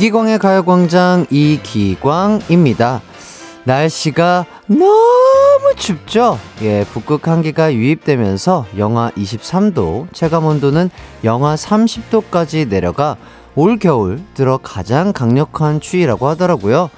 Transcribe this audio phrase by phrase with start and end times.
[0.00, 3.02] 이기광의 가요광장 이기광입니다.
[3.64, 6.38] 날씨가 너무 춥죠?
[6.62, 10.88] 예, 북극 한기가 유입되면서 영하 23도, 체감 온도는
[11.22, 13.18] 영하 30도까지 내려가
[13.54, 16.88] 올 겨울 들어 가장 강력한 추위라고 하더라고요.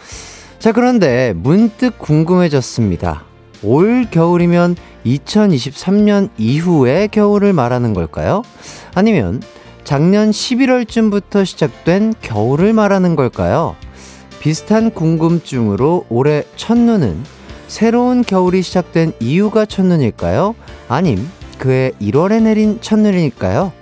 [0.60, 3.24] 자, 그런데 문득 궁금해졌습니다.
[3.64, 8.44] 올 겨울이면 2023년 이후의 겨울을 말하는 걸까요?
[8.94, 9.42] 아니면
[9.84, 13.76] 작년 11월쯤부터 시작된 겨울을 말하는 걸까요?
[14.40, 17.24] 비슷한 궁금증으로 올해 첫눈은
[17.68, 20.54] 새로운 겨울이 시작된 이유가 첫눈일까요?
[20.88, 21.28] 아님
[21.58, 23.72] 그해 1월에 내린 첫눈일까요?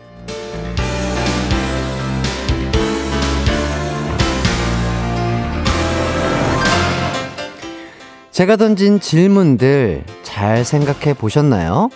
[8.30, 11.90] 제가 던진 질문들 잘 생각해 보셨나요?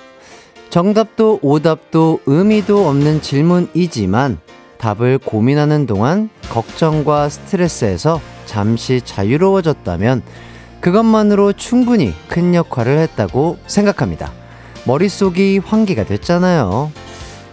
[0.74, 4.38] 정답도 오답도 의미도 없는 질문이지만
[4.78, 10.22] 답을 고민하는 동안 걱정과 스트레스에서 잠시 자유로워졌다면
[10.80, 14.32] 그것만으로 충분히 큰 역할을 했다고 생각합니다.
[14.84, 16.90] 머릿속이 환기가 됐잖아요.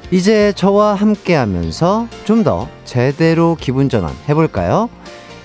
[0.10, 4.90] 이제 저와 함께 하면서 좀 더 제대로 기분 전환 해볼까요?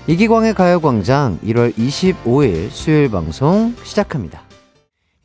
[0.07, 4.46] 이기광의 가요광장 1월 25일 수요일 방송 시작합니다.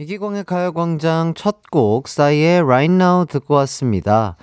[0.05, 4.35] 이기광의 가요광장 첫 곡 싸이의 Right Now 듣고 왔습니다.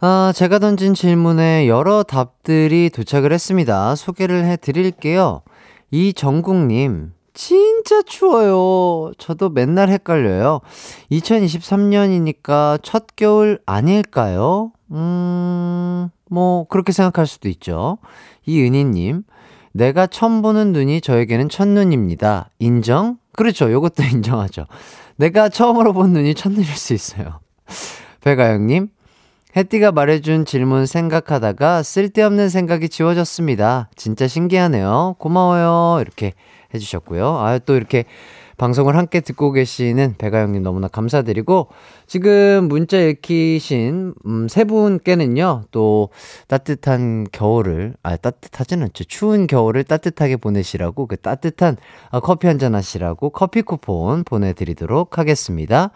[0.00, 3.96] 아, 제가 던진 질문에 여러 답들이 도착을 했습니다.
[3.96, 5.42] 소개를 해 드릴게요.
[5.90, 9.12] 이정국님, 진짜 추워요.
[9.18, 10.60] 저도 맨날 헷갈려요.
[11.10, 14.70] 2023년이니까 첫 겨울 아닐까요?
[14.92, 17.98] 음, 뭐, 그렇게 생각할 수도 있죠.
[18.46, 19.24] 이은희님,
[19.72, 22.50] 내가 처음 보는 눈이 저에게는 첫눈입니다.
[22.60, 23.18] 인정?
[23.36, 23.70] 그렇죠.
[23.70, 24.66] 요것도 인정하죠.
[25.16, 27.40] 내가 처음으로 본 눈이 첫눈일 수 있어요.
[28.22, 28.88] 배가영님,
[29.56, 33.90] 혜띠가 말해준 질문 생각하다가 쓸데없는 생각이 지워졌습니다.
[33.96, 35.16] 진짜 신기하네요.
[35.18, 36.00] 고마워요.
[36.00, 36.32] 이렇게
[36.74, 37.38] 해주셨고요.
[37.38, 38.04] 아, 또 이렇게
[38.62, 41.66] 방송을 함께 듣고 계시는 배가영님 너무나 감사드리고,
[42.06, 46.10] 지금 문자 읽히신, 음, 세 분께는요, 또
[46.46, 49.02] 따뜻한 겨울을, 아, 따뜻하진 않죠.
[49.02, 51.76] 추운 겨울을 따뜻하게 보내시라고, 그 따뜻한
[52.12, 55.90] 아, 커피 한잔 하시라고 커피 쿠폰 보내드리도록 하겠습니다.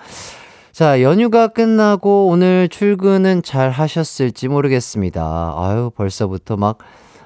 [0.72, 5.54] 자, 연휴가 끝나고 오늘 출근은 잘 하셨을지 모르겠습니다.
[5.56, 6.78] 아유, 벌써부터 막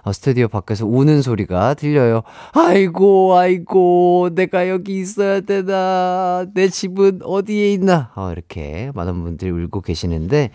[0.03, 2.23] 어, 스튜디오 밖에서 우는 소리가 들려요.
[2.53, 6.47] 아이고, 아이고, 내가 여기 있어야 되나.
[6.55, 8.13] 내 집은 어디에 있나.
[8.17, 10.51] 어, 이렇게 많은 분들이 울고 계시는데,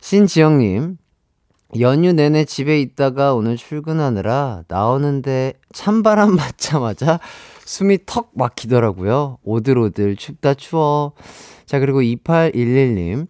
[0.00, 0.96] 신지영님,
[1.80, 7.20] 연휴 내내 집에 있다가 오늘 출근하느라 나오는데 찬바람 맞자마자
[7.64, 9.38] 숨이 턱 막히더라고요.
[9.42, 11.12] 오들오들 춥다 추워.
[11.66, 13.26] 자, 그리고 2811님.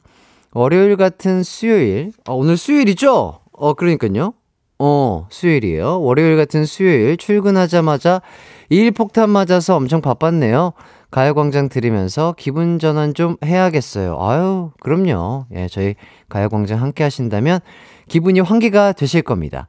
[0.53, 2.13] 월요일 같은 수요일.
[2.25, 3.41] 아, 오늘 수요일이죠?
[3.53, 4.35] 어, 그러니까요.
[4.79, 6.01] 어, 수요일이에요.
[6.01, 8.23] 월요일 같은 수요일 출근하자마자
[8.69, 10.73] 일 폭탄 맞아서 엄청 바빴네요.
[11.11, 14.19] 가요광장 들으면서 기분 전환 좀 해야겠어요.
[14.21, 15.47] 아유, 그럼요.
[15.55, 15.95] 예, 저희
[16.29, 17.61] 가요광장 함께 하신다면
[18.09, 19.69] 기분이 환기가 되실 겁니다.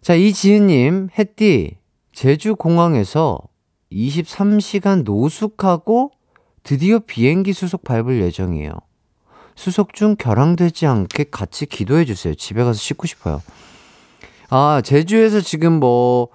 [0.00, 1.76] 자, 이지은님, 햇띠,
[2.12, 3.38] 제주공항에서
[3.92, 6.12] 23시간 노숙하고
[6.62, 8.72] 드디어 비행기 수속 밟을 예정이에요.
[9.54, 12.34] 수속 중 결항되지 않게 같이 기도해주세요.
[12.34, 13.42] 집에 가서 씻고 싶어요.
[14.50, 16.28] 아, 제주에서 지금 뭐,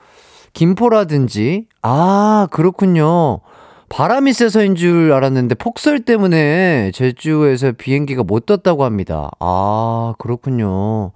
[0.53, 3.41] 김포라든지, 아, 그렇군요.
[3.89, 9.29] 바람이 세서인 줄 알았는데 폭설 때문에 제주에서 비행기가 못 떴다고 합니다.
[9.39, 11.11] 아, 그렇군요.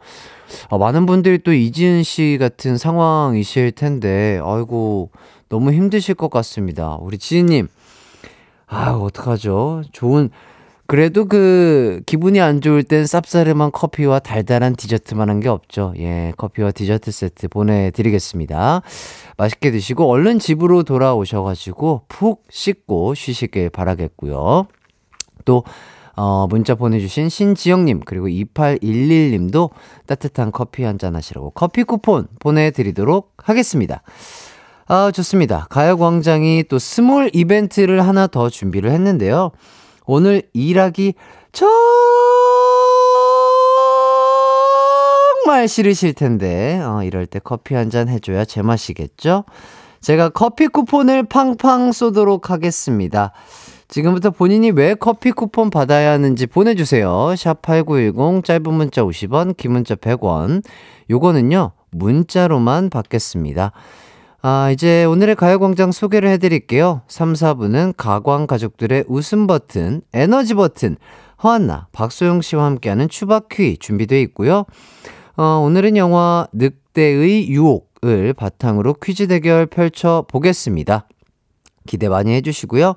[0.70, 5.10] 아, 많은 분들이 또 이지은 씨 같은 상황이실 텐데, 아이고,
[5.48, 6.98] 너무 힘드실 것 같습니다.
[7.00, 7.68] 우리 지은님,
[8.68, 9.84] 아, 어떡하죠?
[9.92, 10.30] 좋은,
[10.90, 15.94] 그래도 그 기분이 안 좋을 땐 쌉싸름한 커피와 달달한 디저트만 한 게 없죠.
[16.00, 18.82] 예, 커피와 디저트 세트 보내드리겠습니다.
[19.38, 24.66] 맛있게 드시고 얼른 집으로 돌아오셔가지고 푹 씻고 쉬시길 바라겠고요.
[25.46, 25.64] 또
[26.16, 29.70] 어, 문자 보내주신 신지영님, 그리고 2811님도
[30.08, 34.02] 따뜻한 커피 한 잔 하시라고 커피 쿠폰 보내드리도록 하겠습니다.
[34.88, 35.68] 아, 좋습니다.
[35.70, 39.52] 가요광장이 또 small 이벤트를 하나 더 준비를 했는데요.
[40.12, 41.14] 오늘 일하기
[41.52, 41.70] 정말
[45.68, 49.44] 싫으실 텐데, 어, 이럴 때 커피 한 잔 해줘야 제맛이겠죠?
[50.02, 53.34] 제가 커피 쿠폰을 팡팡 쏘도록 하겠습니다.
[53.88, 57.08] 지금부터 본인이 왜 커피 쿠폰 받아야 하는지 보내주세요.
[57.36, 60.64] 샵8910, 짧은 문자 50원, 긴 문자 100원.
[61.12, 63.74] 요거는요, 문자로만 받겠습니다.
[64.42, 67.02] 아, 이제 오늘의 가요광장 소개를 해드릴게요.
[67.08, 70.96] 3, 4부는 가광 가족들의 웃음 버튼, 에너지 버튼,
[71.44, 74.66] 허한나, 박소영 씨와 함께하는 추바퀴 준비되어 있고요.
[75.36, 81.08] 어, 오늘은 영화 늑대의 유혹, 추억을 바탕으로 퀴즈 대결 펼쳐 보겠습니다.
[81.86, 82.96] 기대 많이 해주시고요.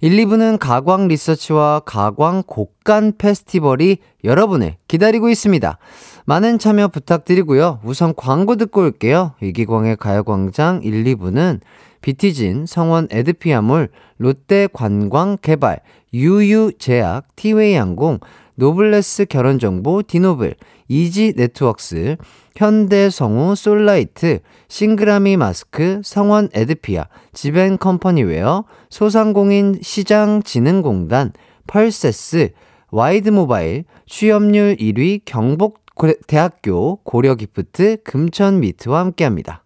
[0.00, 5.78] 1, 2부는 가광 리서치와 가광 곡간 페스티벌이 여러분을 기다리고 있습니다.
[6.26, 7.80] 많은 참여 부탁드리고요.
[7.82, 9.32] 우선 광고 듣고 올게요.
[9.40, 11.60] 이기광의 가요광장 1, 2부는
[12.02, 13.88] 비티진, 성원 에드피아몰,
[14.18, 15.80] 롯데 관광 개발,
[16.12, 18.20] 유유제약, 티웨이항공,
[18.56, 20.54] 노블레스 결혼정보, 디노블,
[20.88, 22.16] 이지 네트웍스,
[22.56, 31.32] 현대성우 솔라이트, 싱그라미 마스크, 성원 에드피아, 지벤 컴퍼니웨어, 소상공인 시장진흥공단,
[31.66, 32.50] 펄세스,
[32.90, 35.84] 와이드 모바일, 취업률 1위 경북
[36.26, 39.65] 대학교 고려기프트 금천 미트와 함께합니다.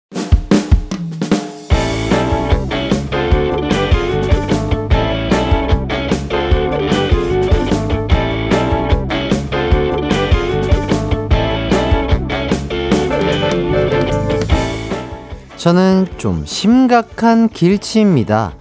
[15.61, 18.55] 저는 좀 심각한 길치입니다.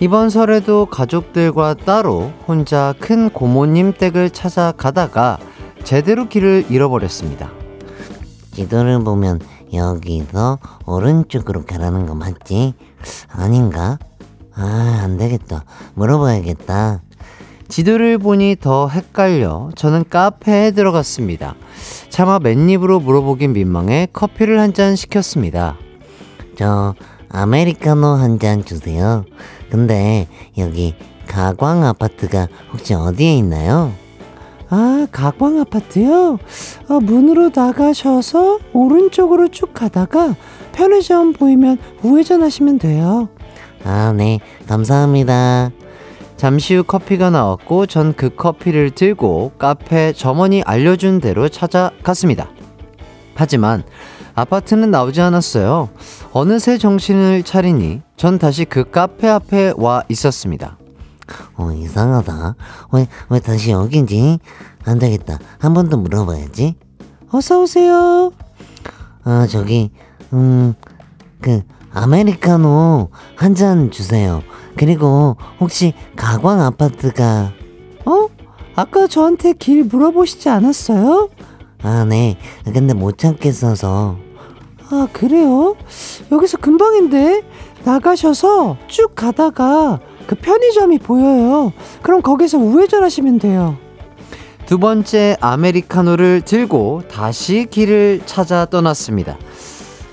[0.00, 5.38] 이번 설에도 가족들과 따로 혼자 큰 고모님 댁을 찾아가다가
[5.84, 7.52] 제대로 길을 잃어버렸습니다.
[8.50, 9.38] 지도를 보면
[9.72, 12.74] 여기서 오른쪽으로 가라는 거 맞지?
[13.28, 14.00] 아닌가?
[14.52, 15.64] 아, 안 되겠다.
[15.94, 17.02] 물어봐야겠다.
[17.68, 21.54] 지도를 보니 더 헷갈려 저는 카페에 들어갔습니다.
[22.08, 25.76] 차마 맨입으로 물어보긴 민망해 커피를 한 잔 시켰습니다.
[26.60, 26.94] 저
[27.30, 29.24] 아메리카노 한 잔 주세요.
[29.70, 30.28] 근데
[30.58, 30.94] 여기
[31.26, 33.92] 가광 아파트가 혹시 어디에 있나요?
[34.68, 36.38] 아, 가광 아파트요?
[36.90, 40.36] 어, 문으로 나가셔서 오른쪽으로 쭉 가다가
[40.72, 43.30] 편의점 보이면 우회전하시면 돼요.
[43.82, 44.40] 아, 네.
[44.68, 45.70] 감사합니다.
[46.36, 52.50] 잠시 후 커피가 나왔고 전 그 커피를 들고 카페 점원이 알려준 대로 찾아갔습니다.
[53.34, 53.82] 하지만
[54.40, 55.90] 아파트는 나오지 않았어요.
[56.32, 60.78] 어느새 정신을 차리니 전 다시 그 카페 앞에 와 있었습니다.
[61.56, 62.54] 어, 이상하다.
[62.92, 64.38] 왜, 왜 다시 여긴지?
[64.84, 65.38] 안 되겠다.
[65.58, 66.74] 한 번 더 물어봐야지.
[67.30, 68.32] 어서오세요.
[69.24, 69.90] 아, 저기,
[70.32, 70.74] 음,
[71.40, 71.60] 그,
[71.92, 74.42] 아메리카노 한 잔 주세요.
[74.76, 77.52] 그리고 혹시 가광 아파트가,
[78.06, 78.28] 어?
[78.74, 81.28] 아까 저한테 길 물어보시지 않았어요?
[81.82, 82.38] 아, 네.
[82.64, 84.16] 근데 못 찾겠어서.
[84.90, 85.76] 아, 그래요?
[86.32, 87.42] 여기서 금방인데
[87.84, 91.72] 나가셔서 쭉 가다가 그 편의점이 보여요.
[92.02, 93.76] 그럼 거기서 우회전하시면 돼요.
[94.66, 99.36] 두 번째 아메리카노를 들고 다시 길을 찾아 떠났습니다.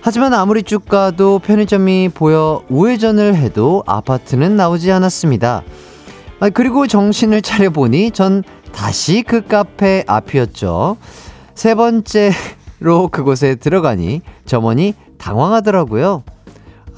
[0.01, 5.63] 하지만 아무리 쭉 가도 편의점이 보여 우회전을 해도 아파트는 나오지 않았습니다.
[6.39, 10.97] 아, 그리고 정신을 차려보니 전 다시 그 카페 앞이었죠.
[11.55, 12.31] 세 번째
[12.79, 16.23] 로 그곳에 들어가니 점원이 당황하더라고요.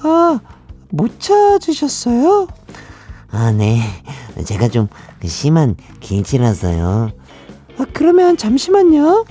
[0.01, 0.39] 아,
[0.89, 2.47] 못 찾으셨어요?
[3.31, 3.81] 아, 네.
[4.43, 4.87] 제가 좀
[5.23, 7.11] 심한 길치라서요.
[7.77, 9.25] 아, 그러면 잠시만요.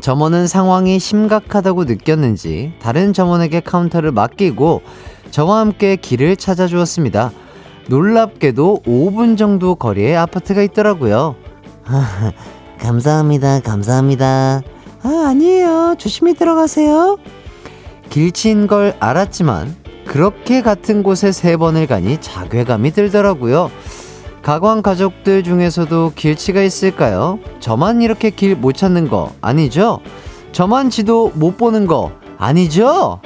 [0.00, 4.82] 점원은 상황이 심각하다고 느꼈는지 다른 점원에게 카운터를 맡기고
[5.30, 7.32] 저와 함께 길을 찾아주었습니다.
[7.88, 11.34] 놀랍게도 5분 정도 거리에 아파트가 있더라고요.
[11.86, 12.32] 아,
[12.78, 13.60] 감사합니다.
[13.60, 14.62] 감사합니다.
[15.06, 15.94] 아, 아니에요.
[15.98, 17.16] 조심히 들어가세요.
[18.10, 23.70] 길치인 걸 알았지만 그렇게 같은 곳에 세 번을 가니 자괴감이 들더라고요.
[24.42, 27.38] 가광 가족들 중에서도 길치가 있을까요?
[27.60, 30.00] 저만 이렇게 길 못 찾는 거 아니죠?
[30.50, 33.20] 저만 지도 못 보는 거 아니죠?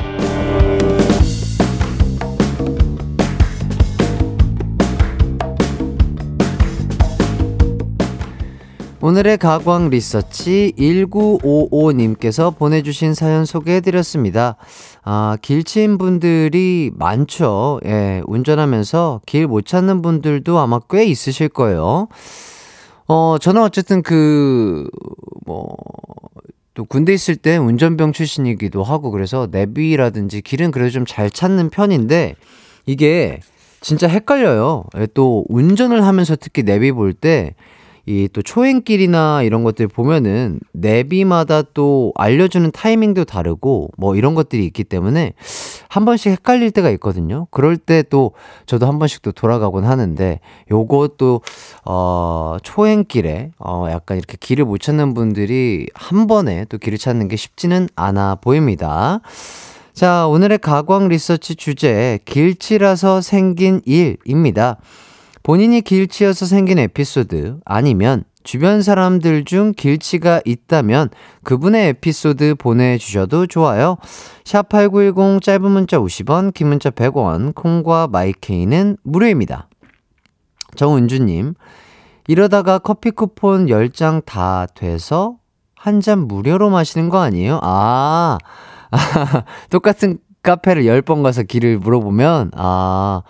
[9.03, 14.57] 오늘의 가광 리서치 1955님께서 보내주신 사연 소개해드렸습니다.
[15.03, 17.81] 아, 길치인 분들이 많죠.
[17.87, 22.09] 예, 운전하면서 길 못 찾는 분들도 아마 꽤 있으실 거예요.
[23.09, 24.87] 어, 저는 어쨌든 그,
[25.47, 25.75] 뭐,
[26.75, 32.35] 또 군대 있을 때 운전병 출신이기도 하고 그래서 내비라든지 길은 그래도 좀 잘 찾는 편인데
[32.85, 33.41] 이게
[33.81, 34.85] 진짜 헷갈려요.
[34.99, 37.55] 예, 또 운전을 하면서 특히 내비 볼때
[38.07, 44.85] 이 또 초행길이나 이런 것들 보면은 내비마다 또 알려주는 타이밍도 다르고 뭐 이런 것들이 있기
[44.85, 45.33] 때문에
[45.89, 47.47] 한 번씩 헷갈릴 때가 있거든요.
[47.51, 48.33] 그럴 때 또
[48.67, 50.41] 저도 한 번씩 또 돌아가곤 하는데
[50.71, 51.43] 요것도
[51.85, 57.37] 어 초행길에 어 약간 이렇게 길을 못 찾는 분들이 한 번에 또 길을 찾는 게
[57.37, 59.21] 쉽지는 않아 보입니다.
[59.93, 64.79] 자, 오늘의 가광 리서치 주제 길치라서 생긴 일입니다.
[65.43, 71.11] 본인이 길치여서 생긴 에피소드 아니면 주변 사람들 중 길치가 있다면
[71.45, 73.97] 그분의 에피소드 보내주셔도 좋아요.
[74.45, 79.69] 샵8910 짧은 문자 50원, 긴 문자 100원, 콩과 마이케이는 무료입니다.
[80.77, 81.55] 정은주님,
[82.29, 85.37] 이러다가 커피 쿠폰 10장 다 돼서
[85.75, 87.59] 한 잔 무료로 마시는 거 아니에요?
[87.63, 88.39] 아,
[89.71, 93.23] 똑같은 카페를 10번 가서 길을 물어보면, 아,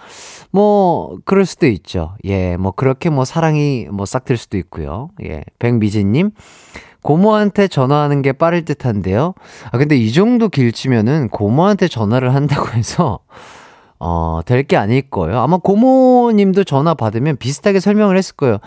[0.51, 2.15] 뭐, 그럴 수도 있죠.
[2.25, 5.11] 예, 뭐, 그렇게 뭐, 사랑이 뭐, 싹들 수도 있고요.
[5.25, 6.31] 예, 백미진님.
[7.03, 9.35] 고모한테 전화하는 게 빠를 듯 한데요.
[9.73, 13.21] 아, 근데 이 정도 길치면은 고모한테 전화를 한다고 해서,
[13.99, 15.41] 어, 될 게 아닐 거예요.
[15.41, 18.59] 아마 고모님도 전화 받으면 비슷하게 설명을 했을 거예요.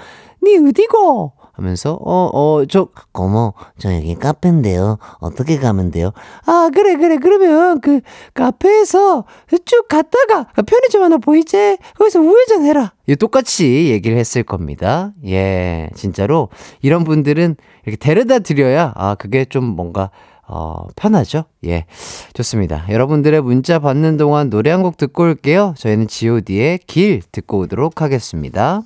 [0.43, 1.33] 니 어디고?
[1.53, 4.97] 하면서 어 어 저 고모, 저 여기 카페인데요.
[5.19, 6.11] 어떻게 가면 돼요?
[6.45, 8.01] 아 그래 그래 그러면 그
[8.33, 9.25] 카페에서
[9.65, 11.77] 쭉 갔다가 편의점 하나 보이지?
[11.97, 12.93] 거기서 우회전 해라.
[13.07, 15.11] 이 똑같이 얘기를 했을 겁니다.
[15.25, 16.49] 예 진짜로
[16.81, 17.55] 이런 분들은
[17.85, 20.09] 이렇게 데려다 드려야 아 그게 좀 뭔가
[20.45, 21.45] 어, 편하죠?
[21.65, 21.85] 예.
[22.33, 22.85] 좋습니다.
[22.89, 25.73] 여러분들의 문자 받는 동안 노래 한 곡 듣고 올게요.
[25.77, 28.81] 저희는 GOD의 길 듣고 오도록 하겠습니다.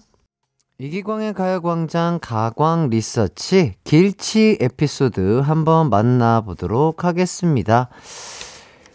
[0.80, 7.90] 이기광의 가요광장 가광 리서치 길치 에피소드 한번 만나보도록 하겠습니다.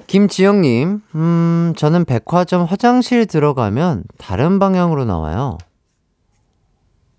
[0.06, 5.58] 김지영님, 음, 저는 백화점 화장실 들어가면 다른 방향으로 나와요.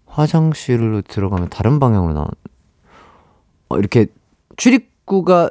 [0.06, 2.28] 화장실로 들어가면 다른 방향으로 나와.
[3.68, 4.06] 어, 이렇게
[4.56, 5.50] 출입구가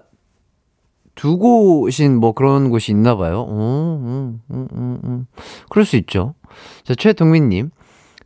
[1.14, 3.45] 두 곳인 뭐 그런 곳이 있나 봐요.
[3.47, 5.26] 어, 음, 음, 음, 음.
[5.69, 6.33] 그럴 수 있죠.
[6.85, 7.73] 자, 최동민님.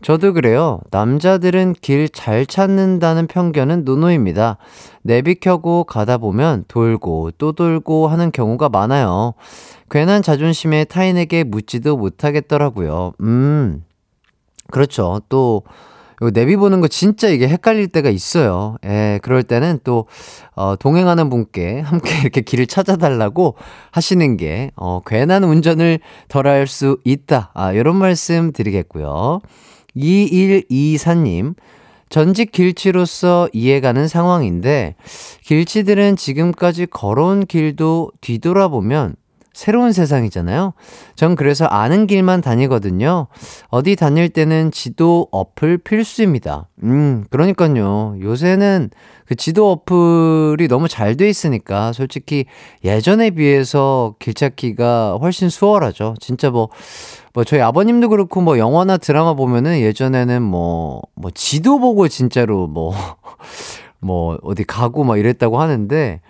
[0.02, 0.80] 저도 그래요.
[0.90, 4.58] 남자들은 길 잘 찾는다는 편견은 노노입니다.
[5.02, 9.34] 내비 켜고 가다 보면 돌고 또 돌고 하는 경우가 많아요.
[9.90, 13.12] 괜한 자존심에 타인에게 묻지도 못하겠더라고요.
[13.20, 13.84] 음,
[14.70, 15.20] 그렇죠.
[15.28, 15.62] 또,
[16.22, 18.76] 요 내비 보는 거 진짜 이게 헷갈릴 때가 있어요.
[18.86, 20.06] 예, 그럴 때는 또,
[20.54, 23.54] 어, 동행하는 분께 함께 이렇게 길을 찾아달라고
[23.92, 27.50] 하시는 게, 어, 괜한 운전을 덜 할 수 있다.
[27.54, 29.40] 아, 요런 말씀 드리겠고요.
[29.96, 31.54] 2124님,
[32.08, 34.94] 전직 길치로서 이해가는 상황인데,
[35.42, 39.16] 길치들은 지금까지 걸어온 길도 뒤돌아보면
[39.56, 40.74] 새로운 세상이잖아요.
[41.14, 43.26] 전 그래서 아는 길만 다니거든요.
[43.68, 46.68] 어디 다닐 때는 지도 어플 필수입니다.
[46.82, 48.16] 음, 그러니까요.
[48.20, 48.90] 요새는
[49.24, 52.44] 그 지도 어플이 너무 잘 돼 있으니까 솔직히
[52.84, 56.16] 예전에 비해서 길 찾기가 훨씬 수월하죠.
[56.20, 56.68] 진짜 뭐,
[57.32, 62.92] 뭐 저희 아버님도 그렇고 뭐 영화나 드라마 보면은 예전에는 뭐, 뭐 지도 보고 진짜로 뭐,
[64.00, 66.20] 뭐 어디 가고 막 이랬다고 하는데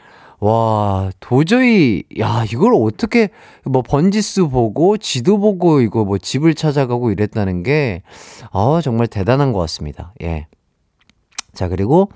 [0.41, 3.31] 와, 도저히, 야, 이걸 어떻게,
[3.65, 8.03] 뭐, 번지수 보고, 지도 보고, 이거 뭐, 집을 찾아가고 이랬다는 게,
[8.53, 10.13] 아, 정말 대단한 것 같습니다.
[10.23, 10.47] 예.
[11.55, 12.11] 자, 그리고,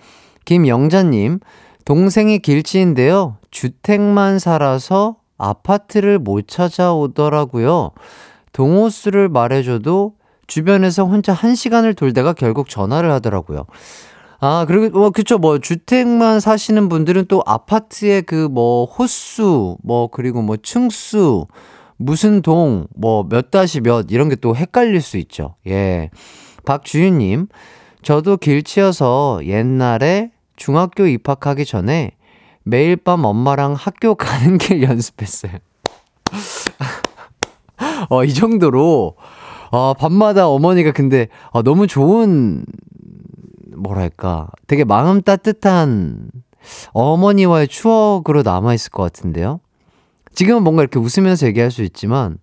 [0.44, 1.40] 김영자님,
[1.84, 3.36] 동생이 길치인데요.
[3.50, 7.92] 주택만 살아서 아파트를 못 찾아오더라고요.
[8.52, 10.14] 동호수를 말해줘도
[10.46, 13.64] 주변에서 혼자 한 시간을 돌다가 결국 전화를 하더라고요.
[14.42, 20.40] 아, 그리고, 뭐, 그쵸, 뭐, 주택만 사시는 분들은 또 아파트의 그 뭐, 호수, 뭐, 그리고
[20.40, 21.46] 뭐, 층수,
[21.98, 25.56] 무슨 동, 뭐, 몇 다시 몇, 이런 게 또 헷갈릴 수 있죠.
[25.66, 26.08] 예.
[26.64, 27.48] 박주윤 님,
[28.02, 32.12] 저도 길치여서 옛날에 중학교 입학하기 전에
[32.62, 35.52] 매일 밤 엄마랑 학교 가는 길 연습했어요.
[38.08, 39.16] 어, 이 정도로,
[39.70, 42.64] 어, 밤마다 어머니가 근데, 어, 너무 좋은
[43.80, 46.30] 뭐랄까, 되게 마음 따뜻한
[46.92, 49.60] 어머니와의 추억으로 남아있을 것 같은데요?
[50.34, 52.38] 지금은 뭔가 이렇게 웃으면서 얘기할 수 있지만,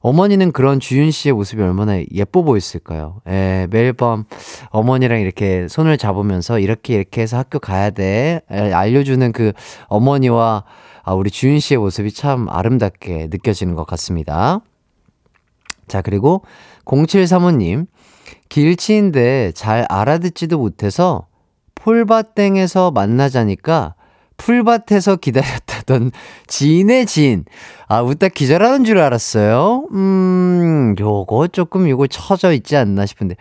[0.00, 3.20] 어머니는 그런 주윤 씨의 모습이 얼마나 예뻐 보였을까요?
[3.28, 4.24] 예, 매일 밤
[4.70, 8.40] 어머니랑 이렇게 손을 잡으면서 이렇게 이렇게 해서 학교 가야 돼.
[8.48, 9.52] 알려주는 그
[9.86, 10.64] 어머니와
[11.04, 14.60] 아, 우리 주윤 씨의 모습이 참 아름답게 느껴지는 것 같습니다.
[15.86, 16.44] 자, 그리고
[16.84, 17.86] 0735님.
[18.48, 21.26] 길치인데 잘 알아듣지도 못해서
[21.74, 23.94] 폴바땡에서 만나자니까
[24.36, 26.10] 풀밭에서 기다렸다던
[26.48, 27.44] 지인의 지인.
[27.86, 29.86] 아, 웃다 기절하는 줄 알았어요.
[29.92, 33.36] 음, 요거 조금 요거 처져 있지 않나 싶은데.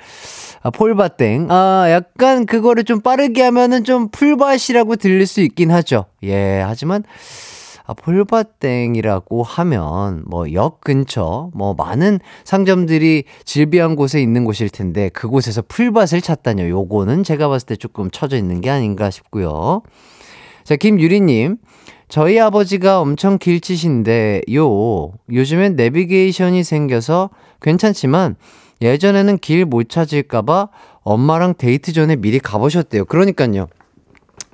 [0.61, 1.47] 아, 폴바땡.
[1.49, 6.05] 아, 약간 그거를 좀 빠르게 하면은 좀 풀밭이라고 들릴 수 있긴 하죠.
[6.23, 7.03] 예, 하지만,
[7.91, 15.61] 아, 폴바땡이라고 하면, 뭐, 역 근처, 뭐, 많은 상점들이 질비한 곳에 있는 곳일 텐데, 그곳에서
[15.67, 16.69] 풀밭을 찾다뇨.
[16.69, 19.81] 요거는 제가 봤을 때 조금 처져 있는 게 아닌가 싶고요.
[20.63, 21.57] 자, 김유리님.
[22.07, 25.11] 저희 아버지가 엄청 길치신데요.
[25.31, 27.29] 요즘엔 내비게이션이 생겨서
[27.61, 28.35] 괜찮지만
[28.81, 30.69] 예전에는 길 못 찾을까봐
[31.03, 33.05] 엄마랑 데이트 전에 미리 가보셨대요.
[33.05, 33.67] 그러니까요.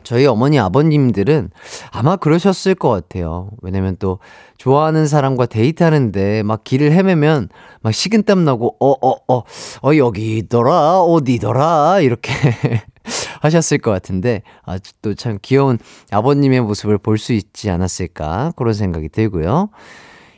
[0.07, 1.49] 저희 어머니 아버님들은
[1.91, 3.49] 아마 그러셨을 것 같아요.
[3.61, 4.19] 왜냐면 또
[4.57, 7.49] 좋아하는 사람과 데이트하는데 막 길을 헤매면
[7.81, 9.43] 막 식은땀 나고 어 어어
[9.83, 12.31] 어, 여기더라 어디더라 이렇게
[13.41, 15.77] 하셨을 것 같은데 아또 참 귀여운
[16.11, 19.69] 아버님의 모습을 볼 수 있지 않았을까 그런 생각이 들고요.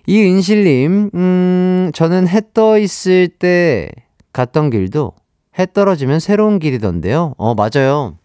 [0.07, 3.91] 이은실님, 음, 저는 해 떠 있을 때
[4.33, 5.13] 갔던 길도
[5.59, 7.35] 해 떨어지면 새로운 길이던데요.
[7.37, 8.17] 어, 맞아요.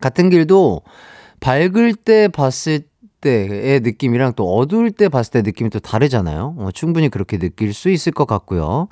[0.00, 0.82] 같은 길도
[1.40, 2.80] 밝을 때 봤을
[3.20, 6.54] 때의 느낌이랑 또 어두울 때 봤을 때 느낌이 또 다르잖아요.
[6.58, 8.88] 어, 충분히 그렇게 느낄 수 있을 것 같고요.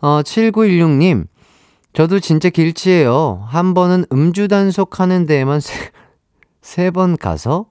[0.00, 1.26] 어, 7916님,
[1.94, 3.44] 저도 진짜 길치예요.
[3.48, 5.60] 한 번은 음주 단속하는 데에만
[6.60, 7.66] 세 번 가서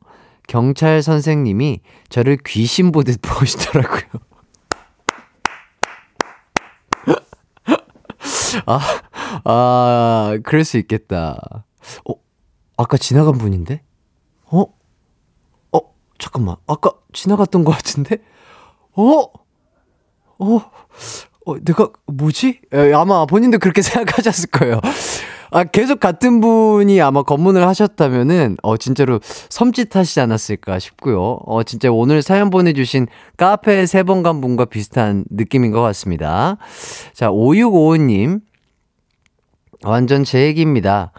[0.48, 4.01] 경찰 선생님이 저를 귀신 보듯 보시더라고요.
[8.65, 8.79] 아,
[9.43, 11.65] 아, 그럴 수 있겠다.
[12.10, 12.13] 어,
[12.77, 13.82] 아까 지나간 분인데?
[14.51, 14.62] 어?
[15.72, 15.79] 어,
[16.17, 16.55] 잠깐만.
[16.67, 18.17] 아까 지나갔던 것 같은데?
[18.94, 19.22] 어?
[20.38, 20.62] 어?
[21.46, 22.62] 어, 내가, 뭐지?
[22.74, 24.82] 에, 아마 본인도 그렇게 생각하셨을 거예요.
[25.51, 31.39] 아, 계속 같은 분이 아마 검문을 하셨다면은, 어, 진짜로 섬찟하시지 않았을까 싶고요.
[31.46, 36.58] 어, 진짜 오늘 사연 보내주신 카페 세 번 간 분과 비슷한 느낌인 것 같습니다.
[37.13, 38.41] 자, 5655님.
[39.84, 41.12] 완전 제 얘기입니다.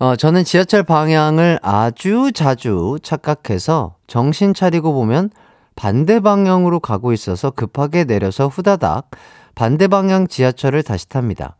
[0.00, 5.28] 어, 저는 지하철 방향을 아주 자주 착각해서 정신 차리고 보면
[5.76, 9.10] 반대 방향으로 가고 있어서 급하게 내려서 후다닥
[9.54, 11.54] 반대 방향 지하철을 다시 탑니다.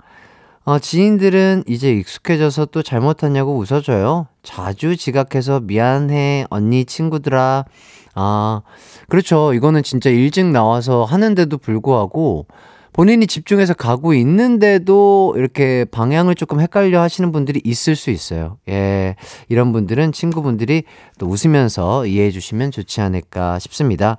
[0.65, 4.27] 어, 지인들은 이제 익숙해져서 또 잘못했냐고 웃어줘요.
[4.43, 7.67] 자주 지각해서 미안해, 언니, 친구들아.
[8.15, 8.63] 아,
[9.11, 9.53] 그렇죠.
[9.53, 12.47] 이거는 진짜 일찍 나와서 하는데도 불구하고
[12.93, 18.59] 본인이 집중해서 가고 있는데도 이렇게 방향을 조금 헷갈려 하시는 분들이 있을 수 있어요.
[18.69, 19.17] 예.
[19.49, 20.85] 이런 분들은 친구분들이
[21.19, 24.17] 또 웃으면서 이해해 주시면 좋지 않을까 싶습니다.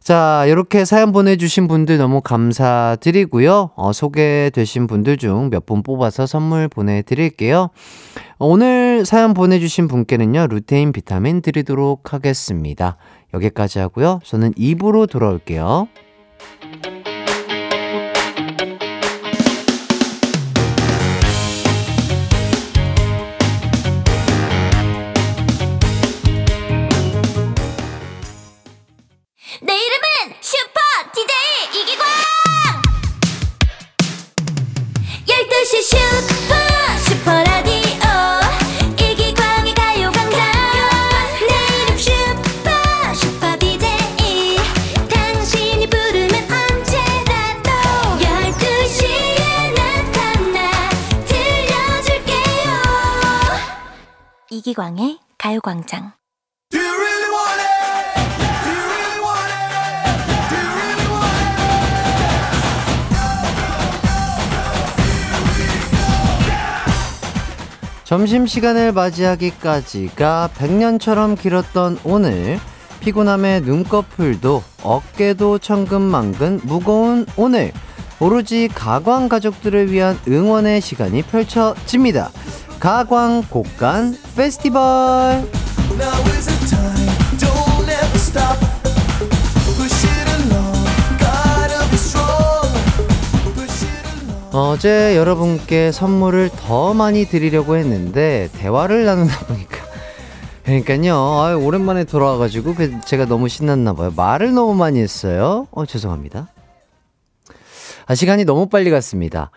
[0.00, 3.72] 자, 이렇게 사연 보내주신 분들 너무 감사드리고요.
[3.76, 7.68] 어, 소개되신 분들 중 몇 분 뽑아서 선물 보내드릴게요.
[8.38, 12.96] 오늘 사연 보내주신 분께는요, 루테인 비타민 드리도록 하겠습니다.
[13.34, 14.20] 여기까지 하고요.
[14.24, 15.88] 저는 입으로 돌아올게요.
[54.58, 56.12] 이기광의 가요광장.
[68.02, 72.58] 점심시간을 맞이하기까지가 100년처럼 길었던 오늘
[73.00, 77.70] 피곤함에 눈꺼풀도 어깨도 천근만근 무거운 오늘
[78.18, 82.32] 오로지 가광 가족들을 위한 응원의 시간이 펼쳐집니다.
[82.80, 84.80] 가광 곡간 페스티벌.
[94.50, 99.78] 어제 여러분께 선물을 더 많이 드리려고 했는데 대화를 나누다 보니까.
[100.64, 101.40] 그러니까요.
[101.40, 104.12] 아유, 오랜만에 돌아와가지고 그 제가 너무 신났나 봐요.
[104.14, 105.66] 말을 너무 많이 했어요.
[105.70, 106.48] 어 죄송합니다.
[108.06, 109.50] 아 시간이 너무 빨리 갔습니다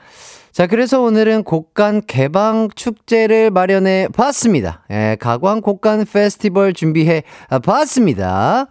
[0.51, 7.23] 자 그래서 오늘은 곡간 개방 축제를 마련해 봤습니다 예, 가광 곡간 페스티벌 준비해
[7.63, 8.67] 봤습니다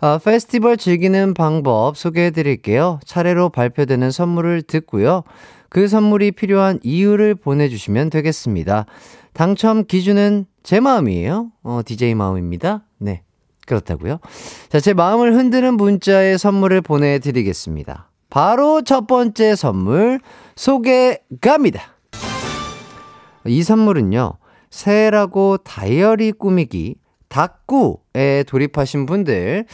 [0.00, 5.24] 아, 페스티벌 즐기는 방법 소개해 드릴게요 차례로 발표되는 선물을 듣고요
[5.74, 8.86] 그 선물이 필요한 이유를 보내주시면 되겠습니다.
[9.32, 11.50] 당첨 기준은 제 마음이에요.
[11.64, 12.84] 어, DJ 마음입니다.
[12.98, 13.22] 네.
[13.66, 14.20] 그렇다고요.
[14.68, 18.08] 자, 제 마음을 흔드는 문자에 선물을 보내드리겠습니다.
[18.34, 20.18] 바로 첫 번째 선물
[20.56, 21.82] 소개 갑니다.
[23.46, 24.38] 이 선물은요,
[24.70, 26.96] 새해라고 다이어리 꾸미기
[27.28, 29.66] 닭구에 돌입하신 분들,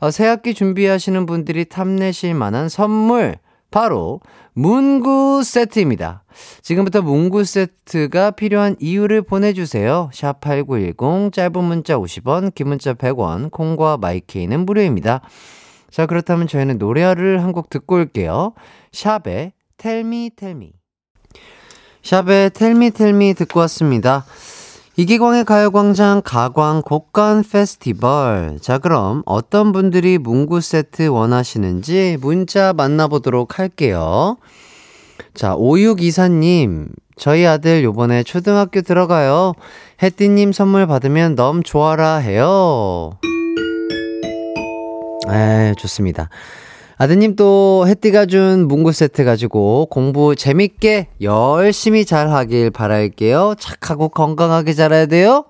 [0.00, 3.36] 어, 새학기 준비하시는 분들이 탐내실 만한 선물,
[3.70, 4.22] 바로
[4.54, 6.24] 문구 세트입니다.
[6.62, 10.08] 지금부터 문구 세트가 필요한 이유를 보내주세요.
[10.14, 15.20] 샵 8910, 짧은 문자 50원, 긴 문자 100원, 콩과 마이케이는 무료입니다.
[15.90, 18.52] 자, 그렇다면 저희는 노래를 한 곡 듣고 올게요.
[18.92, 20.72] 샵의 텔미 텔미.
[22.02, 24.24] 샵의 텔미 텔미 듣고 왔습니다.
[24.98, 28.58] 이기광의 가요광장 가광 곡간 페스티벌.
[28.62, 34.38] 자, 그럼 어떤 분들이 문구 세트 원하시는지 문자 만나보도록 할게요.
[35.34, 36.88] 자, 5624님.
[37.18, 39.52] 저희 아들 요번에 초등학교 들어가요.
[40.02, 43.18] 혜띠님 선물 받으면 너무 좋아라 해요.
[45.30, 46.28] 에, 좋습니다.
[46.98, 53.54] 아드님 또 혜띠가 준 문구 세트 가지고 공부 재밌게 열심히 잘 하길 바랄게요.
[53.58, 55.44] 착하고 건강하게 자라야 돼요.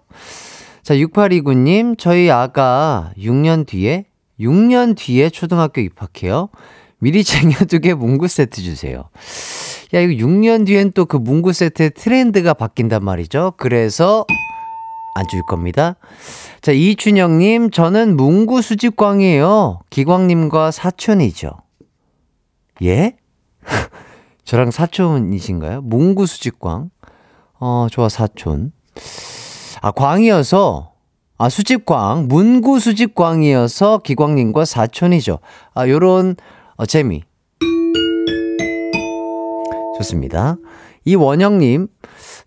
[0.83, 4.07] 자, 6829님, 저희 아가 6년 뒤에,
[4.41, 6.49] 6년 뒤에 초등학교 입학해요.
[6.99, 9.09] 미리 챙겨두게 문구 세트 주세요.
[9.95, 13.53] 야, 이거 6년 뒤엔 또 그 문구 세트의 트렌드가 바뀐단 말이죠.
[13.57, 14.25] 그래서
[15.15, 15.97] 안 줄 겁니다.
[16.67, 19.83] 자, 이춘영님, 저는 문구 수집광이에요.
[19.89, 21.53] 기광님과 사촌이죠.
[22.83, 23.17] 예?
[24.43, 25.83] 저랑 사촌이신가요?
[25.83, 26.91] 문구 수집광.
[27.61, 28.73] 어, 좋아, 사촌.
[29.81, 30.93] 아, 광이어서,
[31.39, 35.39] 아, 수집광, 문구 수집광이어서 기광님과 사촌이죠.
[35.73, 36.35] 아, 요런,
[36.75, 37.23] 어, 재미.
[39.99, 40.57] 좋습니다.
[41.05, 41.87] 이원영님,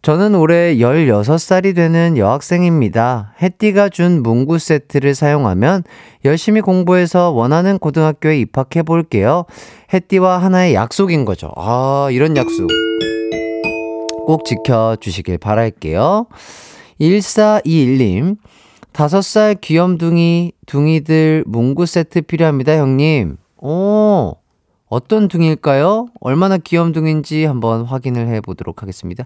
[0.02, 3.34] 저는 올해 16살이 되는 여학생입니다.
[3.42, 5.84] 혜띠가 준 문구 세트를 사용하면
[6.24, 9.46] 열심히 공부해서 원하는 고등학교에 입학해 볼게요.
[9.94, 11.52] 혜띠와 하나의 약속인 거죠.
[11.58, 12.70] 아, 이런 약속.
[14.26, 16.28] 꼭 지켜주시길 바랄게요.
[17.02, 18.38] 1421님,
[18.94, 23.36] 5살 귀염둥이, 둥이들 문구 세트 필요합니다, 형님.
[23.58, 24.36] 오,
[24.88, 26.08] 어떤 둥일까요?
[26.22, 29.26] 얼마나 귀염둥인지 한번 확인을 해 보도록 하겠습니다.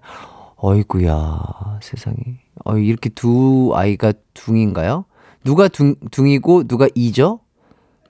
[0.56, 2.18] 어이구야, 세상에.
[2.66, 5.06] 어, 이렇게 두 아이가 둥인가요?
[5.44, 7.40] 누가 둥, 둥이고 누가 이죠?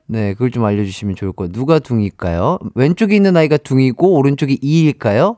[0.06, 1.53] 네, 그걸 좀 알려주시면 좋을 것 같아요.
[1.53, 2.60] 누가 둥일까요?
[2.75, 5.38] 왼쪽에 있는 아이가 둥이고 오른쪽이 이일까요?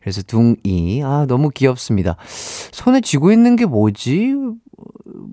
[0.00, 1.02] 그래서 둥이.
[1.04, 2.16] 아, 너무 귀엽습니다.
[2.72, 4.34] 손에 쥐고 있는 게 뭐지?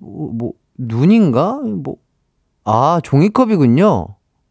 [0.02, 1.60] 뭐, 뭐 눈인가?
[1.60, 1.96] 뭐,
[2.66, 4.08] 아, 종이컵이군요.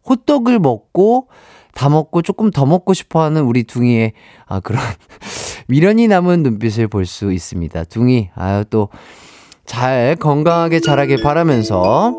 [0.09, 1.29] 호떡을 먹고
[1.75, 4.13] 다 먹고 조금 더 먹고 싶어 하는 우리 둥이의
[4.47, 4.83] 아, 그런
[5.68, 7.85] 미련이 남은 눈빛을 볼 수 있습니다.
[7.85, 8.88] 둥이, 아유, 또
[9.64, 12.12] 잘 건강하게 자라길 바라면서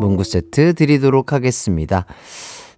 [0.00, 2.04] 문구 세트 드리도록 하겠습니다.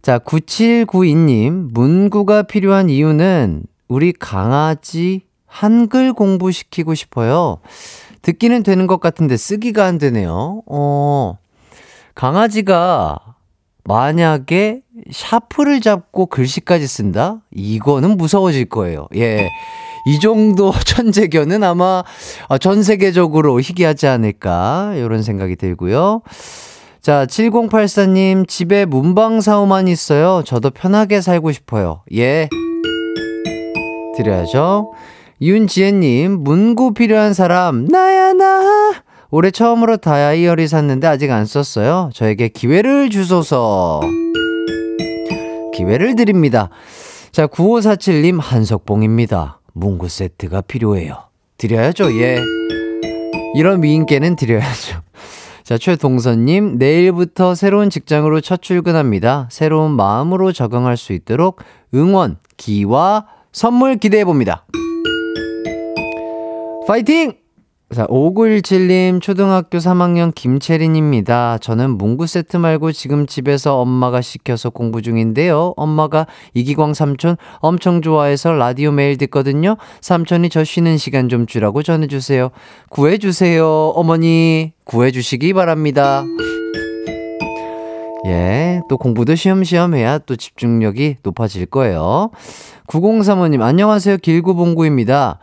[0.03, 7.59] 자, 9792님, 문구가 필요한 이유는 우리 강아지 한글 공부시키고 싶어요.
[8.23, 10.63] 듣기는 되는 것 같은데 쓰기가 안 되네요.
[10.67, 11.39] 어,
[12.15, 13.19] 강아지가
[13.85, 17.41] 만약에 샤프를 잡고 글씨까지 쓴다?
[17.53, 19.09] 이거는 무서워질 거예요.
[19.17, 19.49] 예.
[20.07, 22.03] 이 정도 천재견은 아마
[22.61, 26.23] 전 세계적으로 희귀하지 않을까, 이런 생각이 들고요.
[27.01, 30.43] 자, 7084님, 집에 문방사오만 있어요.
[30.45, 32.03] 저도 편하게 살고 싶어요.
[32.15, 32.49] 예.
[34.17, 34.93] 드려야죠.
[35.41, 38.93] 윤지혜님, 문구 필요한 사람, 나야, 나!
[39.31, 42.11] 올해 처음으로 다이어리 샀는데 아직 안 썼어요.
[42.15, 44.01] 저에게 기회를 주소서.
[45.79, 46.71] 기회를 드립니다.
[47.31, 49.61] 자, 9547님, 한석봉입니다.
[49.75, 51.15] 문구 세트가 필요해요.
[51.57, 52.41] 드려야죠, 예.
[53.55, 55.01] 이런 미인께는 드려야죠.
[55.63, 59.49] 자, 최동선님, 내일부터 새로운 직장으로 첫 출근합니다.
[59.53, 61.61] 새로운 마음으로 적응할 수 있도록
[61.95, 64.67] 응원, 기와 선물 기대해 봅니다.
[66.89, 67.35] 파이팅!
[67.95, 71.57] 자, 5917님, 초등학교 3학년 김채린입니다.
[71.57, 75.73] 저는 문구 세트 말고 지금 집에서 엄마가 시켜서 공부 중인데요.
[75.75, 79.79] 엄마가 이기광 삼촌 엄청 좋아해서 라디오 매일 듣거든요.
[80.03, 82.51] 삼촌이 저 쉬는 시간 좀 주라고 전해주세요.
[82.91, 83.67] 구해주세요.
[83.67, 86.25] 어머니, 구해주시기 바랍니다.
[88.27, 92.33] 예, 또 공부도 쉬엄쉬엄 해야 또 집중력이 높아질 거예요.
[92.87, 94.19] 9035님, 안녕하세요.
[94.19, 95.39] 길구봉구입니다.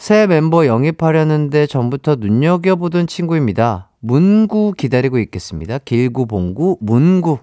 [0.00, 3.90] 새 멤버 영입하려는데 전부터 눈여겨보던 친구입니다.
[4.00, 5.76] 문구 기다리고 있겠습니다.
[5.76, 7.38] 길구 봉구 문구.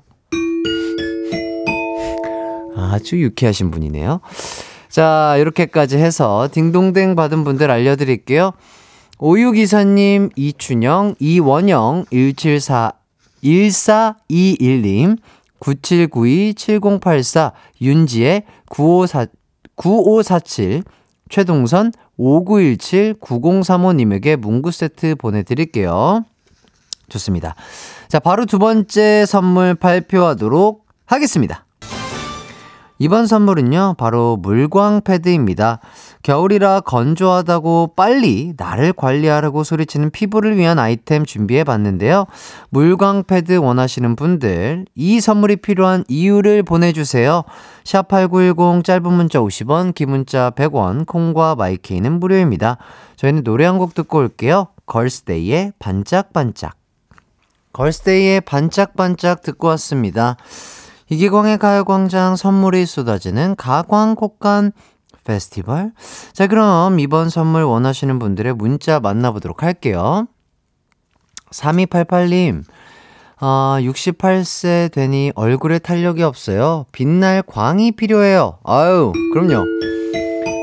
[2.75, 4.21] 아주 유쾌하신 분이네요.
[4.89, 8.53] 자, 이렇게까지 해서 딩동댕 받은 분들 알려드릴게요.
[9.19, 12.93] 오유기사님, 이춘영, 이원영, 174,
[13.43, 15.19] 1421님,
[15.59, 17.51] 9792-7084,
[17.83, 19.27] 윤지혜, 954,
[19.75, 20.81] 9547,
[21.29, 26.23] 최동선, 5917-9035님에게 문구 세트 보내드릴게요.
[27.09, 27.55] 좋습니다.
[28.07, 31.65] 자, 바로 두 번째 선물 발표하도록 하겠습니다.
[32.99, 35.81] 이번 선물은요, 바로 물광 패드입니다.
[36.23, 42.25] 겨울이라 건조하다고 빨리 나를 관리하라고 소리치는 피부를 위한 아이템 준비해 봤는데요.
[42.69, 47.43] 물광 패드 원하시는 분들, 이 선물이 필요한 이유를 보내주세요.
[47.83, 52.77] 샵8910 짧은 문자 50원, 긴 문자 100원, 콩과 마이케이는 무료입니다.
[53.15, 54.67] 저희는 노래 한 곡 듣고 올게요.
[54.87, 56.75] 걸스데이의 반짝반짝.
[57.73, 60.35] 걸스데이의 반짝반짝 듣고 왔습니다.
[61.09, 64.71] 이기광의 가요광장 선물이 쏟아지는 가광곡간
[65.27, 65.91] 페스티벌.
[66.31, 70.27] 자, 그럼 이번 선물 원하시는 분들의 문자 만나보도록 할게요.
[71.51, 72.63] 3288님,
[73.39, 76.85] 아, 68세 되니 얼굴에 탄력이 없어요.
[76.91, 78.59] 빛날 광이 필요해요.
[78.63, 79.63] 아유, 그럼요.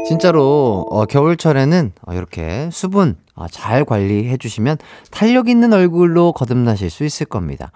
[0.09, 4.79] 진짜로, 어, 겨울철에는 어, 이렇게 수분 어, 잘 관리해 주시면
[5.11, 7.73] 탄력 있는 얼굴로 거듭나실 수 있을 겁니다.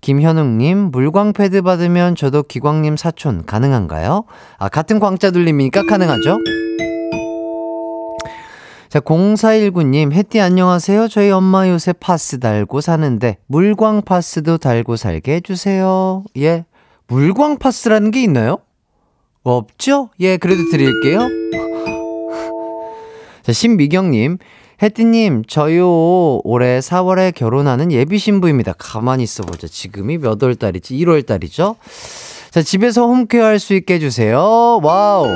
[0.00, 4.24] 김현웅님, 물광 패드 받으면 저도 기광님 사촌 가능한가요?
[4.58, 6.38] 아, 같은 광자 돌림이니까 가능하죠?
[8.88, 11.06] 자, 0419님, 혜띠 안녕하세요.
[11.08, 16.24] 저희 엄마 요새 파스 달고 사는데, 물광 파스도 달고 살게 해주세요.
[16.38, 16.64] 예.
[17.06, 18.58] 물광 파스라는 게 있나요?
[19.44, 20.10] 없죠?
[20.18, 21.20] 예, 그래도 드릴게요.
[23.42, 24.38] 자, 신미경님,
[24.82, 28.72] 혜띠님, 저요, 올해 4월에 결혼하는 예비 신부입니다.
[28.78, 29.66] 가만히 있어보자.
[29.68, 30.96] 지금이 몇 월 달이지?
[30.96, 31.76] 1월 달이죠?
[32.50, 34.80] 자, 집에서 home care 할 수 있게 해주세요.
[34.82, 35.26] wow.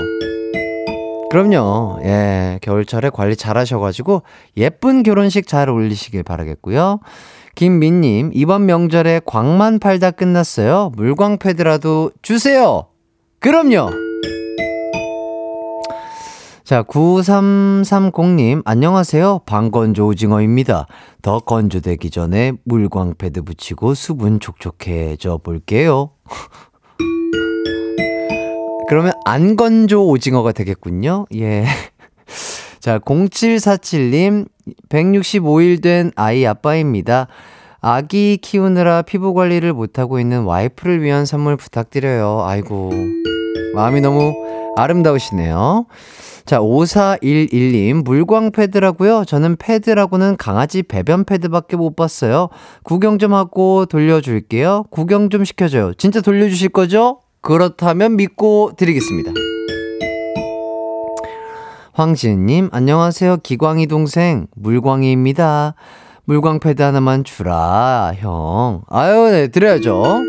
[1.31, 1.99] 그럼요.
[2.05, 4.23] 예, 겨울철에 관리 잘 하셔가지고
[4.57, 7.01] 예쁜 결혼식 잘 올리시길 바라겠고요.
[7.55, 10.93] 김민님, 이번 명절에 광만 팔다 끝났어요.
[10.97, 12.87] 물광 패드라도 주세요.
[13.41, 13.91] 그럼요.
[16.65, 19.41] 자, 9330님, 안녕하세요.
[19.45, 20.87] 방건조 오징어입니다.
[21.21, 26.13] 더 건조되기 전에 물광 패드 붙이고 수분 촉촉해져 볼게요.
[28.89, 31.27] 그러면 안 건조 오징어가 되겠군요.
[31.35, 31.67] 예.
[32.81, 34.49] 자, 0747님,
[34.89, 37.27] 165일 된 아이 아빠입니다.
[37.83, 42.41] 아기 키우느라 피부 관리를 못하고 있는 와이프를 위한 선물 부탁드려요.
[42.43, 42.91] 아이고,
[43.75, 44.33] 마음이 너무
[44.77, 45.85] 아름다우시네요.
[46.47, 49.25] 자, 5411님, 물광 패드라고요?
[49.25, 52.51] 저는 패드라고는 강아지 배변 패드밖에 못 봤어요.
[52.83, 54.85] 구경 좀 하고 돌려줄게요.
[54.91, 55.95] 구경 좀 시켜줘요.
[55.95, 57.21] 진짜 돌려주실 거죠?
[57.41, 59.33] 그렇다면 믿고 드리겠습니다.
[61.95, 63.39] 황지은님, 안녕하세요.
[63.43, 65.75] 기광이 동생, 물광이입니다.
[66.27, 68.83] 물광 패드 하나만 주라, 형.
[68.89, 70.21] 아유, 네, 드려야죠.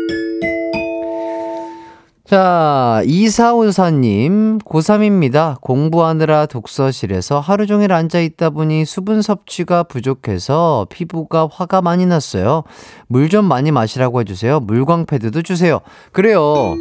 [2.28, 5.60] 자, 이사오사님, 고3입니다.
[5.60, 12.64] 공부하느라 독서실에서 하루 종일 앉아있다 보니 수분 섭취가 부족해서 피부가 화가 많이 났어요.
[13.06, 14.58] 물 좀 많이 마시라고 해주세요.
[14.58, 15.80] 물광 패드도 주세요.
[16.10, 16.74] 그래요.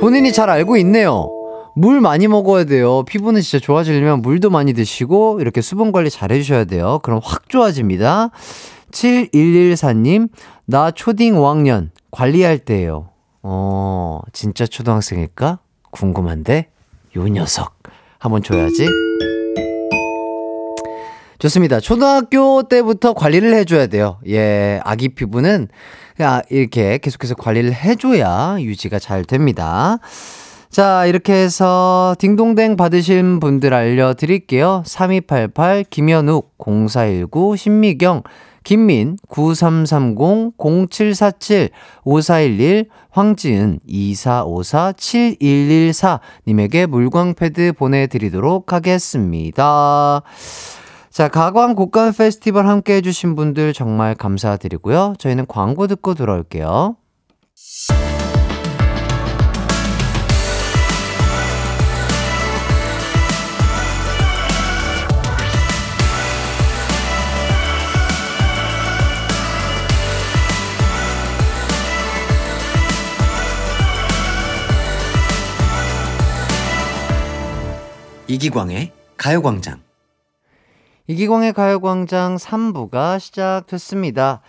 [0.00, 1.28] 본인이 잘 알고 있네요.
[1.76, 3.04] 물 많이 먹어야 돼요.
[3.04, 6.98] 피부는 진짜 좋아지려면 물도 많이 드시고, 이렇게 수분 관리 잘 해주셔야 돼요.
[7.04, 8.30] 그럼 확 좋아집니다.
[8.90, 10.30] 7114님,
[10.66, 13.09] 나 초딩 5학년 관리할 때예요.
[13.42, 15.58] 어, 진짜 초등학생일까?
[15.90, 16.68] 궁금한데?
[17.16, 17.78] 요 녀석.
[18.18, 18.86] 한번 줘야지.
[21.38, 21.80] 좋습니다.
[21.80, 24.18] 초등학교 때부터 관리를 해줘야 돼요.
[24.28, 25.68] 예, 아기 피부는
[26.50, 29.98] 이렇게 계속해서 관리를 해줘야 유지가 잘 됩니다.
[30.68, 34.82] 자, 이렇게 해서 딩동댕 받으신 분들 알려드릴게요.
[34.86, 38.22] 3288, 김현욱, 0419, 신미경,
[38.62, 41.70] 김민, 9330, 0747,
[42.04, 50.22] 5411, 황지은, 2454, 7114님에게 물광패드 보내드리도록 하겠습니다.
[51.10, 55.14] 자, 가광 곡간 페스티벌 함께 해주신 분들 정말 감사드리고요.
[55.18, 56.96] 저희는 광고 듣고 돌아올게요.
[78.30, 79.80] 이기광의 가요광장.
[81.08, 84.40] 이기광의 가요광장 3부가 시작됐습니다.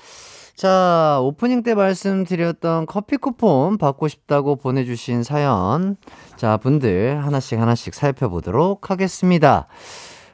[0.56, 5.96] 자, 오프닝 때 말씀드렸던 커피 쿠폰 받고 싶다고 보내주신 사연.
[6.36, 9.66] 자, 분들 하나씩 하나씩 살펴보도록 하겠습니다.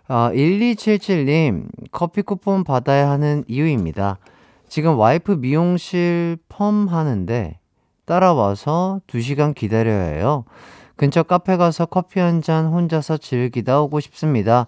[0.10, 4.18] 아, 1277님, 커피 쿠폰 받아야 하는 이유입니다.
[4.68, 7.58] 지금 와이프 미용실 펌 하는데
[8.04, 10.44] 따라와서 2시간 기다려야 해요.
[10.98, 14.68] 근처 카페 가서 커피 한 잔 혼자서 즐기다 오고 싶습니다.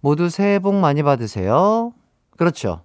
[0.00, 1.92] 모두 새해 복 많이 받으세요.
[2.36, 2.80] 그렇죠.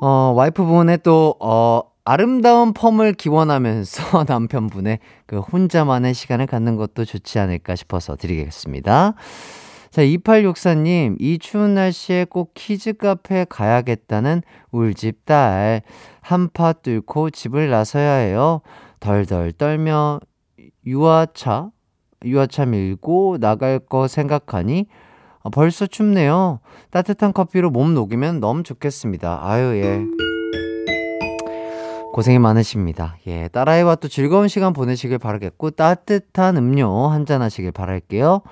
[0.00, 7.76] 어, 와이프분의 또, 어, 아름다운 펌을 기원하면서 남편분의 그 혼자만의 시간을 갖는 것도 좋지 않을까
[7.76, 9.14] 싶어서 드리겠습니다.
[9.90, 15.82] 자, 2864님, 이 추운 날씨에 꼭 키즈 카페 가야겠다는 울집 딸.
[16.22, 18.62] 한파 뚫고 집을 나서야 해요.
[19.02, 20.20] 덜덜 떨며
[20.86, 21.70] 유아차,
[22.24, 24.86] 유아차 밀고 나갈 거 생각하니
[25.42, 26.60] 아, 벌써 춥네요.
[26.90, 29.40] 따뜻한 커피로 몸 녹이면 너무 좋겠습니다.
[29.42, 30.04] 아유, 예.
[32.12, 33.16] 고생이 많으십니다.
[33.26, 38.42] 예, 딸아이와 또 즐거운 시간 보내시길 바라겠고, 따뜻한 음료 한잔 하시길 바랄게요.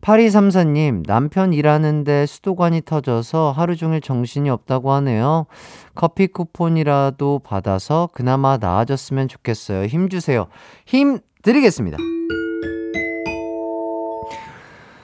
[0.00, 5.46] 8234님, 남편 일하는데 수도관이 터져서 하루 종일 정신이 없다고 하네요.
[5.94, 9.86] 커피 쿠폰이라도 받아서 그나마 나아졌으면 좋겠어요.
[9.86, 10.46] 힘주세요.
[10.84, 11.98] 힘 드리겠습니다.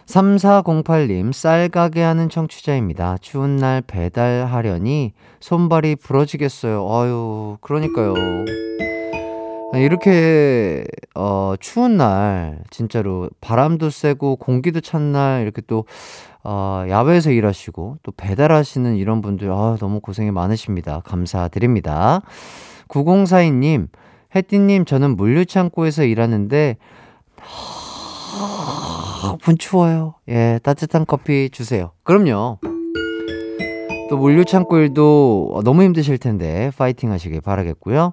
[0.06, 3.16] 3408님, 쌀 가게 하는 청취자입니다.
[3.22, 6.86] 추운 날 배달하려니 손발이 부러지겠어요.
[6.90, 8.14] 아유, 그러니까요.
[9.78, 15.84] 이렇게, 어, 추운 날, 진짜로 바람도 세고 공기도 찬 날, 이렇게 또,
[16.44, 21.00] 어, 야외에서 일하시고 또 배달하시는 이런 분들, 아, 너무 고생이 많으십니다.
[21.04, 22.22] 감사드립니다.
[22.88, 23.88] 9042님,
[24.34, 26.76] 혜띠님, 저는 물류창고에서 일하는데,
[29.42, 30.14] 분 추워요.
[30.28, 31.92] 예, 따뜻한 커피 주세요.
[32.02, 32.58] 그럼요.
[34.12, 38.12] 또 물류 창고 일도 너무 힘드실 텐데 파이팅 하시길 바라겠고요.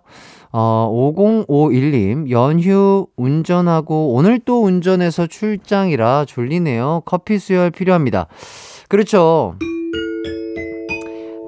[0.53, 7.01] 어, 5051님, 연휴 운전하고 오늘 또 운전해서 출장이라 졸리네요.
[7.03, 8.27] 커피 수혈 필요합니다.
[8.87, 9.55] 그렇죠.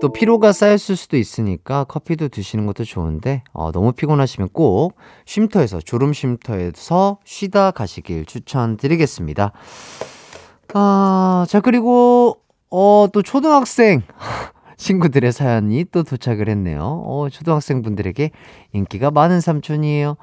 [0.02, 6.12] 또 피로가 쌓였을 수도 있으니까 커피도 드시는 것도 좋은데 어, 너무 피곤하시면 꼭 쉼터에서 졸음
[6.12, 9.54] 쉼터에서 쉬다 가시길 추천드리겠습니다.
[10.74, 14.02] 아, 자 그리고 어, 또 초등학생
[14.78, 17.04] 친구들의 사연이 또 도착을 했네요.
[17.06, 18.32] 어, 초등학생 분들에게
[18.74, 20.16] 인기가 많은 삼촌이에요.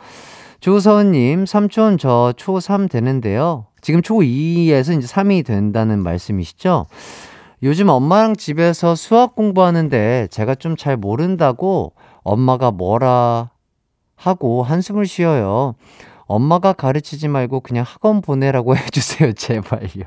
[0.61, 3.67] 조서은님, 삼촌 저 초3 되는데요.
[3.81, 6.87] 지금 초2에서 이제 3이 된다는 말씀이시죠?
[7.63, 13.51] 요즘 엄마랑 집에서 수학 공부하는데 제가 좀 잘 모른다고 엄마가 뭐라
[14.17, 15.75] 하고 한숨을 쉬어요.
[16.27, 20.05] 엄마가 가르치지 말고 그냥 학원 보내라고 해주세요, 제발요.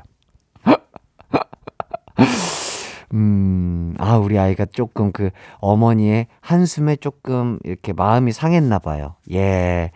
[3.14, 9.16] 음, 아, 우리 아이가 조금 그 어머니의 한숨에 조금 이렇게 마음이 상했나 봐요.
[9.32, 9.90] 예.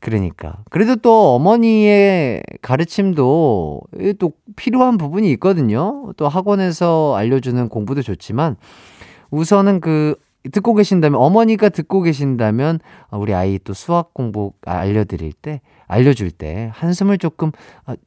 [0.00, 0.58] 그러니까.
[0.70, 3.80] 그래도 또 어머니의 가르침도
[4.18, 6.12] 또 필요한 부분이 있거든요.
[6.16, 8.56] 또 학원에서 알려주는 공부도 좋지만
[9.30, 10.14] 우선은 그
[10.52, 12.80] 듣고 계신다면 어머니가 듣고 계신다면
[13.10, 17.52] 우리 아이 또 수학 공부 알려드릴 때 알려줄 때 한숨을 조금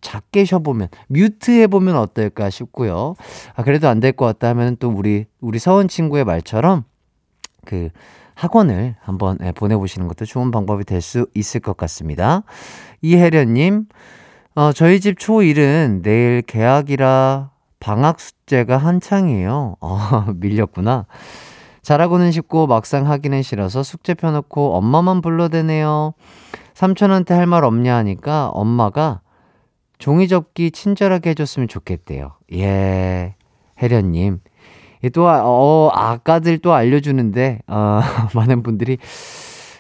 [0.01, 3.15] 작게 쉬어보면 뮤트 해보면 어떨까 싶고요.
[3.55, 6.83] 아 그래도 안 될 것 같다 하면 또 우리 우리 서원 친구의 말처럼
[7.65, 7.89] 그
[8.35, 12.43] 학원을 한번 예, 보내보시는 것도 좋은 방법이 될 수 있을 것 같습니다.
[13.01, 13.85] 이혜련님,
[14.55, 19.75] 어, 저희 집 초1은 내일 개학이라 방학 숙제가 한창이에요.
[19.81, 21.05] 어, 밀렸구나.
[21.89, 26.13] 잘하고는 싶고 막상 하기는 싫어서 숙제 펴놓고 엄마만 불러대네요.
[26.75, 29.21] 삼촌한테 할 말 없냐 하니까 엄마가
[29.97, 32.33] 종이 접기 친절하게 해줬으면 좋겠대요.
[32.53, 33.33] 예,
[33.81, 34.39] 혜련님.
[35.15, 38.01] 또, 아, 어, 아까들 또 알려주는데, 어,
[38.35, 38.99] 많은 분들이,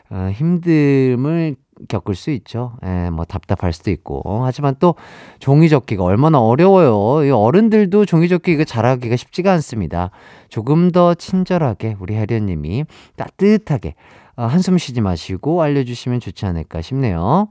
[0.09, 2.73] 어, 힘듦을 겪을 수 있죠.
[2.85, 4.43] 예, 뭐 답답할 수도 있고.
[4.43, 4.95] 하지만 또
[5.39, 7.25] 종이접기가 얼마나 어려워요.
[7.25, 10.11] 이 어른들도 종이접기 이거 잘하기가 쉽지가 않습니다.
[10.49, 13.95] 조금 더 친절하게 우리 혜련님이 따뜻하게
[14.35, 17.49] 어, 한숨 쉬지 마시고 알려주시면 좋지 않을까 싶네요.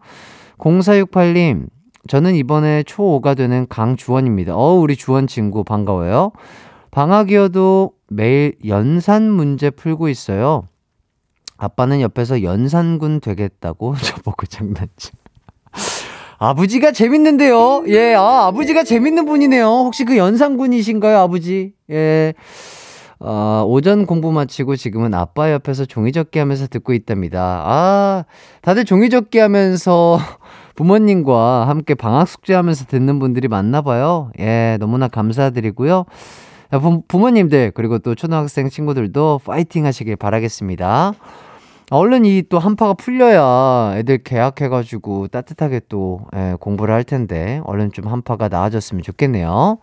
[0.59, 1.69] 0468님,
[2.09, 4.57] 저는 이번에 초5가 되는 강주원입니다.
[4.57, 6.33] 어, 우리 주원 친구 반가워요.
[6.91, 10.69] 방학이어도 매일 연산 문제 풀고 있어요.
[11.59, 15.11] 아빠는 옆에서 연산군 되겠다고 저보고 장난치.
[16.39, 17.85] 아버지가 재밌는데요.
[17.89, 19.67] 예, 아, 아버지가 재밌는 분이네요.
[19.67, 21.73] 혹시 그 연산군이신가요, 아버지?
[21.91, 22.33] 예.
[23.21, 27.65] 어, 오전 공부 마치고 지금은 아빠 옆에서 종이접기 하면서 듣고 있답니다.
[27.67, 28.25] 아,
[28.63, 30.21] 다들 종이접기 하면서
[30.77, 34.31] 부모님과 함께 방학 숙제하면서 듣는 분들이 많나 봐요.
[34.39, 36.05] 예, 너무나 감사드리고요.
[36.71, 41.15] 부, 부모님들, 그리고 또 초등학생 친구들도 파이팅 하시길 바라겠습니다.
[41.91, 48.07] 얼른 이 또 한파가 풀려야 애들 개학해가지고 따뜻하게 또 예, 공부를 할 텐데 얼른 좀
[48.09, 49.79] 한파가 나아졌으면 좋겠네요.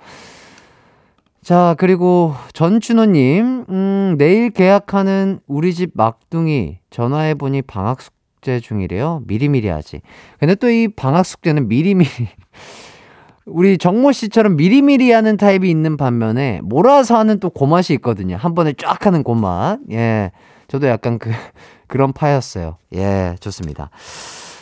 [1.41, 9.21] 자, 그리고 전준호님, 음, 내일 개학하는 우리 집 막둥이 전화해 보니 방학 숙제 중이래요.
[9.27, 10.01] 미리미리 하지.
[10.39, 12.09] 근데 또 이 방학 숙제는 미리미리.
[13.45, 18.37] 우리 정모 씨처럼 미리미리 하는 타입이 있는 반면에 몰아서 하는 또 고맛이 있거든요.
[18.37, 19.79] 한 번에 쫙 하는 고맛.
[19.91, 20.31] 예.
[20.68, 21.32] 저도 약간 그,
[21.88, 22.78] 그런 파였어요.
[22.93, 23.89] 예, 좋습니다.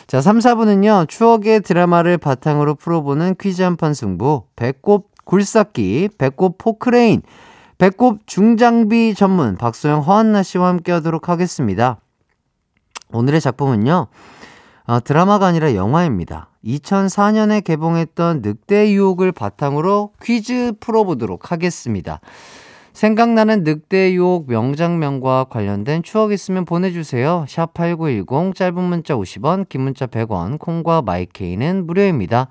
[0.06, 7.22] 자, 3, 4분은요, 추억의 드라마를 바탕으로 풀어보는 퀴즈 한 판 승부, 배꼽 굴삭기, 배꼽 포크레인,
[7.78, 11.98] 배꼽 중장비 전문 박소영 허한나 씨와 함께 하도록 하겠습니다.
[13.12, 14.06] 오늘의 작품은요,
[14.86, 16.50] 어, 드라마가 아니라 영화입니다.
[16.64, 22.20] 2004년에 개봉했던 늑대 유혹을 바탕으로 퀴즈 풀어보도록 하겠습니다.
[22.94, 27.44] 생각나는 늑대 유혹 명장면과 관련된 추억 있으면 보내주세요.
[27.48, 32.48] 샵 8910, 짧은 문자 50원, 긴 문자 100원, 콩과 마이케이는 무료입니다.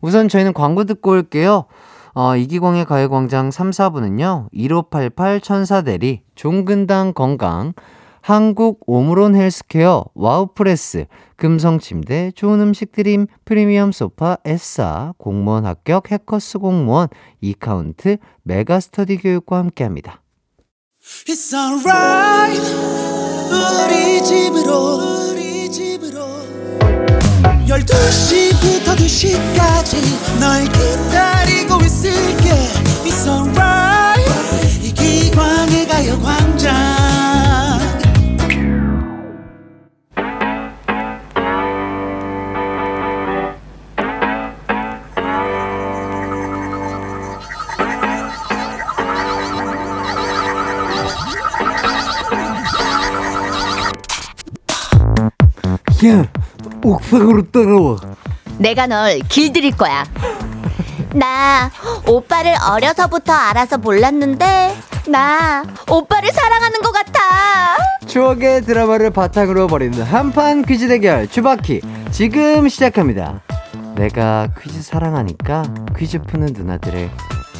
[0.00, 1.66] 우선 저희는 광고 듣고 올게요.
[2.14, 7.74] 어, 이기광의 가요광장 3, 4부는요, 1588 천사대리, 종근당 건강,
[8.20, 11.06] 한국 오므론 헬스케어, 와우프레스,
[11.36, 17.08] 금성침대, 좋은 음식 드림, 프리미엄 소파, 에싸, 공무원 합격, 해커스 공무원,
[17.40, 20.22] 이카운트, 메가스터디 교육과 함께합니다.
[21.26, 22.60] It's alright.
[23.50, 26.18] 우리 집으로 우리 집으로.
[27.66, 32.50] 12시부터 2시까지 널 기다리고 있을게.
[33.04, 34.28] It's alright.
[34.82, 37.37] 이 기광의 가요광장
[56.06, 56.24] 야,
[56.84, 57.96] 옥상으로 따라와.
[58.58, 60.04] 내가 널 길들일 거야.
[61.14, 61.70] 나
[62.06, 64.76] 오빠를 어려서부터 알아서 몰랐는데
[65.08, 67.76] 나 오빠를 사랑하는 것 같아.
[68.06, 71.80] 추억의 드라마를 바탕으로 벌이는 한판 퀴즈 대결 추바키
[72.10, 73.40] 지금 시작합니다.
[73.96, 75.64] 내가 퀴즈 사랑하니까
[75.96, 77.10] 퀴즈 푸는 누나들을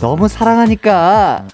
[0.01, 1.45] 너무 사랑하니까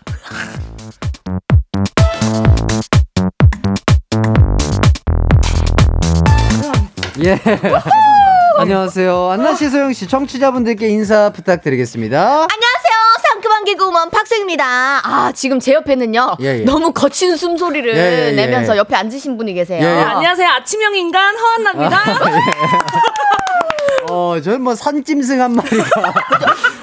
[7.25, 7.41] 예.
[8.59, 9.31] 안녕하세요.
[9.31, 12.19] 안나 씨, 소영 씨, 청취자분들께 인사 부탁드리겠습니다.
[12.19, 12.95] 안녕하세요.
[13.23, 14.65] 상큼한 개그우먼 박수입니다.
[15.03, 16.37] 아, 지금 제 옆에는요.
[16.41, 16.65] 예, 예.
[16.65, 18.33] 너무 거친 숨소리를 예, 예, 예.
[18.33, 19.83] 내면서 옆에 앉으신 분이 계세요.
[19.83, 19.95] 예, 예.
[19.95, 20.47] 네, 안녕하세요.
[20.49, 22.03] 아침형 인간 허한나입니다.
[24.11, 25.85] 어, 저는 뭐 산짐승 한 마리가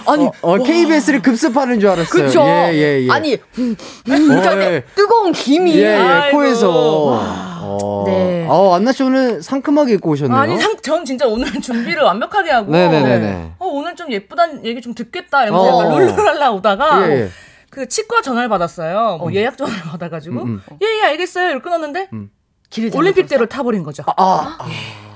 [0.08, 2.26] 아니, 어, 어, KBS를 급습하는 줄 알았어요.
[2.26, 2.44] 그쵸?
[2.48, 3.12] 예, 예, 예.
[3.12, 3.76] 아니, 음,
[4.10, 4.84] 음, 어, 그러니까 예.
[4.96, 5.78] 뜨거운 김이.
[5.78, 6.32] 예, 예.
[6.32, 7.51] 코에서.
[7.80, 8.04] 어.
[8.06, 8.46] 네.
[8.50, 10.38] 어, 안나 씨 오늘 상큼하게 입고 오셨네요.
[10.38, 12.72] 아니, 상, 전 진짜 오늘 준비를 완벽하게 하고.
[12.72, 13.54] 네네네네.
[13.60, 15.44] 어, 오늘 좀 예쁘다는 얘기 좀 듣겠다.
[15.44, 16.00] 이러면서 어.
[16.00, 17.08] 룰루랄라 오다가.
[17.08, 17.30] 예, 예.
[17.70, 19.18] 그 치과 전화를 받았어요.
[19.20, 20.44] 뭐 예약 전화를 받아가지고.
[20.44, 21.50] 음, 예, 예, 알겠어요.
[21.50, 22.10] 이렇게 끊었는데.
[22.70, 24.04] 길을 올림픽대로 타버린 거죠.
[24.18, 24.58] 아,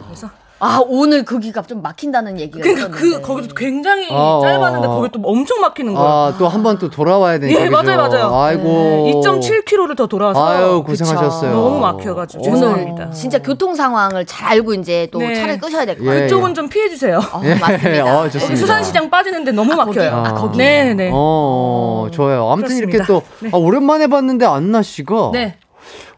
[0.06, 0.30] 그래서.
[0.60, 3.18] 아, 오늘 그 기가 좀 막힌다는 얘기가 그러니까 있었는데.
[3.18, 4.92] 그, 거기도 굉장히 어, 짧았는데 어.
[4.96, 6.08] 거기 또 엄청 막히는 거예요.
[6.10, 7.62] 아, 또 한 번 또 돌아와야 되니까.
[7.62, 7.70] 예?
[7.70, 8.34] 맞아요, 맞아요.
[8.34, 9.22] 아이고.
[9.24, 10.46] 2.7km를 더 돌아와서.
[10.48, 11.52] 아유, 고생하셨어요.
[11.54, 12.44] 너무 막혀가지고.
[12.44, 12.48] 어.
[12.48, 13.12] 오늘 죄송합니다.
[13.12, 15.36] 진짜 교통 상황을 잘 알고 이제 또 네.
[15.36, 16.08] 차를 끄셔야 될것 예.
[16.08, 16.24] 같아요.
[16.24, 17.20] 그쪽은 좀 피해 주세요.
[17.34, 18.20] 어, 맞습니다.
[18.20, 18.56] 어, 좋습니다.
[18.56, 20.12] 수산시장 빠지는데 너무 막혀요.
[20.26, 20.58] 아, 거기.
[20.58, 21.12] 네네.
[21.14, 22.50] 어, 좋아요.
[22.50, 23.06] 아무튼 이렇게 그렇습니다.
[23.08, 23.50] 또, 네.
[23.54, 25.32] 아, 오랜만에 봤는데 안나 씨가.
[25.34, 25.58] 네.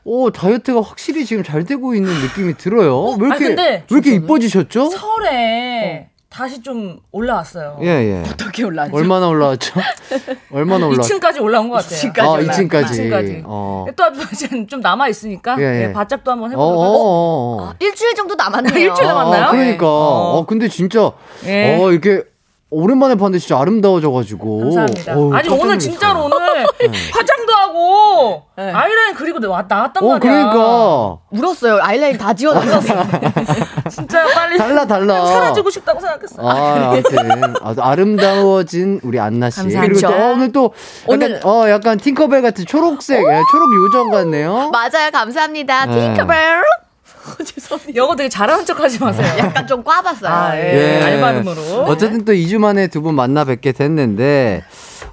[0.09, 3.17] 오, 다이어트가 확실히 지금 잘 되고 있는 느낌이 들어요.
[3.19, 4.89] 왜 아니, 이렇게, 근데 왜 이렇게 이뻐지셨죠?
[4.89, 7.77] 설에 다시 좀 올라왔어요.
[7.81, 8.21] 예, 예.
[8.21, 8.95] 어떻게 올라왔죠?
[8.95, 9.73] 얼마나 올라왔죠?
[10.53, 11.19] 얼마나 올라왔죠?
[11.19, 11.99] 2층까지 올라온 것 같아요.
[11.99, 12.85] 2층까지 아, 올라왔- 2층까지.
[12.85, 13.43] 2층까지.
[13.45, 13.85] 어.
[13.97, 15.91] 또 이제 좀 남아 있으니까 예, 예.
[15.91, 16.85] 바짝도 한번 어, 해보도록 어.
[16.85, 17.73] 어, 어.
[17.79, 18.77] 일주일 정도 남았네요.
[18.79, 19.43] 일주일 남았나요?
[19.43, 19.87] 아, 그러니까.
[19.87, 20.37] 어.
[20.37, 21.11] 어, 근데 진짜,
[21.45, 21.77] 예.
[21.81, 22.23] 어, 이렇게,
[22.69, 24.59] 오랜만에 봤는데 진짜 아름다워져가지고.
[24.59, 25.15] 감사합니다.
[25.17, 25.79] 어우, 아니 오늘.
[25.79, 26.37] 진짜로 오늘
[27.13, 28.71] 화장도 하고 네.
[28.73, 30.19] 아이라인 그리고 나, 나왔단 어, 말이야.
[30.19, 31.17] 그러니까.
[31.31, 31.79] 울었어요.
[31.81, 33.07] 아이라인 다 지워 놨어요.
[33.89, 35.25] 진짜 빨리 달라, 달라.
[35.25, 36.45] 사라지고 싶다고 생각했어.
[36.45, 39.61] 아, 아무튼 아주 아름다워진 우리 안나 씨.
[39.61, 40.07] 감사합니다.
[40.09, 40.73] 그리고 또 어, 오늘 또
[41.13, 44.71] 약간 오늘- 어 약간 팅커벨 같은 초록색, 예, 초록 요정 같네요.
[44.71, 45.09] 맞아요.
[45.13, 45.85] 감사합니다.
[45.85, 46.13] 네.
[46.15, 46.63] 팅커벨.
[47.43, 47.95] 죄송합니다.
[47.95, 49.27] 영어 되게 잘하는 척 하지 마세요.
[49.37, 50.31] 약간 좀 꽈봤어요.
[50.31, 51.01] 아, 예.
[51.03, 51.83] 알바름으로.
[51.85, 54.63] 어쨌든 또 2주 만에 두 분 만나 뵙게 됐는데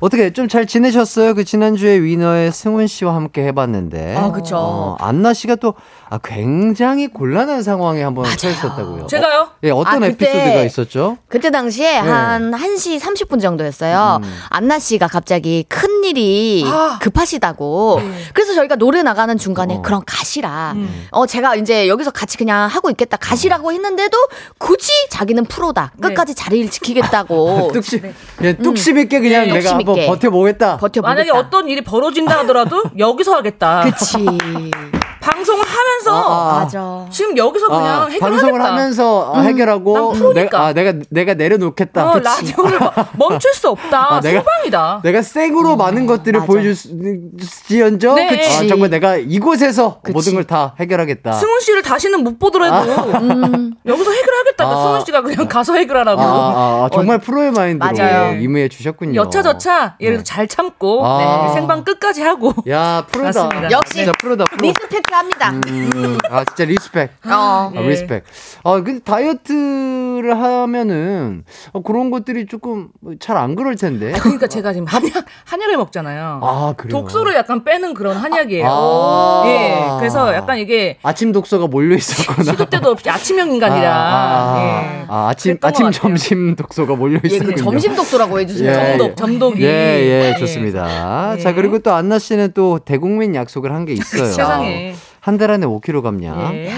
[0.01, 1.35] 어떻게 좀 잘 지내셨어요?
[1.35, 4.17] 그 지난주에 위너의 승훈 씨와 함께 해봤는데.
[4.17, 4.57] 아, 그쵸.
[4.57, 5.75] 어, 안나 씨가 또
[6.15, 9.09] 아, 굉장히 곤란한 상황에 한번 처했었다고요.
[9.09, 9.41] 제가요?
[9.41, 11.19] 어, 예, 어떤 아, 그때 에피소드가 있었죠?
[11.27, 14.21] 그때 당시에 한 1시 30분 정도였어요.
[14.23, 14.35] 음.
[14.51, 16.99] 안나 씨가 갑자기 큰 일이 아.
[17.01, 18.01] 급하시다고.
[18.33, 19.83] 그래서 저희가 노래 나가는 중간에 어.
[19.83, 20.75] 그럼 가시라.
[20.77, 21.07] 음.
[21.11, 23.17] 어, 제가 이제 여기서 같이 그냥 하고 있겠다.
[23.17, 24.17] 가시라고 했는데도
[24.59, 25.93] 굳이 자기는 프로다.
[26.01, 27.71] 끝까지 자리를 지키겠다고.
[27.75, 29.55] 뚝심, 예, 뚝심 있게 그냥 네.
[29.55, 29.97] 내가 한번.
[30.07, 30.77] 버텨보겠다.
[30.77, 31.09] 버텨보겠다.
[31.09, 33.83] 만약에 어떤 일이 벌어진다 하더라도 여기서 하겠다.
[33.83, 34.15] 그치.
[35.25, 36.59] 방송을 하면서 아, 아.
[36.61, 37.07] 맞아.
[37.11, 38.27] 지금 여기서 그냥 아, 해결하겠다.
[38.27, 40.43] 방송을 하면서 아, 해결하고 난 프로니까.
[40.43, 42.11] 내가, 아, 내가 내가 내려놓겠다.
[42.11, 44.17] 어, 라디오를 막 멈출 수 없다.
[44.17, 45.01] 아, 내가- 소방이다.
[45.03, 46.47] 내가 생으로 많은 것들을 맞아.
[46.47, 48.27] 보여줄지언정 네.
[48.27, 48.69] 아, 그치.
[48.69, 50.13] 정말 내가 이곳에서 그치.
[50.15, 51.33] 모든 걸 다 해결하겠다.
[51.33, 52.91] 승훈 씨를 다시는 못 보더라도
[53.87, 54.65] 여기서 해결하겠다.
[54.67, 54.83] 아.
[54.83, 56.21] 승훈 씨가 그냥 가서 해결하라고.
[56.21, 58.39] 아, 아, 아, 정말 프로의 마인드로 맞아요.
[58.39, 59.19] 임의해 주셨군요.
[59.23, 60.23] 여차저차 얘를 네.
[60.23, 61.47] 잘 참고 아.
[61.49, 63.45] 네, 생방 끝까지 하고 야 프로다.
[63.45, 63.71] 맞습니다.
[63.71, 64.45] 역시 프로다.
[64.51, 64.69] 프로.
[64.69, 65.51] respect 합니다.
[65.51, 67.11] 음, 아 진짜 respect.
[67.27, 67.31] 어.
[67.31, 67.81] 아, 예.
[67.89, 68.25] respect.
[68.65, 72.89] 아, 근데 다이어트를 하면은 어, 그런 것들이 조금
[73.21, 74.13] 잘 안 그럴 텐데.
[74.13, 76.41] 그러니까 제가 지금 한약 한약을 먹잖아요.
[76.43, 76.91] 아, 그래요.
[77.01, 78.65] 독소를 약간 빼는 그런 한약이에요.
[78.69, 79.43] 아.
[79.47, 79.99] 예.
[79.99, 82.45] 그래서 약간 이게 아침 독소가 몰려 있었거나.
[82.45, 83.91] 시도 때도 없이 아침형 인간이라.
[83.93, 85.05] 아, 예.
[85.09, 86.09] 아, 아침 그랬던 아침 것 같아요.
[86.09, 87.55] 점심 독소가 몰려 예, 있었군요.
[87.57, 88.71] 그 점심 독소라고 해주세요.
[88.71, 89.15] 예, 점독, 예.
[89.17, 89.63] 점독이.
[89.65, 90.39] 예, 예, 예.
[90.39, 91.35] 좋습니다.
[91.37, 91.41] 예.
[91.43, 94.25] 자, 그리고 또 안나 씨는 또 대국민 약속을 한 게 있어요.
[94.25, 94.95] 세상에.
[95.25, 96.55] 한 달 안에 5kg 감량.
[96.55, 96.71] 예.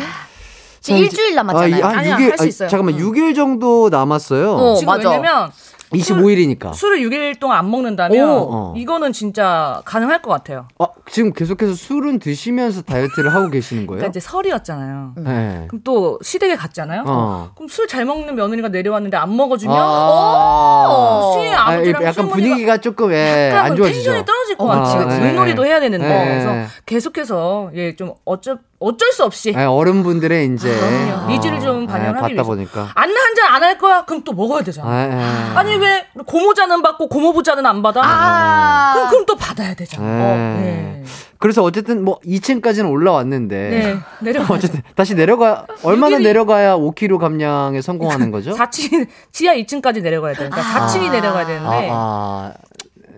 [0.81, 1.75] 지금 일주일 남았잖아요.
[1.75, 2.69] 아, 이- 한 아니야, 6일, 할수 있어요.
[2.69, 4.53] 잠깐만, 6일 정도 남았어요.
[4.55, 5.11] 어, 지금 맞아.
[5.11, 5.51] 왜냐면
[5.93, 6.75] 25일이니까.
[6.75, 8.49] 술을 6일 동안 안 먹는다면 오.
[8.51, 8.75] 어.
[8.77, 10.67] 이거는 진짜 가능할 것 같아요.
[10.79, 13.99] 아, 지금 계속해서 술은 드시면서 다이어트를 하고 계시는 거예요?
[13.99, 15.13] 그러니까 이제 설이었잖아요.
[15.19, 15.65] 네.
[15.69, 17.05] 그럼 또 시댁에 갔잖아요.
[17.07, 17.51] 어.
[17.55, 22.77] 그럼 술 잘 먹는 며느리가 내려왔는데 안 먹어주면 아, 시의 아, 아버지랑 약간 시어머니가 분위기가
[22.79, 24.03] 조금 예, 약간 안 좋아지죠.
[24.11, 25.05] 텐션이 떨어질 것 어, 같아요.
[25.07, 25.21] 그치, 그치.
[25.33, 26.25] 물놀이도 해야 되는데 네.
[26.43, 31.29] 그래서 계속해서 예 좀 어쩔 어쩔 수 없이 예, 어른분들의 이제 그럼요.
[31.33, 32.47] needs를 좀 예, 반영하기 위해서.
[32.47, 32.91] 보니까.
[32.95, 34.05] 안한잔 안 할 거야?
[34.05, 34.89] 그럼 또 먹어야 되잖아.
[34.89, 35.57] 아, 예.
[35.57, 38.01] 아니 왜 고모자는 받고 고모부자는 안 받아?
[38.05, 38.93] 아.
[38.95, 40.05] 그럼 그럼 또 받아야 되잖아.
[40.07, 40.23] 네.
[40.23, 41.05] 어, 네.
[41.39, 43.99] 그래서 어쨌든 뭐 2층까지는 올라왔는데 네.
[44.21, 44.45] 내려.
[44.49, 48.53] 어쨌든 다시 내려가 얼마나 내려가야 5kg 감량에 성공하는 거죠?
[48.57, 51.89] 4층 지하 2층까지 내려가야 되니까 4층이 내려가야 되는데.
[51.91, 52.53] 아, 아,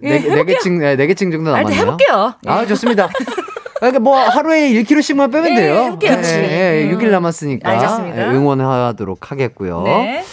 [0.05, 0.45] 예, 네, 네 해볼게요.
[0.45, 1.81] 개층, 네, 네 개층 정도 아, 남았네요.
[1.81, 2.35] 해볼게요.
[2.47, 3.09] 아, 좋습니다.
[3.79, 5.75] 그러니까 뭐 하루에 1kg씩만 빼면 예, 돼요.
[5.85, 6.13] 해볼게요.
[6.25, 6.99] 예, 예, 음.
[6.99, 8.19] 6일 남았으니까 알겠습니다.
[8.19, 9.83] 예, 응원하도록 하겠고요.
[9.83, 10.25] 네.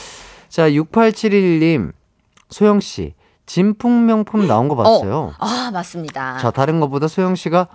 [0.50, 1.92] 자, 6871님,
[2.50, 3.14] 소영 씨,
[3.46, 5.34] 진품 명품 나온 거 봤어요.
[5.38, 6.38] 아, 맞습니다.
[6.40, 7.68] 자, 다른 것보다 소영 씨가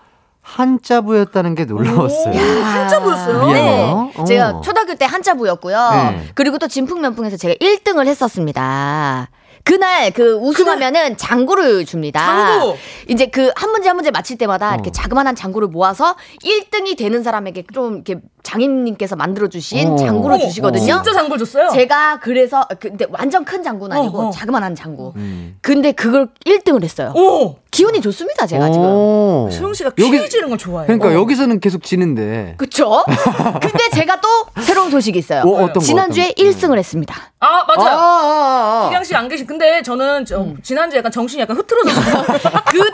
[0.42, 2.34] 한자부였다는 게 놀라웠어요.
[2.34, 3.46] 오, 한자 보였어요?
[3.46, 4.10] 미안해요.
[4.16, 4.24] 네.
[4.24, 4.60] 제가 어.
[4.62, 5.90] 초등학교 때 한자부였고요.
[5.92, 6.22] 네.
[6.34, 9.28] 그리고 또 진풍면풍에서 제가 1등을 했었습니다.
[9.64, 12.20] 그날 그 우승하면은 장구를 줍니다.
[12.58, 12.76] 장구!
[13.08, 14.74] 이제 그 한 문제 한 문제 맞힐 때마다 어.
[14.74, 19.97] 이렇게 자그마한 장구를 모아서 1등이 되는 사람에게 좀 이렇게 장인님께서 만들어 주신 어.
[19.97, 20.84] 장구를 어머, 주시거든요.
[20.84, 21.68] 진짜 장구 줬어요?
[21.70, 24.30] 제가 그래서 근데 완전 큰 장구는 아니고 어, 어.
[24.30, 25.12] 자그마한 장구.
[25.16, 25.57] 음.
[25.61, 27.12] 근데 그걸 1등을 했어요.
[27.14, 27.57] 오!
[27.70, 28.84] 기운이 좋습니다, 제가 지금.
[28.84, 29.49] 오.
[29.53, 30.86] 소영 씨가 여기- 퀴즈 이런 걸 좋아해요.
[30.86, 31.12] 그러니까 어.
[31.12, 32.55] 여기서는 계속 지는데.
[32.57, 33.05] 그쵸?
[33.62, 34.28] 근데 제가 또
[34.62, 35.43] 새로운 소식이 있어요.
[35.43, 36.43] 어, 지난주에 어떤 거?
[36.51, 37.14] 1승을 했습니다.
[37.38, 37.97] 아, 아, 맞아요.
[37.97, 38.88] 아, 아, 아.
[38.88, 39.47] 기량 씨안 계신.
[39.47, 40.57] 근데 저는 저 음.
[40.62, 42.22] 지난주에 약간 정신이 약간 흐트러졌어요.
[42.66, 42.91] 그 틈을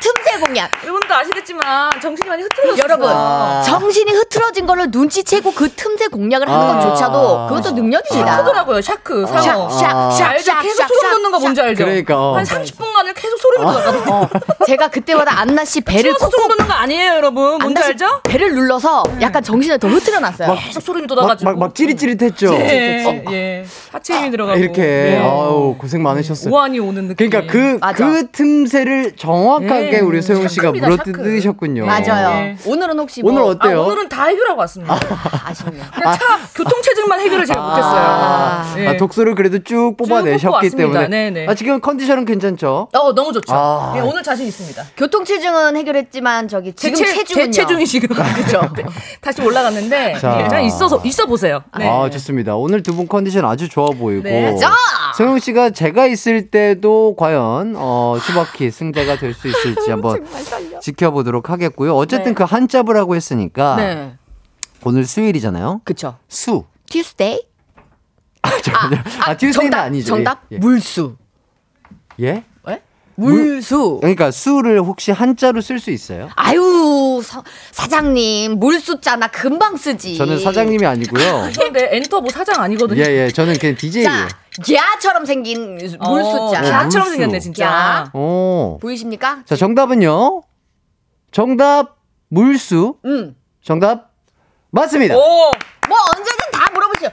[0.00, 0.70] 틈새 공략.
[0.82, 2.82] 여러분도 아시겠지만 정신이 많이 흐트러졌어요.
[2.82, 3.62] 여러분, 아.
[3.64, 6.78] 정신이 흐트러진 걸로 눈치채고 그 틈새 공략을 하는 아.
[6.80, 8.32] 것조차도 그것도 능력입니다.
[8.36, 8.80] shark더라고요.
[8.80, 9.26] shark.
[9.26, 9.68] 상어.
[9.68, 10.44] 샤- 샤- 샤- 알죠?
[10.44, 11.84] 샤- 계속 샤- 소름 샤- 돋는 거 뭔지 알죠?
[11.84, 12.36] 그러니까, 어.
[12.36, 14.14] 한 30분간을 계속 소름이 돋았거든요.
[14.14, 14.28] 어,
[14.66, 17.58] 제가 그때마다 안나 씨 배를 추워서 콕콕 소름 돋는 거 아니에요, 여러분?
[17.58, 18.20] 뭔지 알죠?
[18.24, 20.56] 배를 눌러서 약간 정신을 더 흐트려 놨어요.
[20.64, 21.50] 계속 소름이 막, 돋아가지고.
[21.50, 22.54] 막, 막 찌릿찌릿했죠.
[22.54, 23.64] 예, 예.
[23.92, 24.58] 하체 힘이 들어가고.
[24.58, 25.18] 이렇게 네.
[25.22, 26.52] 아우 고생 많으셨어요.
[26.54, 27.28] 오한이 오는 느낌.
[27.28, 27.78] 그러니까 그.
[28.00, 30.00] 그 틈새를 정확하게 예.
[30.00, 31.86] 우리 소영 씨가 샤크입니다, 물어뜯으셨군요.
[31.86, 32.28] 맞아요.
[32.30, 32.56] 네.
[32.66, 33.82] 오늘은 혹시 오늘 뭐 어때요?
[33.82, 34.94] 아, 오늘은 다 해결하고 왔습니다.
[35.44, 35.84] 아 쉽네요.
[35.94, 38.00] 그냥 차 교통체증만 해결을 잘 못했어요.
[38.02, 38.86] 아, 예.
[38.88, 41.00] 아, 독소를 그래도 쭉 뽑아내셨기 뽑아왔습니다.
[41.00, 41.08] 때문에.
[41.30, 41.46] 네네.
[41.48, 42.88] 아, 지금 컨디션은 괜찮죠?
[42.92, 43.52] 어, 너무 좋죠.
[43.54, 43.94] 아.
[43.96, 44.82] 예, 오늘 자신 있습니다.
[44.96, 47.50] 교통체증은 해결했지만 저기 지금 제 체- 체중은요.
[47.52, 48.60] 제 체중이 지금 그죠.
[49.20, 50.38] 다시 올라갔는데 자.
[50.40, 51.62] 예, 그냥 있어서 있어 보세요.
[51.78, 51.88] 네.
[51.88, 52.56] 아, 좋습니다.
[52.56, 54.24] 오늘 두 분 컨디션 아주 좋아 보이고.
[54.24, 54.54] 네.
[54.56, 54.72] 자!
[55.16, 60.26] 소영 씨가 제가 있을 때도 과연 어, 슈바키 승자가 될 수 있을지 한번
[60.82, 61.94] 지켜보도록 하겠고요.
[61.96, 62.34] 어쨌든 네.
[62.34, 64.18] 그 한자부라고 했으니까 네.
[64.84, 65.80] 오늘 수요일이잖아요.
[65.84, 66.18] 그쵸.
[66.28, 66.64] 수.
[66.90, 67.46] Tuesday?
[68.42, 69.02] 아, 잠깐만요.
[69.20, 70.06] 아, Tuesday는 정답, 아니죠.
[70.06, 70.58] 정답 예.
[70.58, 71.16] 물수.
[72.20, 72.44] 예?
[73.20, 73.24] 예?
[73.24, 73.98] 물수.
[74.00, 76.28] 그러니까 수를 혹시 한자로 쓸 수 있어요?
[76.36, 77.42] 아유 사,
[77.72, 80.16] 사장님 물수자 나 금방 쓰지.
[80.16, 81.50] 저는 사장님이 아니고요.
[81.56, 83.00] 그런데 엔터 뭐 사장 아니거든요.
[83.02, 83.28] 예, 예.
[83.28, 84.08] 저는 그냥 DJ예요.
[84.08, 84.28] 자,
[84.72, 85.98] 야처럼 생긴 물수자.
[86.00, 86.58] 어, 야.
[86.64, 87.10] 야처럼 물수.
[87.10, 87.64] 생겼네 진짜.
[87.64, 88.10] 야.
[88.14, 88.78] 오.
[88.80, 89.42] 보이십니까?
[89.44, 90.42] 자, 정답은요.
[91.32, 91.96] 정답
[92.28, 92.96] 물수.
[93.04, 93.36] 응.
[93.62, 94.10] 정답
[94.70, 95.16] 맞습니다.
[95.16, 95.20] 오,
[95.88, 97.10] 뭐 언제든 다 물어보시죠.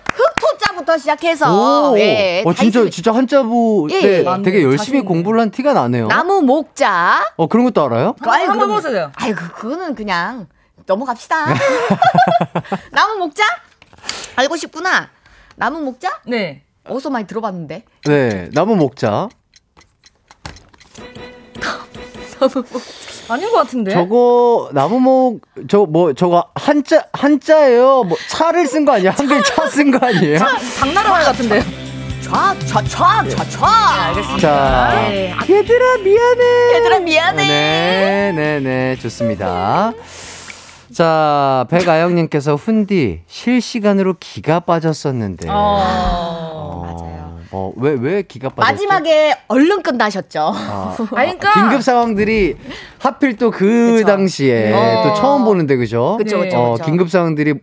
[0.78, 1.92] 흑토자부터 시작해서.
[1.92, 2.00] 오.
[2.00, 2.96] 예, 어, 다 진짜 있습니다.
[2.96, 4.42] 진짜 한자부 예, 때 예.
[4.44, 5.02] 되게 열심히.
[5.02, 6.08] 공부를 한 티가 나네요.
[6.08, 7.34] 나무 목자.
[7.36, 8.16] 어, 그런 것도 알아요?
[8.22, 8.70] 아이, 한번.
[8.70, 9.12] 해보세요.
[9.16, 10.48] 아이 그 그거는 그냥
[10.86, 11.54] 넘어갑시다.
[12.92, 13.44] 나무 목자?
[14.36, 15.10] 알고 싶구나.
[15.56, 16.22] 나무 목자?
[16.26, 16.64] 네.
[16.88, 17.84] 어디서 많이 들어봤는데.
[18.06, 18.50] 네.
[18.54, 19.30] 나무 목자.
[23.30, 23.92] 아닌 것 같은데.
[23.94, 28.04] 저거 나무목 저 뭐 저거 한자 한자예요.
[28.04, 29.12] 뭐 차를 쓴 거 아니야?
[29.12, 30.40] 한글 차 쓴 거 아니에요?
[30.80, 31.62] 당나라 말 같은데요.
[32.22, 33.64] 촤촤촤촤.
[33.64, 34.40] 알겠습니다.
[34.40, 35.34] 자, 네.
[35.34, 36.76] 아, 얘들아 미안해.
[36.76, 37.48] 얘들아 미안해.
[37.48, 39.94] 네, 네, 네, 좋습니다.
[40.94, 45.48] 자, 백아영님께서 훈디 실시간으로 기가 빠졌었는데.
[45.50, 46.57] 어.
[47.52, 48.72] 어, 왜, 왜 기가 빠졌죠?
[48.74, 50.52] 마지막에 얼른 끝나셨죠.
[50.54, 52.56] 아, 아니, 그러니까- 긴급 상황들이
[53.00, 54.04] 하필 또 그.
[54.06, 55.04] 당시에 어.
[55.04, 56.16] 또 처음 보는데 그죠?
[56.18, 56.86] 그쵸, 그쵸, 어, 그쵸.
[56.86, 57.56] 긴급 상황들이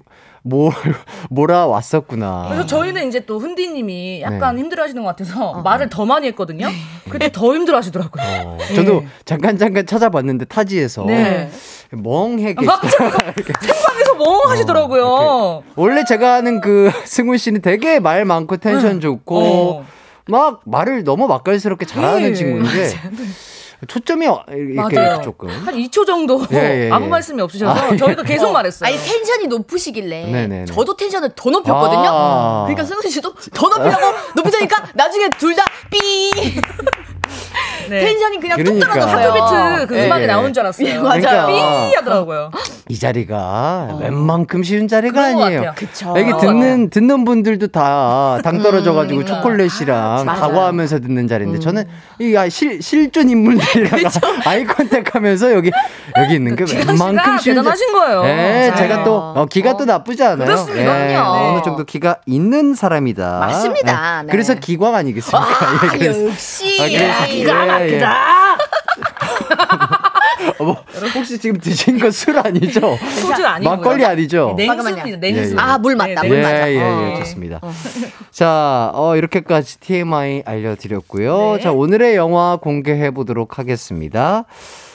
[0.46, 0.70] 모,
[1.30, 2.46] 몰아 왔었구나.
[2.50, 4.60] 그래서 저희는 이제 또 흔디님이 약간 네.
[4.60, 6.68] 힘들어하시는 것 같아서 말을 더 많이 했거든요.
[7.08, 8.22] 그때 더 힘들어하시더라고요.
[8.44, 11.50] 어, 저도 잠깐 잠깐 찾아봤는데 타지에서 네.
[11.92, 15.62] 멍해 계시 생방에 서뭐 하시더라고요.
[15.76, 19.38] 원래 제가 아는 그 승훈 씨는 되게 말 많고 텐션 좋고
[19.80, 19.86] 어.
[20.26, 22.94] 막 말을 너무 맛깔스럽게 잘하는 네, 친구인데
[23.86, 25.20] 초점이 어- 이렇게 맞아요.
[25.20, 27.08] 조금 한 2초 정도 예, 예, 아무 예.
[27.10, 27.96] 말씀이 없으셔서 아, 예.
[27.98, 28.88] 저희도 계속 말했어요.
[28.88, 30.64] 아니 텐션이 높으시길래 네네네.
[30.66, 32.08] 저도 텐션을 더 높였거든요.
[32.10, 32.62] 아.
[32.66, 36.00] 그러니까 승훈 씨도 더 높이려고 높이자니까 나중에 둘 다 삐.
[37.90, 38.00] 네.
[38.00, 38.94] 텐션이 그냥 뚝 그러니까.
[38.94, 39.28] 떨어졌어요.
[39.30, 40.26] 하트비트 그 예, 음악이 예.
[40.26, 40.88] 나온 줄 알았어요.
[40.88, 41.20] 예, 맞아요.
[41.20, 41.46] 그러니까.
[41.90, 42.50] 삐 하더라고요.
[42.88, 45.72] 이 자리가 웬만큼 쉬운 자리가 아니에요.
[45.76, 46.14] 그쵸.
[46.16, 50.38] 이게 듣는 듣는 분들도 다 당 떨어져가지고 음, 초콜릿이랑 맞아요.
[50.40, 51.84] 사과하면서 듣는 자리인데 저는
[52.20, 54.00] 이실 실존 인물들이랑
[54.46, 55.70] 아이 컨택하면서 여기
[56.18, 58.24] 여기 있는 게 기가 웬만큼 쉬운 자- 대단하신 거예요.
[58.24, 58.34] 예,
[58.70, 58.74] 맞아요.
[58.76, 59.76] 제가 또 어, 기가 어.
[59.76, 60.46] 또 나쁘지 않아요.
[60.46, 60.80] 그렇습니다.
[61.10, 61.30] 예, 그럼요.
[61.54, 63.38] 어느 정도 기가 있는 사람이다.
[63.40, 64.18] 맞습니다.
[64.20, 64.30] 예, 네.
[64.32, 65.38] 그래서 기광 아니겠습니까?
[65.38, 66.84] 아, 예, 그래서- 역시 아,
[67.18, 68.02] 그래서 기가 예, 예.
[68.04, 68.56] 아,
[70.58, 70.84] 어, 뭐,
[71.14, 72.96] 혹시 지금 드신 거 술 아니죠?
[73.20, 73.76] 소주 아니고요.
[73.76, 74.54] 막걸리 아니죠?
[74.56, 74.84] 냉수입니다.
[74.84, 75.16] 잠깐만요.
[75.16, 75.40] 냉수.
[75.40, 75.56] 예, 예.
[75.58, 76.42] 아, 물 맞다, 네, 물 네.
[76.42, 76.70] 맞아.
[76.70, 77.12] 예, 예, 어.
[77.14, 77.60] 예, 좋습니다.
[78.30, 81.56] 자, 어, 이렇게까지 TMI 알려드렸고요.
[81.56, 81.62] 네.
[81.62, 84.44] 자, 오늘의 영화 공개해 보도록 하겠습니다.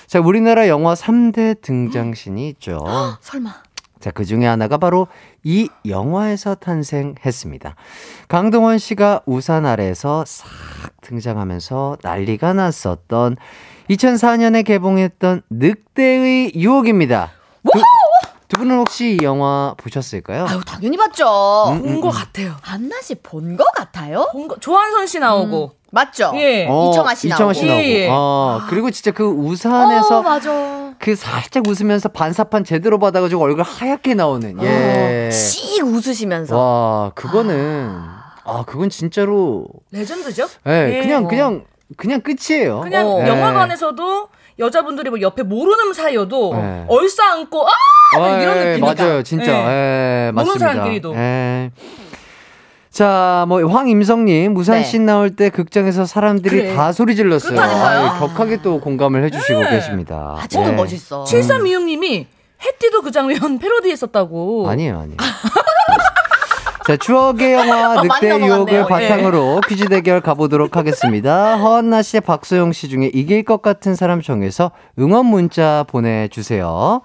[0.07, 2.83] 자, 우리나라 영화 3대 등장신이 있죠.
[3.21, 3.53] 설마.
[3.99, 5.07] 자, 그 중에 하나가 바로
[5.43, 7.75] 이 영화에서 탄생했습니다.
[8.27, 10.47] 강동원 씨가 우산 아래에서 싹
[11.01, 13.35] 등장하면서 난리가 났었던
[13.89, 17.31] 2004년에 개봉했던 늑대의 유혹입니다.
[17.63, 17.81] 두,
[18.47, 20.45] 두 분은 혹시 이 영화 보셨을까요?
[20.47, 21.69] 아유 당연히 봤죠.
[21.71, 22.55] 음, 본것 같아요.
[22.61, 24.29] 안나 씨본거 같아요?
[24.31, 25.78] 본 거, 조한선 씨 나오고.
[25.91, 26.31] 맞죠?
[26.35, 26.67] 예.
[26.69, 27.73] 어, 이청아 씨 이청아 씨 나오고.
[27.73, 27.87] 나오고.
[27.87, 28.07] 예, 예.
[28.11, 30.93] 어, 그리고 진짜 그 우산에서 어, 맞아.
[30.99, 34.57] 그 살짝 웃으면서 반사판 제대로 받아가지고 얼굴 하얗게 나오는.
[34.61, 35.27] 예.
[35.27, 36.57] 어, 씩 웃으시면서.
[36.57, 37.95] 와, 그거는
[38.43, 40.47] 아, 그건 진짜로 레전드죠?
[40.67, 41.01] 예, 예.
[41.01, 41.27] 그냥 어.
[41.27, 41.63] 그냥
[41.97, 42.81] 그냥 끝이에요.
[42.81, 43.25] 그냥 어.
[43.27, 44.27] 영화관에서도
[44.59, 46.85] 여자분들이 뭐 옆에 모르는 사이여도 네.
[46.89, 47.71] 얼싸 안고 아
[48.17, 49.03] 아, 이런 예, 느낌이다.
[49.03, 49.45] 맞아요, 진짜.
[49.51, 50.27] 예.
[50.27, 50.67] 예, 모르는 맞습니다.
[50.73, 51.15] 사람끼리도.
[51.15, 51.71] 예.
[52.99, 54.83] 자, 뭐 황임성님 무산 네.
[54.83, 56.75] 씬 나올 때 극장에서 사람들이 그래.
[56.75, 57.51] 다 소리 질렀어요.
[57.55, 58.09] 그렇다니까요.
[58.09, 59.69] 아유, 격하게 또 공감을 해주시고 네.
[59.69, 60.35] 계십니다.
[60.37, 60.75] 아, 저는 예.
[60.75, 61.23] 멋있어.
[61.23, 62.25] 7326님이
[62.61, 64.69] 해띠도 그 장면 패러디했었다고.
[64.69, 65.15] 아니에요, 아니에요.
[66.87, 68.53] 자, 추억의 영화 어, 많이 늑대 넘어갔네요.
[68.53, 68.83] 유혹을 예.
[68.83, 71.55] 바탕으로 퀴즈 대결 가보도록 하겠습니다.
[71.63, 76.99] 허한나 씨, 박소영 씨 중에 이길 것 같은 사람 정해서 응원 문자 보내주세요.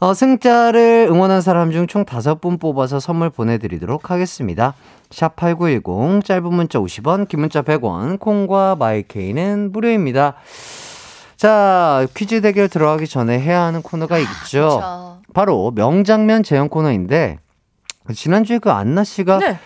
[0.00, 4.74] 어, 승자를 응원한 사람 중 총 다섯 분 뽑아서 선물 보내드리도록 하겠습니다.
[5.10, 10.34] 샵8910, 짧은 문자 50원, 긴 문자 100원, 콩과 마이케이는 무료입니다.
[11.36, 14.28] 자, 퀴즈 대결 들어가기 전에 해야 하는 코너가 있죠.
[14.44, 15.18] 그쵸.
[15.34, 17.38] 바로 명장면 재현 코너인데
[18.14, 19.58] 지난주에 그 안나 씨가 네.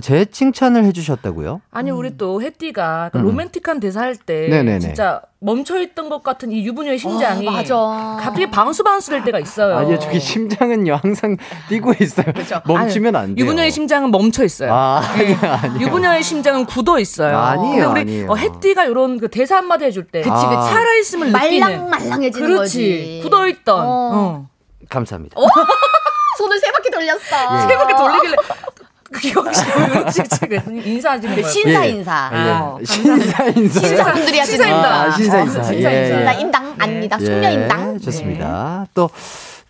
[0.00, 1.60] 제 칭찬을 해주셨다고요?
[1.70, 3.24] 아니 우리 또 해띠가 그 음.
[3.24, 4.48] 로맨틱한 대사 할 때.
[4.80, 7.74] 진짜 멈춰있던 것 같은 이 유부녀의 심장이 어, 맞아.
[8.20, 9.76] 갑자기 bounce bounce 될 때가 있어요.
[9.76, 11.36] 아니요, 저기 심장은요 항상
[11.68, 12.26] 뛰고 있어요.
[12.66, 13.44] 멈추면 안 돼요.
[13.44, 14.72] 유부녀의 심장은 멈춰 있어요.
[14.72, 15.86] 아, 아니요, 아니요.
[15.86, 17.36] 유부녀의 심장은 굳어 있어요.
[17.38, 18.30] 아니에요, 근데 우리 아니에요.
[18.30, 20.68] 어, 해띠가 이런 그 대사 한마디 해줄 때 그치, 그치.
[20.68, 22.62] 살아 있음을 느끼는 말랑말랑해지는 그렇지.
[22.62, 23.20] 거지.
[23.22, 23.84] 굳어 있던 어.
[24.14, 24.48] 어.
[24.88, 25.36] 감사합니다.
[26.38, 27.56] 손을 세 바퀴 돌렸어.
[27.64, 27.68] 예.
[27.68, 28.36] 세 바퀴 돌리길래
[29.20, 31.48] 기광 씨, 왜 지금 인사하시는 거예요?
[31.48, 31.90] 신사 예.
[31.90, 32.12] 인사.
[32.32, 32.78] 아, 어.
[32.84, 33.80] 신사 인사.
[33.80, 34.72] 신사분들이 하시는.
[34.72, 35.62] 아, 신사 인사.
[35.62, 36.06] 신사 예.
[36.06, 36.16] 인사.
[36.16, 37.18] 신사 임당 아닙니다.
[37.18, 37.94] 숙녀 임당.
[37.94, 38.86] 예, 좋습니다.
[38.94, 39.10] 또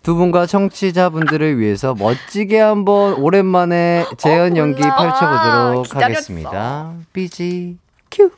[0.07, 4.95] 두 분과 청취자분들을 위해서 멋지게 한번 오랜만에 재현 연기 몰라.
[4.95, 6.05] 펼쳐보도록 아.
[6.05, 6.93] 하겠습니다.
[7.11, 7.77] 삐지
[8.09, 8.31] 큐.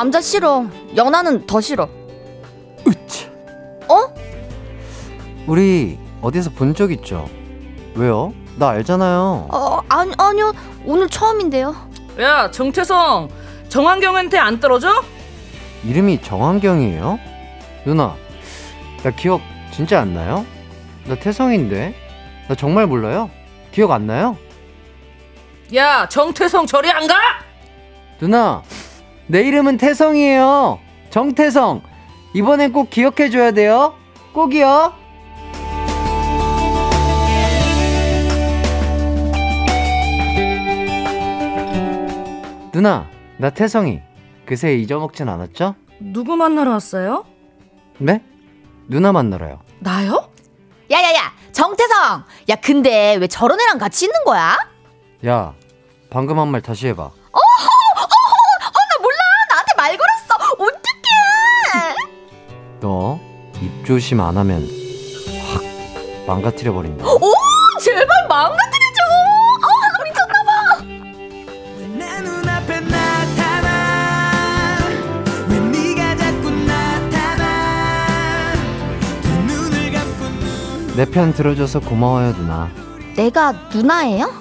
[0.00, 0.64] 남자 싫어.
[0.96, 1.86] 연하는 더 싫어.
[2.86, 3.28] 으차.
[3.86, 4.14] 어?
[5.46, 7.28] 우리 어디서 본 적 있죠?
[7.94, 8.32] 왜요?
[8.56, 9.48] 나 알잖아요.
[9.52, 10.54] 어, 아니 아니요.
[10.86, 11.76] 오늘 처음인데요.
[12.18, 13.28] 야, 정태성.
[13.68, 15.02] 정환경한테 안 떨어져?
[15.84, 17.18] 이름이 정환경이에요?
[17.84, 18.16] 누나,
[19.02, 20.46] 나 기억 진짜 안 나요?
[21.04, 21.94] 나 태성인데?
[22.48, 23.28] 나 정말 몰라요?
[23.70, 24.38] 기억 안 나요?
[25.74, 27.16] 야, 정태성 저리 안 가?
[28.18, 28.62] 누나,
[29.30, 30.80] 내 이름은 태성이에요.
[31.10, 31.82] 정태성.
[32.34, 33.94] 이번엔 꼭 기억해줘야 돼요.
[34.32, 34.92] 꼭이요.
[42.72, 43.08] 누나,
[43.38, 44.00] 나 태성이.
[44.46, 45.74] 그새 잊어먹진 않았죠?
[46.00, 47.24] 누구 만나러 왔어요?
[47.98, 48.22] 네?
[48.88, 49.60] 누나 만나러요.
[49.80, 50.28] 나요?
[50.90, 52.24] 야야야, 정태성.
[52.48, 54.56] 야 근데 왜 저런 애랑 같이 있는 거야?
[55.26, 55.54] 야,
[56.10, 57.02] 방금 한 말 다시 해봐.
[57.02, 57.10] 나
[62.80, 63.18] 너
[63.62, 64.66] 입 조심 안 하면
[65.52, 65.62] 확
[66.26, 67.04] 망가뜨려 버린다.
[67.04, 67.20] 오,
[67.82, 69.02] 제발 망가뜨려줘.
[69.60, 70.48] 아, 나 미쳤나봐.
[71.98, 73.68] 내 눈앞에 나타나
[75.48, 77.44] 왜 네가 자꾸 나타나
[79.20, 82.70] 두 눈을 감고 눈 내 편 들어줘서 고마워요, 누나.
[83.16, 84.32] 내가 누나예요?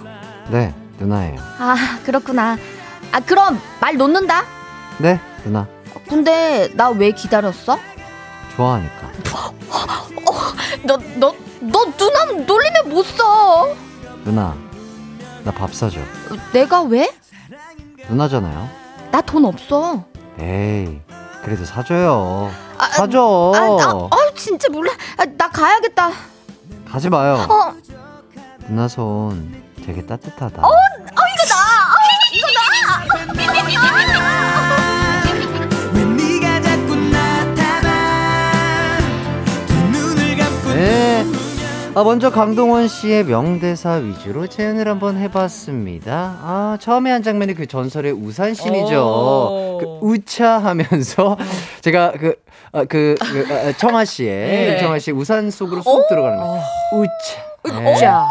[0.49, 1.35] 네, 누나예요.
[1.59, 2.57] 아, 그렇구나.
[3.11, 4.45] 아, 그럼 말 놓는다.
[4.99, 5.67] 네, 누나.
[6.07, 7.77] 근데 나 왜 기다렸어?
[8.59, 9.09] 좋아하니까.
[10.83, 13.73] 너, 너, 너 누나 놀리면 못 써.
[14.25, 14.53] 누나,
[15.45, 16.01] 나 밥 사줘.
[16.51, 17.09] 내가 왜?
[18.09, 18.69] 누나잖아요.
[19.11, 20.03] 나 돈 없어.
[20.39, 20.99] 에이,
[21.43, 22.51] 그래도 사줘요.
[22.77, 23.53] 아, 사줘.
[23.55, 24.91] 아, 나, 아, 진짜 몰라.
[25.17, 26.11] 아, 나 가야겠다.
[26.91, 27.35] 가지 마요.
[27.49, 27.73] 어,
[28.67, 30.61] 누나 손 되게 따뜻하다.
[30.67, 31.55] 어, 이거 나.
[31.55, 31.95] 아,
[32.33, 33.49] 이거 왜
[41.99, 46.37] 아, 먼저 강동원 씨의 명대사 위주로 재연을 한번 해봤습니다.
[46.41, 49.01] 아, 처음에 한 장면이 그 전설의 우산신이죠.
[49.01, 49.77] 오.
[49.81, 51.37] 그 우차 하면서
[51.81, 52.35] 제가 그,
[52.71, 54.77] 아, 그, 그 아, 청아 씨의, 네.
[54.79, 56.61] 청아 씨 우산 속으로 쏙 들어가는 거.
[56.93, 57.81] 우차.
[57.81, 57.95] 네.
[57.97, 58.25] 자,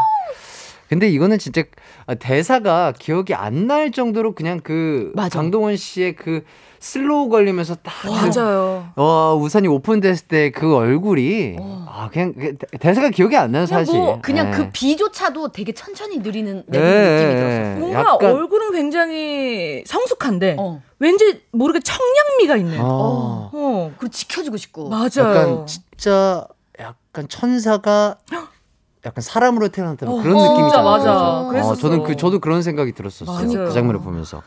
[0.89, 1.63] 근데 이거는 진짜
[2.07, 5.41] 아, 대사가 기억이 안 날 정도로 그냥 그 맞아.
[5.41, 6.43] 강동원 씨의 그
[6.81, 8.89] slow 걸리면서 딱 그, 맞아요.
[8.95, 11.57] 와 우산이 오픈됐을 때 그 얼굴이
[11.87, 13.99] 아 그냥 그 대- 대사가 기억이 안 나요 그냥 사실.
[13.99, 14.57] 뭐 그냥 네.
[14.57, 16.79] 그 비조차도 되게 천천히 느리는 네.
[16.79, 17.79] 느낌이 들었어.
[17.81, 20.81] 뭔가 약간- 얼굴은 굉장히 성숙한데 어.
[21.01, 22.83] 왠지 모르게 청량미가 있네요.
[22.83, 23.51] 어.
[23.53, 23.93] 어.
[23.99, 24.89] 그리고 지켜주고 싶고.
[24.89, 25.09] 맞아요.
[25.19, 26.47] 약간 진짜
[26.81, 28.17] 약간 천사가
[29.05, 30.85] 약간 사람으로 태어났다는 어, 그런 진짜 느낌이잖아요.
[30.85, 31.13] 맞아.
[31.41, 31.75] 어, 그랬었어.
[31.77, 33.37] 저는 그 저도 그런 생각이 들었었어요.
[33.37, 33.69] 맞아요.
[33.69, 34.43] 그 장면을 보면서.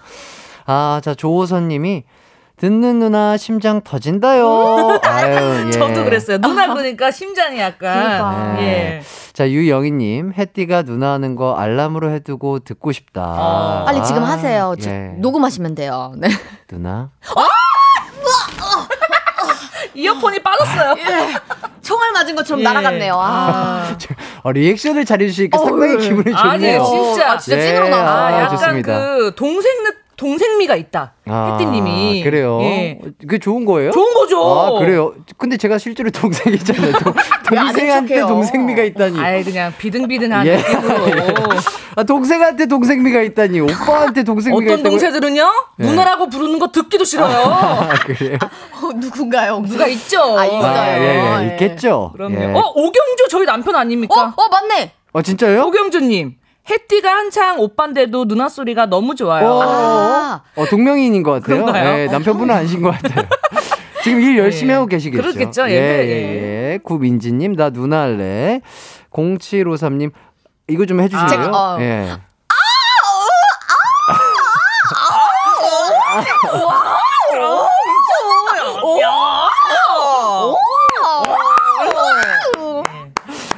[0.66, 2.04] 아, 자 조호선 님이
[2.62, 5.00] 듣는 누나 심장 터진다요.
[5.02, 5.72] 아유, 예.
[5.72, 6.38] 저도 그랬어요.
[6.38, 8.54] 누나 그러니까 심장이 약간 그러니까.
[8.58, 8.62] 네.
[9.00, 9.04] 예.
[9.34, 13.24] 자 유영희님 햇띠가 누나 하는 거 알람으로 해두고 듣고 싶다.
[13.24, 13.84] 아.
[13.88, 14.76] 빨리 지금 하세요.
[14.80, 15.16] 저- 예.
[15.18, 16.14] 녹음하시면 돼요.
[16.18, 16.28] 네.
[16.68, 17.10] 누나.
[19.96, 20.96] 이어폰이 빠졌어요.
[21.82, 22.64] 총알 맞은 것처럼 예.
[22.64, 23.14] 날아갔네요.
[23.16, 23.18] 아.
[23.90, 23.98] 아,
[24.44, 26.38] 어, 리액션을 잘해주시니까 상당히 기분이 좋네요.
[26.38, 27.32] 아니에요, 진짜.
[27.32, 28.04] 아, 진짜 예, 찐으로 나와.
[28.12, 29.00] 아, 아, 약간 좋습니다.
[29.00, 31.14] 그 동생 느 동생미가 있다.
[31.26, 32.60] 아, 혜띠님이 그래요.
[32.62, 33.00] 예.
[33.20, 33.90] 그게 좋은 거예요?
[33.90, 34.38] 좋은 거죠.
[34.44, 35.16] 아 그래요.
[35.36, 36.92] 근데 제가 실제로 동생이잖아요.
[36.92, 37.14] 동,
[37.50, 38.20] 동생한테?
[38.20, 39.20] 동생미가 있다니.
[39.20, 40.58] 아예 그냥 비등비등한 예.
[40.58, 40.96] 느낌으로.
[41.98, 43.62] 아 동생한테 동생미가 있다니.
[43.62, 44.90] 오빠한테 동생미가 어떤 있다고.
[44.92, 45.88] 동생들은요 네.
[45.88, 47.38] 누나라고 부르는 거 듣기도 싫어요.
[47.48, 48.38] 아 그래요?
[48.44, 49.64] 어, 누군가요?
[49.66, 50.38] 누가 있죠.
[50.38, 50.64] 아, 있어요.
[50.64, 51.48] 아, 예, 예, 예.
[51.54, 52.12] 있겠죠.
[52.14, 52.40] 그럼요.
[52.40, 52.46] 예.
[52.46, 54.36] 어 오경주 저희 남편 어, 아닙니까?
[54.38, 54.92] 어, 맞네.
[55.14, 55.66] 어, 진짜요?
[55.66, 56.36] 오경주님.
[56.70, 59.48] 혜띠가 한창 오빠인데도 누나 소리가 너무 좋아요.
[59.48, 60.42] 어, 아.
[60.56, 61.62] 어, 동명이인인 것 같아요.
[61.62, 62.00] 그런가요?
[62.00, 63.28] 예, 남편분은 아니신 것 같아요.
[64.04, 64.76] 지금 일 열심히 예.
[64.76, 65.22] 하고 계시겠죠.
[65.22, 65.70] 그렇겠죠.
[65.70, 66.74] 예, 예, 예.
[66.74, 66.80] 예.
[66.84, 68.62] 구민지님, 나 누나 할래.
[69.12, 70.12] 0753님,
[70.70, 71.30] 이거 좀 해주실래요?
[71.30, 71.82] 제가, 어.
[71.82, 72.18] 예.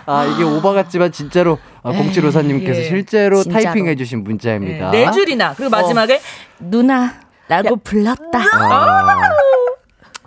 [0.06, 2.84] 아, 이게 오바 같지만 진짜로 아, 공치로사님께서 예.
[2.84, 3.64] 실제로 진짜로.
[3.64, 4.92] 타이핑해주신 문자입니다.
[4.92, 6.20] 네 줄이나 그리고 마지막에
[6.60, 8.40] 누나라고 불렀다.
[8.40, 9.20] 아,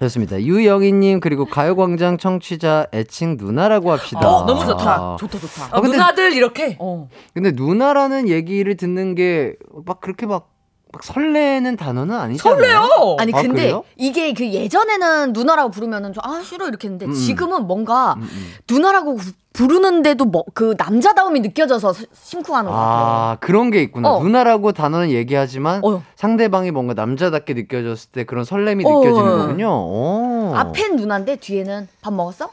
[0.00, 0.40] 좋습니다.
[0.42, 4.20] 유영희님 그리고 가요광장 청취자 애칭 누나라고 합시다.
[4.28, 4.90] 어, 너무 좋다.
[4.94, 5.68] 아, 좋다 좋다.
[5.76, 7.08] 어, 근데- 누나들 이렇게 어.
[7.32, 9.54] 근데 누나라는 얘기를 듣는 게
[9.86, 10.48] 막 그렇게 막,
[10.96, 12.56] 막 설레는 단어는 아니잖아요.
[12.56, 13.16] 설레요.
[13.18, 13.84] 아니 아, 근데 그래요?
[13.96, 17.12] 이게 그 예전에는 누나라고 부르면은 좀아 싫어 이렇게 했는데 음.
[17.12, 18.52] 지금은 뭔가 음, 음.
[18.70, 22.96] 누나라고 부- 부르는데도 뭐 그 남자다움이 느껴져서 시- 심쿵하는 것 같아요.
[22.96, 24.10] 아 그런 게 있구나.
[24.14, 24.22] 어.
[24.22, 26.02] 누나라고 단어는 얘기하지만 어.
[26.14, 28.88] 상대방이 뭔가 남자답게 느껴졌을 때 그런 설렘이 어.
[29.00, 29.68] 느껴지는 거군요.
[29.70, 30.52] 오.
[30.56, 32.48] 앞엔 누나인데 뒤에는 밥 먹었어?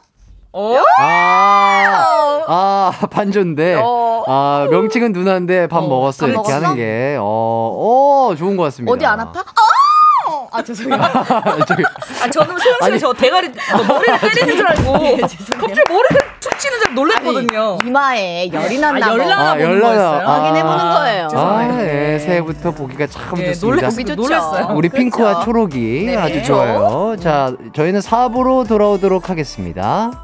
[0.56, 0.76] 어?
[1.00, 3.80] 아, 아 반전데.
[3.82, 4.22] 어.
[4.26, 6.64] 아 명칭은 누나인데 밥 어, 먹었어 밥 이렇게 먹었어?
[6.66, 7.16] 하는 게.
[7.20, 8.92] 어, 어 좋은 것 같습니다.
[8.92, 9.40] 어디 안 아파?
[9.40, 10.48] 어!
[10.52, 10.96] 아 죄송해요.
[11.66, 11.82] 저기,
[12.22, 12.98] 아 저는 소영 아니.
[12.98, 17.78] 씨가 저 대가리 저 머리를 때리는 줄 알고 갑자기 머리를 툭 치는 줄 놀랐거든요.
[17.84, 19.16] 이마에 열이 났나 아, 봐.
[19.16, 19.88] 열나- 아 보는 연락아.
[19.96, 20.28] 거였어요?
[20.28, 21.24] 확인해보는 거예요.
[21.26, 21.80] 아, 죄송해요.
[22.14, 23.88] 예, 새해부터 보기가 참 예, 좋습니다.
[23.88, 24.22] 놀랐- 보기 좋죠.
[24.22, 24.66] 놀랐어요.
[24.76, 25.02] 우리 그렇죠.
[25.02, 26.16] 핑크와 초록이 네.
[26.16, 27.16] 아주 좋아요.
[27.20, 30.23] 자, 저희는 4부로 돌아오도록 하겠습니다.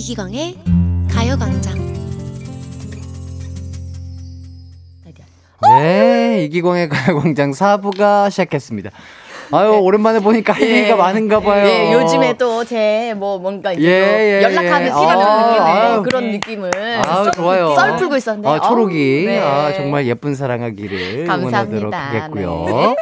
[0.00, 0.56] 이기광의
[1.12, 1.78] 가요광장
[5.68, 8.90] 네, 이기광의 가요광장 4부가 시작했습니다.
[9.52, 11.64] 아유, 오랜만에 보니까 할 얘기가 많은가 봐요.
[11.64, 14.90] 네, 요즘에 또 제 뭐 뭔가 이제 예, 또 예, 연락하는 예.
[14.90, 16.02] 티가 아, 나는 느낌의 아유.
[16.02, 16.32] 그런 네.
[16.32, 16.70] 느낌을
[17.06, 17.74] 아, 좋아요.
[17.74, 19.24] 썰 풀고 있었는데 아, 초록이.
[19.26, 19.38] 네.
[19.38, 21.98] 아, 정말 예쁜 사랑하기를 응원하도록 감사합니다.
[21.98, 22.64] 하겠고요.
[22.68, 22.96] 네.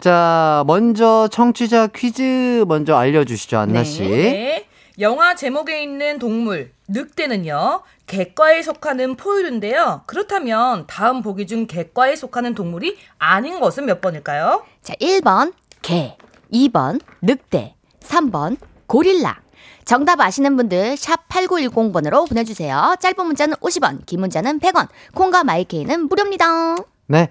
[0.00, 4.64] 자, 먼저 청취자 퀴즈 먼저 알려주시죠, 안나 씨.
[5.00, 5.06] 네.
[5.06, 10.02] 영화 제목에 있는 동물 늑대는요 객과에 속하는 포유류인데요.
[10.04, 14.62] 그렇다면 다음 보기 중 객과에 속하는 동물이 아닌 것은 몇 번일까요?
[14.82, 16.16] 자, 1번 개,
[16.52, 19.40] 2번 늑대, 3번 고릴라.
[19.86, 22.96] 정답 아시는 분들 샵 8910번으로 보내주세요.
[23.00, 26.76] 짧은 문자는 50원, 긴 문자는 100원, 콩과 마이케이는 무료입니다.
[27.06, 27.28] 네.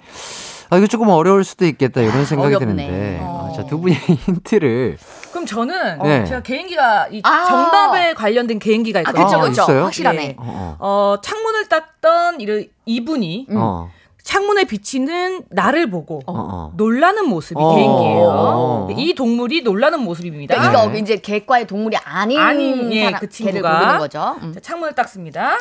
[0.71, 2.87] 아, 이거 조금 어려울 수도 있겠다, 이런 생각이 어렵네.
[2.87, 3.19] 드는데.
[3.21, 3.49] 어.
[3.51, 3.93] 아, 자, 두 분이
[4.25, 4.97] 힌트를.
[5.31, 6.25] 그럼 저는 네.
[6.25, 7.45] 제가 개인기가 이 아.
[7.45, 9.25] 정답에 관련된 개인기가 아, 있거든요.
[9.25, 9.61] 그쵸, 아, 그쵸.
[9.63, 9.83] 있어요?
[9.85, 10.23] 확실하네.
[10.25, 10.35] 예.
[10.39, 13.57] 어, 어, 창문을 닦던 이- 이분이 음.
[13.57, 13.59] 어.
[13.61, 13.91] 어.
[14.23, 16.71] 창문에 비치는 나를 보고 어, 어.
[16.75, 17.75] 놀라는 모습이 어.
[17.75, 18.27] 개인기예요.
[18.27, 18.87] 어.
[18.95, 20.55] 이 동물이 놀라는 모습입니다.
[20.55, 20.87] 그러니까 네.
[20.89, 23.79] 이거 이제 개과의 동물이 아닌, 아닌, 예, 사람, 그 개를 친구가.
[23.79, 24.35] 고르는 거죠.
[24.43, 24.53] 음.
[24.53, 25.57] 자, 창문을 닦습니다.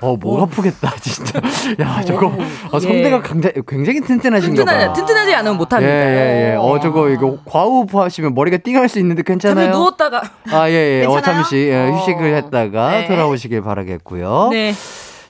[0.00, 1.40] 어, 목 아프겠다, 진짜.
[1.80, 2.32] 야, 저거.
[2.70, 4.92] 어, 성대가 굉장히, 굉장히 튼튼하신가 봐.
[4.92, 5.92] 튼튼하지 않으면 못합니다.
[5.92, 6.56] 예, 예, 예.
[6.56, 9.66] 어, 저거, 이거 과호흡 하시면 머리가 띵할 수 있는데 괜찮아요?
[9.66, 10.22] 잠시 누웠다가
[10.52, 11.04] 아, 예, 예.
[11.06, 11.42] 어, 괜찮아요?
[11.42, 12.34] 잠시 예, 휴식을 어.
[12.36, 13.06] 했다가 네.
[13.08, 14.48] 돌아오시길 바라겠고요.
[14.52, 14.74] 네.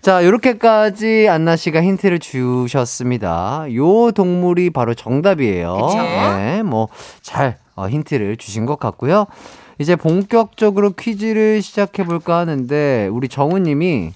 [0.02, 3.66] 자, 요렇게까지 안나 씨가 힌트를 주셨습니다.
[3.74, 5.74] 요 동물이 바로 정답이에요.
[5.74, 5.98] 그쵸?
[5.98, 6.88] 네, 뭐,
[7.22, 9.26] 잘 어, 힌트를 주신 것 같고요.
[9.78, 14.12] 이제 본격적으로 퀴즈를 시작해볼까 하는데, 우리 정우님이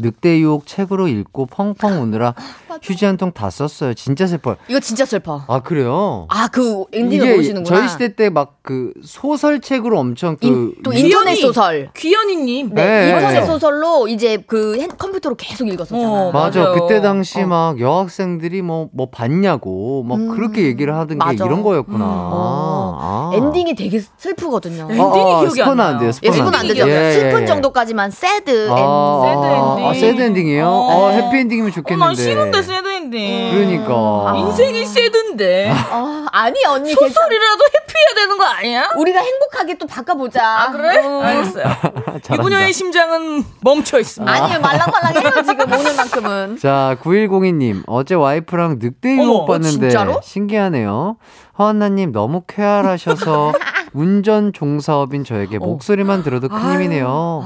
[0.00, 2.34] 늑대 유혹 책으로 읽고 펑펑 우느라
[2.82, 3.94] 휴지 한 통 다 썼어요.
[3.94, 4.56] 진짜 슬퍼요.
[4.68, 5.42] 이거 진짜 슬퍼.
[5.48, 6.26] 아, 그래요?
[6.28, 7.76] 아, 그 엔딩을 이게 모르시는구나.
[7.78, 11.40] 저희 시대 때 막 그 소설책으로 엄청 그 인, 또 유- 인터넷 귀여니.
[11.40, 11.90] 소설.
[11.96, 12.70] 귀여니님.
[12.74, 13.10] 네, 네.
[13.10, 16.06] 인터넷 소설로 이제 그 핸- 컴퓨터로 계속 읽었었잖아요.
[16.06, 16.60] 어, 맞아.
[16.60, 16.74] 맞아요.
[16.74, 17.46] 그때 당시 어.
[17.46, 21.44] 막 여학생들이 뭐, 뭐 봤냐고, 막 음, 그렇게 얘기를 하던 게 맞아.
[21.44, 22.04] 이런 거였구나.
[22.04, 22.98] 어.
[23.00, 23.30] 아.
[23.34, 24.82] 엔딩이 되게 슬프거든요.
[24.90, 25.88] 엔딩이 기억이 안 스포는 나요.
[25.88, 26.08] 안 돼요.
[26.08, 26.74] 예, 스포는 슬픈 안안 돼요.
[26.74, 26.88] 되죠.
[26.88, 27.46] 예, 예, 슬픈 예.
[27.46, 29.88] 정도까지만 sad 아, sad ending.
[29.88, 30.66] 아, sad ending이에요?
[30.66, 30.70] 어.
[31.06, 32.06] 어, 해피 엔딩이면 어, 좋겠는데.
[32.06, 33.50] 난 싫은데 sad인데.
[33.52, 33.92] 그러니까.
[33.94, 34.34] 아.
[34.36, 35.70] 인생이 sad인데.
[35.90, 36.92] 아, 아니 언니.
[36.92, 38.88] 소설이라도 해피해야 되는 거 아니야?
[38.96, 40.42] 우리가 행복하게 또 바꿔보자.
[40.44, 40.98] 아 그래?
[41.04, 41.20] 어.
[41.22, 41.64] 알겠어요.
[42.34, 44.32] 유부녀의 심장은 멈춰 있습니다.
[44.32, 46.58] 아니 말랑말랑해요 지금 오늘만큼은.
[46.58, 47.82] 자, 9102님.
[47.86, 50.20] 어제 와이프랑 늑대 어머, 유혹 어, 봤는데 진짜로?
[50.22, 51.16] 신기하네요.
[51.58, 53.52] 허한나님 너무 쾌활하셔서
[53.92, 56.58] 운전 종사업인 저에게 목소리만 들어도 큰.
[56.74, 57.42] 힘이네요.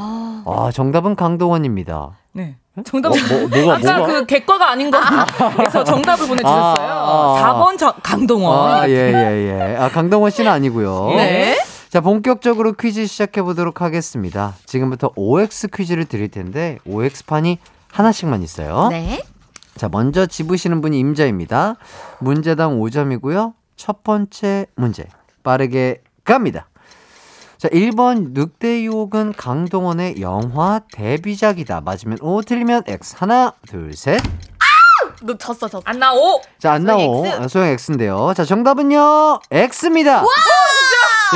[0.46, 2.10] 아, 정답은 강동원입니다.
[2.32, 2.56] 네.
[2.82, 4.12] 정답은 뭐, 뭐가, 아까 뭐가?
[4.12, 4.98] 그 객과가 아닌 거
[5.56, 6.88] 그래서 정답을 보내주셨어요.
[6.88, 7.54] 아, 아, 아.
[7.54, 8.70] 4번 정, 강동원.
[8.72, 9.76] 아, 예, 예, 예.
[9.76, 11.12] 아, 강동원 씨는 아니고요.
[11.16, 11.56] 네.
[11.88, 14.54] 자, 본격적으로 퀴즈 시작해 보도록 하겠습니다.
[14.66, 17.58] 지금부터 OX 퀴즈를 드릴 텐데 OX판이
[17.92, 18.88] 하나씩만 있어요.
[18.90, 19.22] 네.
[19.76, 21.76] 자, 먼저 집으시는 분이 임자입니다.
[22.18, 23.52] 문제당 5점이고요.
[23.76, 25.06] 첫 번째 문제
[25.44, 26.66] 빠르게 갑니다.
[27.64, 31.80] 자, 1번 늑대 유혹은 강동원의 영화 데뷔작이다.
[31.80, 33.16] 맞으면 O, 틀리면 X.
[33.18, 34.20] 하나, 둘, 셋.
[35.22, 35.80] 너 졌어, 졌어.
[35.86, 36.42] 안 나오.
[36.58, 37.24] 자, 안 소영 나오.
[37.24, 37.36] X.
[37.40, 38.34] 아, 소영 X인데요.
[38.36, 39.40] 자, 정답은요.
[39.50, 40.20] X입니다.
[40.20, 40.28] 와?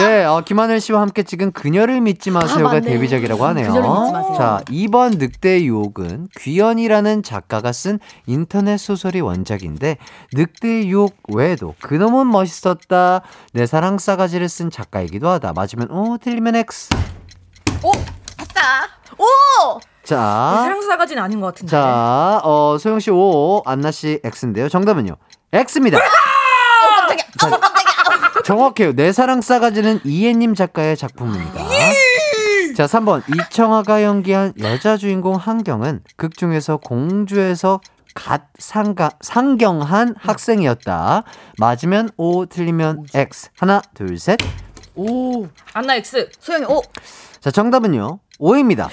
[0.00, 2.80] 예, 어, 김하늘 씨와 함께 찍은 그녀를 믿지 마세요가 맞네.
[2.90, 3.68] 데뷔작이라고 하네요.
[3.72, 4.34] 마세요.
[4.36, 9.96] 자, 2번 늑대의 유혹은 귀연이라는 작가가 쓴 인터넷 소설이 원작인데
[10.34, 13.22] 늑대의 유혹 외에도 그놈은 멋있었다.
[13.52, 15.52] 내 사랑 싸가지를 쓴 작가이기도 하다.
[15.54, 16.90] 맞으면 O, 틀리면 X.
[17.82, 17.90] 오!
[17.90, 18.86] 아싸!
[19.18, 19.80] 오!
[20.04, 20.16] 자,
[20.62, 21.70] 사랑 사가지는 아닌 것 같은데.
[21.70, 24.68] 자, 어, 소영 씨 O, 안나 씨 X인데요.
[24.68, 25.16] 정답은요.
[25.52, 25.98] X입니다.
[25.98, 27.50] 자,
[28.44, 28.92] 정확해요.
[28.94, 31.64] 내 사랑 싸가지는 이해님 작가의 작품입니다.
[32.76, 33.22] 자, 3번.
[33.28, 37.80] 이청아가 연기한 여자 주인공 한경은 극 중에서 공주에서
[38.14, 41.24] 갓 상가, 상경한 학생이었다.
[41.58, 43.50] 맞으면 O, 틀리면 X.
[43.58, 44.38] 하나, 둘, 셋.
[44.94, 45.46] 오!
[45.72, 46.28] 안나 X.
[46.40, 46.82] 소영이 오!
[47.40, 48.18] 자, 정답은요.
[48.40, 48.88] O입니다.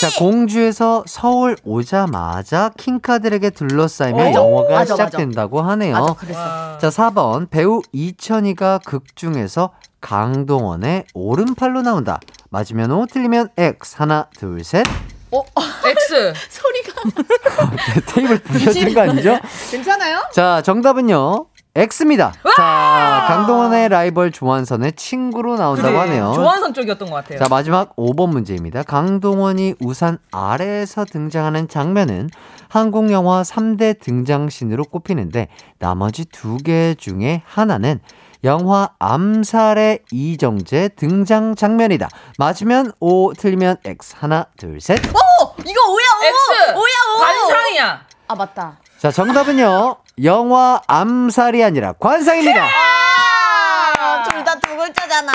[0.00, 4.94] 자, 공주에서 서울 오자마자 킹카들에게 둘러싸이면 오, 영화가 맞아.
[4.94, 5.94] 시작된다고 하네요.
[5.98, 6.78] 맞아, 그랬어.
[6.78, 7.48] 자, 4번.
[7.48, 9.72] 배우 이천희가 극 중에서
[10.02, 12.20] 강동원의 오른팔로 나온다.
[12.50, 13.96] 맞으면 O, 틀리면 X.
[13.98, 14.84] 하나, 둘, 셋.
[15.32, 16.32] X.
[16.50, 17.02] 소리가.
[18.14, 19.38] 테이블 부셔진 거 아니죠?
[19.70, 20.22] 괜찮아요?
[20.32, 21.46] 자, 정답은요.
[21.76, 22.32] X입니다.
[22.56, 26.32] 자, 강동원의 라이벌 조한선의 친구로 나온다고 하네요.
[26.34, 27.38] 조한선 쪽이었던 것 같아요.
[27.38, 28.82] 자, 마지막 5번 문제입니다.
[28.82, 32.30] 강동원이 우산 아래에서 등장하는 장면은
[32.68, 35.48] 한국 영화 3대 등장신으로 꼽히는데
[35.78, 38.00] 나머지 두 개 중에 하나는
[38.42, 42.08] 영화 암살의 이정재 등장 장면이다.
[42.38, 44.14] 맞으면 O, 틀리면 X.
[44.18, 44.98] 하나, 둘, 셋.
[44.98, 45.12] 이거
[45.90, 46.24] 오야 오!
[46.24, 46.72] X.
[46.74, 47.18] 오야 오!
[47.20, 48.00] 관상이야.
[48.28, 48.78] 아 맞다.
[48.98, 49.96] 자, 정답은요.
[50.24, 52.64] 영화 암살이 아니라 관상입니다.
[52.64, 55.32] 아, 둘다 두 글자잖아.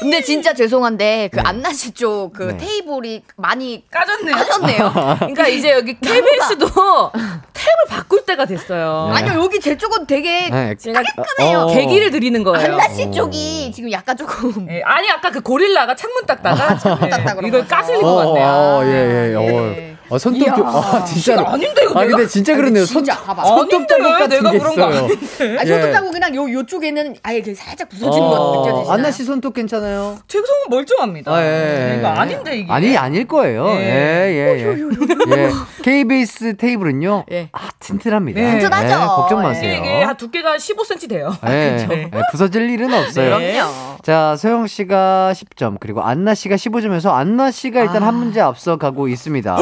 [0.00, 2.56] 근데 진짜 죄송한데 그 안나 씨 쪽 그 네.
[2.58, 4.36] 테이블이 많이 까졌네요.
[4.36, 4.92] 까졌네요.
[5.18, 9.10] 그러니까 이제 여기 KBS도 탭을 바꿀 때가 됐어요.
[9.12, 9.18] 네.
[9.18, 10.76] 아니요 여기 제 쪽은 되게 네.
[10.76, 11.02] 제가
[11.40, 11.66] 어.
[11.74, 12.74] 계기를 드리는 거예요.
[12.74, 17.34] 안나 씨 쪽이 지금 약간 조금 예, 아니 아까 그 고릴라가 창문 닦다가 창문 닦다
[17.34, 17.74] 그런 이걸 거죠.
[17.74, 18.46] 까슬린 어, 것 같네요.
[18.46, 19.34] 어, 예, 예.
[19.34, 19.97] 예.
[20.10, 21.46] 어, 어, 손톱 좀, 아, 진짜로.
[21.46, 22.06] 아닌데, 이거 아?
[22.06, 22.84] 근데 진짜 그렇네요.
[22.86, 23.44] 손, 진짜 봐봐.
[23.44, 25.58] 손톱 자국 같은 내가 게 그런 거 있어요.
[25.58, 25.74] 아니, 예.
[25.74, 28.92] 손톱 자국이랑 요 요쪽에는 아예 그 살짝 부서진 어, 거 느껴지시나요?
[28.92, 30.18] 안나 씨 손톱 괜찮아요?
[30.28, 31.32] 제 손은 멀쩡합니다.
[31.32, 31.96] 아, 예.
[31.98, 32.72] 이거 아닌데 이게.
[32.72, 33.66] 아니, 아닐 거예요.
[33.68, 34.58] 예, 예.
[34.58, 35.36] 예, 예.
[35.36, 35.50] 예.
[35.82, 37.24] KBS 테이블은요.
[37.30, 37.48] 예.
[37.52, 38.40] 아, 튼튼합니다.
[38.40, 38.50] 네.
[38.52, 38.86] 튼튼하죠.
[38.86, 39.42] 예, 걱정 예.
[39.42, 39.80] 마세요.
[39.80, 41.36] 이게 한 두께가 15cm 돼요.
[41.46, 43.38] 예, 예, 부서질 일은 없어요.
[43.38, 43.52] 네.
[43.52, 43.98] 그럼요.
[44.02, 49.08] 자, 소영 씨가 10점, 그리고 안나 씨가 15점에서 안나 씨가 일단 한 문제 앞서 가고
[49.08, 49.56] 있습니다.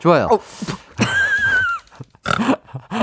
[0.00, 0.28] 좋아요.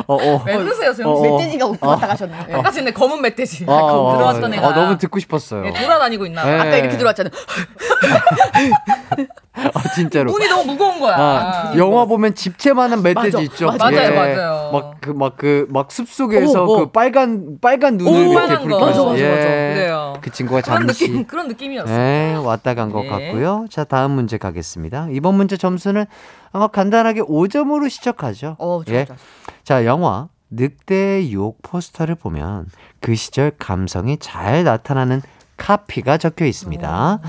[0.08, 0.44] 어, 어.
[0.46, 1.04] 왜 그러세요, 소영 씨?
[1.04, 1.38] 어, 어.
[1.38, 2.46] 멧돼지가 왔다 가셨네요.
[2.50, 2.54] 예.
[2.54, 5.66] 아까 전에 검은 멧돼지 어, 어, 들어왔던 어, 애가 어, 너무 듣고 싶었어요.
[5.66, 6.50] 예, 돌아다니고 있나 봐.
[6.50, 6.54] 예.
[6.60, 7.34] 아까 이렇게 들어왔잖아요.
[9.74, 10.32] 아, 진짜로.
[10.32, 11.16] 눈이 너무 무거운 거야.
[11.18, 13.66] 아, 영화 보면 집채만한 멧돼지 맞아, 있죠.
[13.68, 13.90] 맞아.
[13.92, 14.70] 맞아요, 맞아요.
[14.72, 16.78] 막 그 막 그 막 숲속에서 오, 오.
[16.80, 18.60] 그 빨간 빨간 눈을 오, 이렇게.
[18.64, 19.30] 불켜서 맞아, 맞아, 예.
[19.30, 19.44] 맞아.
[19.76, 20.14] 그래요.
[20.22, 21.98] 그 친구가 그런 잠시 느낌 그런 느낌이었어요.
[21.98, 23.10] 예, 왔다 간것 예.
[23.10, 23.66] 같고요.
[23.70, 25.08] 자, 다음 문제 가겠습니다.
[25.12, 26.06] 이번 문제 점수는
[26.52, 28.56] 아마 간단하게 5점으로 시작하죠.
[28.60, 29.06] 어, 좋아, 예.
[29.06, 29.16] 좋아.
[29.64, 32.68] 자, 영화 늑대의 유혹 포스터를 보면
[33.02, 35.22] 그 시절 감성이 잘 나타나는
[35.58, 37.20] 카피가 적혀 있습니다.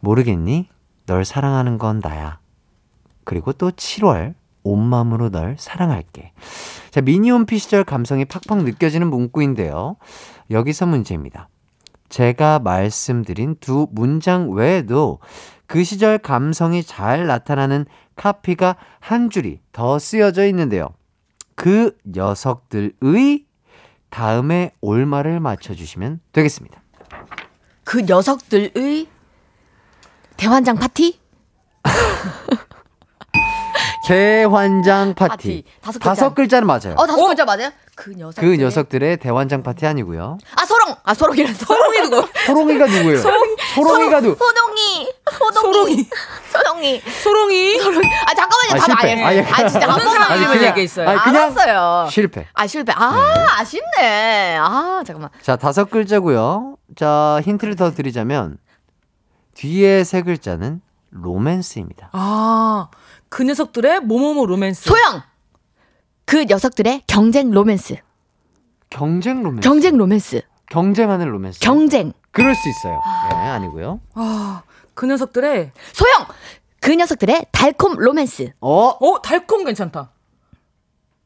[0.00, 0.68] 모르겠니?
[1.06, 2.38] 널 사랑하는 건 나야.
[3.24, 6.32] 그리고 또 7월 온 마음으로 널 사랑할게.
[6.90, 9.96] 자, 미니홈피 시절 감성이 팍팍 느껴지는 문구인데요.
[10.50, 11.48] 여기서 문제입니다.
[12.08, 15.20] 제가 말씀드린 두 문장 외에도
[15.66, 20.88] 그 시절 감성이 잘 나타나는 카피가 한 줄이 더 쓰여져 있는데요.
[21.54, 23.44] 그 녀석들의
[24.10, 26.80] 다음에 올말을 맞춰주시면 되겠습니다.
[27.84, 29.08] 그 녀석들의
[30.36, 31.18] 대환장 파티?
[34.06, 35.28] 대환장 파티.
[35.30, 35.64] 파티.
[35.82, 36.60] 다섯 다섯 글자.
[36.60, 36.94] 글자는 맞아요.
[36.96, 37.70] 어 다섯 글자 맞아요?
[37.96, 38.40] 그 녀석.
[38.40, 40.38] 그 녀석들의 대환장 파티 아니고요.
[40.56, 40.94] 아 소롱.
[41.02, 42.28] 아 소롱이란 소롱이 누구?
[42.46, 43.20] 소롱이가 누구예요?
[43.74, 44.36] 소롱이가 누?
[44.38, 45.08] 호동이.
[45.40, 46.08] 호동이.
[46.52, 47.02] 소롱이.
[47.22, 48.08] 소롱이 소롱이.
[48.26, 48.70] 아 잠깐만요.
[48.70, 49.22] 아, 답 실패.
[49.24, 49.40] 아 예.
[49.42, 50.38] 아 진짜 한 번만.
[50.38, 51.08] 이름을 얘기했어요?
[51.08, 52.08] 아니, 그냥 알았어요.
[52.10, 52.46] 실패.
[52.52, 52.92] 아 실패.
[52.94, 54.56] 아 아쉽네.
[54.60, 55.30] 아 잠깐만.
[55.42, 56.76] 자, 다섯 글자고요.
[56.96, 58.58] 자, 힌트를 더 드리자면
[59.56, 62.10] 뒤에 세 글자는 로맨스입니다.
[62.12, 62.88] 아,
[63.28, 64.84] 그 녀석들의 모모모 로맨스.
[64.88, 65.22] 소영.
[66.26, 67.96] 그 녀석들의 경쟁 로맨스.
[68.90, 69.66] 경쟁 로맨스.
[69.66, 70.42] 경쟁 로맨스.
[70.68, 71.60] 경쟁하는 로맨스.
[71.60, 72.12] 경쟁.
[72.32, 73.00] 그럴 수 있어요.
[73.32, 74.00] 예, 아니고요.
[74.14, 74.62] 아,
[74.94, 76.26] 그 녀석들의 소영!
[76.80, 78.52] 그 녀석들의 달콤 로맨스.
[78.60, 78.88] 어?
[78.88, 80.10] 어 달콤 괜찮다.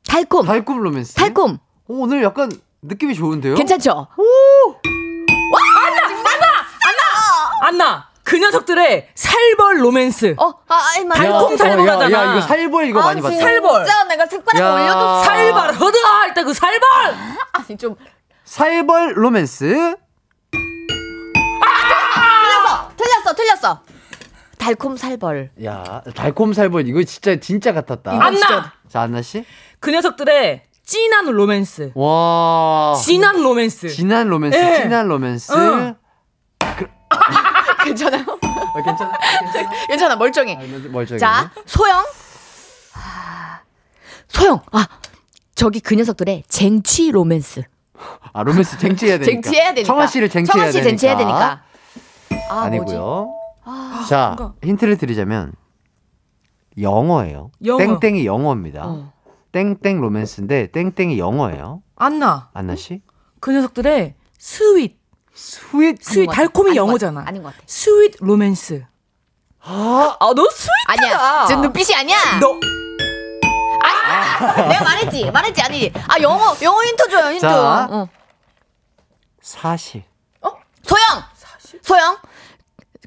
[0.06, 0.46] 달콤.
[0.46, 1.14] 달콤 로맨스.
[1.14, 1.54] 달콤.
[1.54, 1.58] 어,
[1.88, 2.50] 오늘 약간
[2.82, 3.56] 느낌이 좋은데요?
[3.56, 4.06] 괜찮죠?
[7.62, 10.36] 안나 그 녀석들의 살벌 로맨스.
[10.38, 11.20] 어, 아, 아이, 맞아.
[11.20, 12.12] 달콤 야, 살벌하잖아.
[12.16, 13.34] 야, 이거 살벌 이거 많이 봤어.
[13.36, 13.84] 살벌.
[13.84, 14.72] 진짜 내가 야.
[14.74, 15.24] 올려줬어.
[15.24, 16.88] 살벌 허드아 할때그 살벌.
[17.54, 17.96] 아니, 좀.
[18.44, 19.96] 살벌 로맨스.
[22.46, 22.92] 틀렸어!
[22.96, 23.34] 틀렸어!
[23.34, 23.82] 틀렸어!
[24.58, 25.50] 달콤 살벌.
[25.64, 28.12] 야, 달콤 살벌 이거 진짜 진짜 같았다.
[28.12, 29.44] 안나 자, 안나 씨.
[29.80, 31.90] 그 녀석들의 진한 로맨스.
[31.96, 32.94] 와.
[33.04, 33.88] 진한 로맨스.
[33.88, 34.56] 진한 로맨스.
[34.56, 34.82] 예.
[34.82, 35.52] 진한 로맨스.
[35.52, 35.96] 응.
[37.94, 38.24] 괜찮아요?
[38.28, 39.18] 어, 괜찮아?
[39.52, 39.70] 괜찮아?
[39.88, 40.56] 괜찮아, 멀쩡해.
[40.88, 41.18] 멀쩡해.
[41.18, 42.04] 자, 소영.
[42.94, 43.60] 아,
[44.28, 44.60] 소영.
[44.72, 44.86] 아,
[45.54, 47.62] 저기 그 녀석들의 쟁취 로맨스.
[48.32, 49.42] 아, 로맨스 쟁취해야 되니까.
[49.42, 49.86] 쟁취해야 되니까.
[49.92, 50.88] 청아 씨를 쟁취해야 청아 씨 되니까.
[50.90, 51.62] 쟁취해야 되니까.
[52.48, 52.94] 아, 뭐지?
[52.94, 53.34] 아니고요.
[54.08, 54.54] 자, 뭔가.
[54.64, 55.52] 힌트를 드리자면
[56.78, 57.50] 영어예요.
[57.64, 57.78] 영어.
[57.98, 58.82] 땡땡이 영어입니다.
[58.86, 59.12] 어.
[59.52, 61.82] 땡땡 로맨스인데 땡땡이 영어예요.
[61.96, 63.02] 안나 안나 씨?
[63.40, 64.99] 그 녀석들의 스윗
[65.40, 66.30] 스윗 스윗.
[66.30, 67.24] 달콤이 영어잖아.
[67.26, 67.62] 아닌 것 같아.
[67.66, 68.84] sweet 로맨스.
[69.62, 70.70] 아, 너 sweet하다.
[70.86, 71.46] 아니야.
[71.48, 72.16] 저 눈빛이 아니야.
[72.40, 72.58] 너
[73.82, 75.30] 아, 내가 말했지.
[75.30, 75.62] 말했지.
[75.62, 75.92] 아니.
[76.08, 77.40] 아, 영어, 영어 힌트 줘요, 힌트.
[77.40, 77.88] 자.
[77.90, 78.08] 어.
[79.40, 80.04] 사실.
[80.82, 81.22] 소영!
[81.82, 82.18] 소영!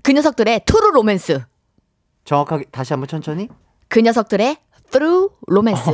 [0.02, 1.44] 그 녀석들의 true 로맨스.
[2.26, 3.50] 정확하게 다시 한번 천천히.
[3.90, 4.58] 그 녀석들의
[4.92, 5.90] through 로맨스.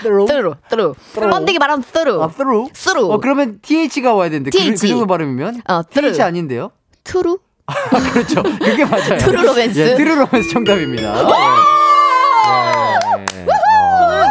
[0.00, 0.26] Through.
[0.26, 1.30] through, through.
[1.30, 2.22] 번데기 말하면 through.
[2.22, 2.72] 아, through.
[2.72, 3.12] through.
[3.14, 4.88] 어, 그러면 TH가 와야 되는데 그, 그 TH.
[4.88, 6.12] 정도 발음이면 어, through.
[6.12, 6.70] TH 아닌데요?
[7.04, 7.36] true?
[8.12, 8.42] 그렇죠.
[8.42, 9.18] 그게 맞아요.
[9.18, 9.78] true 로맨스.
[9.78, 11.14] 예, true 로맨스 정답입니다.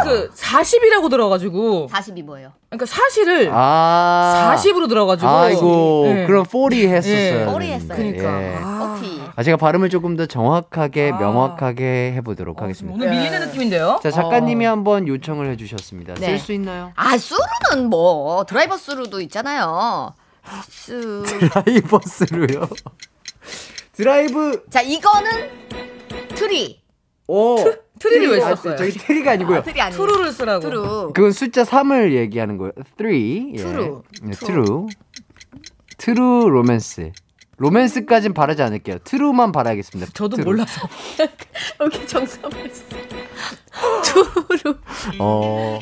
[0.09, 0.15] 예.
[0.15, 0.27] 예.
[0.27, 2.53] 그 40이라고 들어가지고 40이 뭐예요?
[2.69, 4.55] 그러니까 사실을 아.
[4.57, 6.25] 40으로 들어가지고 아이고, 예.
[6.25, 7.15] 그럼 40 했었어요.
[7.15, 7.45] 예.
[7.45, 7.97] 40 했어요.
[7.97, 8.55] 그러니까 예.
[8.61, 8.79] 아.
[9.39, 11.17] 아, 제가 발음을 조금 더 정확하게, 아.
[11.17, 12.93] 명확하게 해보도록 하겠습니다.
[12.93, 14.01] 오늘 밀리는 느낌인데요.
[14.03, 14.71] 자, 작가님이 어.
[14.71, 16.15] 한번 요청을 해주셨습니다.
[16.15, 16.25] 네.
[16.37, 16.91] 쓸수 있나요?
[16.95, 20.13] 아, 수루는 뭐, drive through도 있잖아요.
[20.67, 21.23] 수.
[21.25, 22.67] drive through요.
[23.93, 25.31] 드라이브, 자, 이거는
[26.35, 26.81] three.
[27.27, 27.55] 오.
[27.57, 28.77] three를 왜 아, 썼어요?
[28.77, 29.63] 저기 three가 아니고요.
[29.63, 29.97] three 아니에요.
[30.01, 30.61] true를 쓰라고.
[30.61, 31.11] 트루.
[31.13, 32.71] 그건 숫자 3을 얘기하는 거예요.
[32.97, 33.07] 3.
[33.55, 33.57] 예.
[33.57, 34.03] true.
[34.23, 34.87] 네, true.
[35.97, 37.11] true 로맨스.
[37.57, 38.99] 로맨스까진 바라지 않을게요.
[39.03, 40.11] true만 바라겠습니다.
[40.13, 40.45] 저도 true.
[40.45, 40.87] 몰라서.
[41.81, 43.01] 여기 정답을 주세요.
[44.03, 44.77] true.
[45.19, 45.79] 어.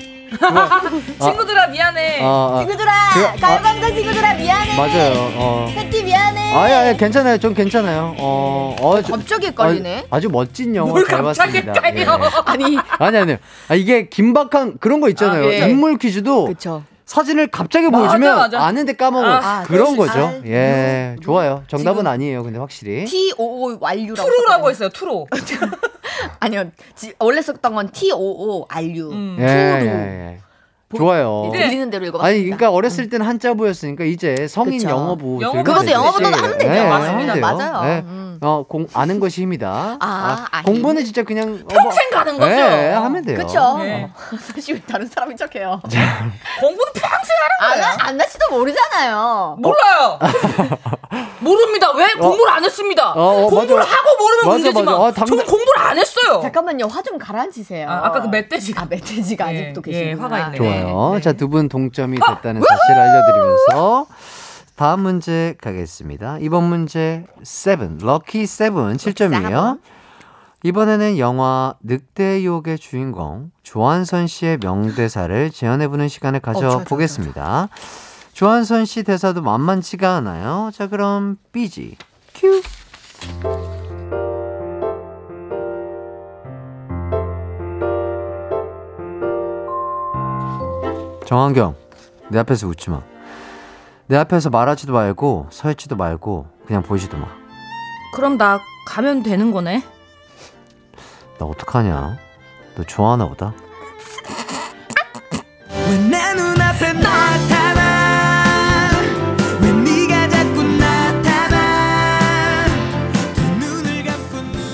[1.19, 2.19] 친구들아 미안해.
[2.23, 4.77] 아, 아, 친구들아, 그- 가요광장 친구들아, 미안해.
[4.77, 5.31] 맞아요.
[5.35, 5.71] 어.
[5.73, 6.53] 패티 미안해.
[6.53, 7.37] 아니, 아니, 괜찮아요.
[7.37, 8.15] 전 괜찮아요.
[8.17, 10.07] 어, 어, 저- 갑자기 헷갈리네.
[10.09, 11.73] 아, 주 멋진 영화 뭘잘 갑자기 봤습니다.
[11.97, 12.05] 예.
[12.45, 13.37] 아니, 아니, 아니.
[13.69, 15.47] 아, 이게 긴박한 그런 거 있잖아요.
[15.47, 15.69] 아, 예.
[15.69, 16.83] 인물 퀴즈도 그쵸.
[17.07, 18.59] 사진을 갑자기 맞아, 보여주면 맞아.
[18.65, 19.25] 아는데 까먹어.
[19.25, 20.37] 아, 그런 그럴 수 거죠.
[20.37, 20.41] 있어요.
[20.53, 21.15] 예.
[21.23, 21.63] 좋아요.
[21.67, 22.43] 정답은 아니에요.
[22.43, 23.05] 근데 확실히.
[23.05, 24.29] T55 완류라고.
[24.29, 24.69] 트루라고 썼거든요.
[24.69, 24.89] 했어요.
[24.89, 25.25] true.
[26.41, 26.65] 아니요.
[26.95, 29.09] 지, 원래 썼던 건 T55 알류.
[29.11, 29.37] 음.
[29.39, 29.85] 예, 예,
[30.33, 30.37] 예.
[30.95, 31.49] 좋아요.
[31.53, 31.59] 네.
[31.59, 32.27] 들리는 대로 읽어봤습니다.
[32.29, 34.89] 아니, 그러니까 어렸을 때는 한자 부였으니까 이제 성인 그쵸.
[34.89, 35.39] 영어부.
[35.41, 35.91] 영어부 들면 그것도.
[35.91, 36.73] 영어보다도 하면 되죠.
[36.73, 37.33] 예, 맞습니다.
[37.33, 37.41] 하면 돼요.
[37.71, 37.89] 맞아요.
[37.89, 37.99] 예.
[38.05, 38.26] 음.
[38.41, 39.97] 어, 공, 아는 것이 힘이다.
[39.99, 40.65] 아, 아니.
[40.65, 41.45] 공부는 진짜 그냥.
[41.49, 42.51] 어, 뭐- 평생 가는 거죠.
[42.51, 43.37] 예, 하면 돼요.
[43.37, 43.77] 그쵸.
[43.79, 44.09] 네.
[44.53, 45.79] 사실 왜 다른 사람인 척해요.
[46.59, 47.95] 공부는 평생 하는 거예요.
[47.99, 49.57] 안나 씨도 모르잖아요.
[49.59, 50.19] 몰라요.
[51.39, 51.91] 모릅니다.
[51.95, 53.11] 왜 공부를 안 했습니다.
[53.13, 53.89] 어, 어, 공부를 맞아.
[53.91, 54.97] 하고 모르면 맞아, 문제지만 맞아.
[54.97, 56.39] 어, 당장- 저는 공부를 안 했어요.
[56.41, 56.87] 잠깐만요.
[56.87, 57.89] 화 좀 가라앉히세요.
[57.89, 58.81] 아, 아까 그 멧돼지가.
[58.81, 60.23] 아, 멧돼지가 예, 아직도 예, 계시구나.
[60.25, 60.57] 화가 있네.
[60.57, 61.13] 좋아요.
[61.15, 61.21] 네.
[61.21, 64.05] 자, 두 분 동점이 됐다는 사실 알려드리면서
[64.77, 66.37] 다음 문제 가겠습니다.
[66.39, 69.79] 이번 문제 7, 럭키 7, 7점이에요.
[70.61, 77.69] 이번에는 영화 늑대욕의 주인공 조한선 씨의 명대사를 재현해 보는 시간을 가져보겠습니다.
[78.33, 80.69] 조한선 씨 대사도 만만치가 않아요.
[80.71, 81.97] 자, 그럼 삐지
[82.35, 82.61] 큐.
[91.25, 91.75] 정한경,
[92.29, 93.16] 내 앞에서 웃지 마.
[94.09, 97.27] 내 앞에서 말하지도 말고 서 있지도 말고 그냥 보이지도 마.
[98.13, 99.83] 그럼 나 가면 되는 거네.
[101.37, 102.17] 나 어떡하냐?
[102.75, 103.53] 너 좋아하나 보다.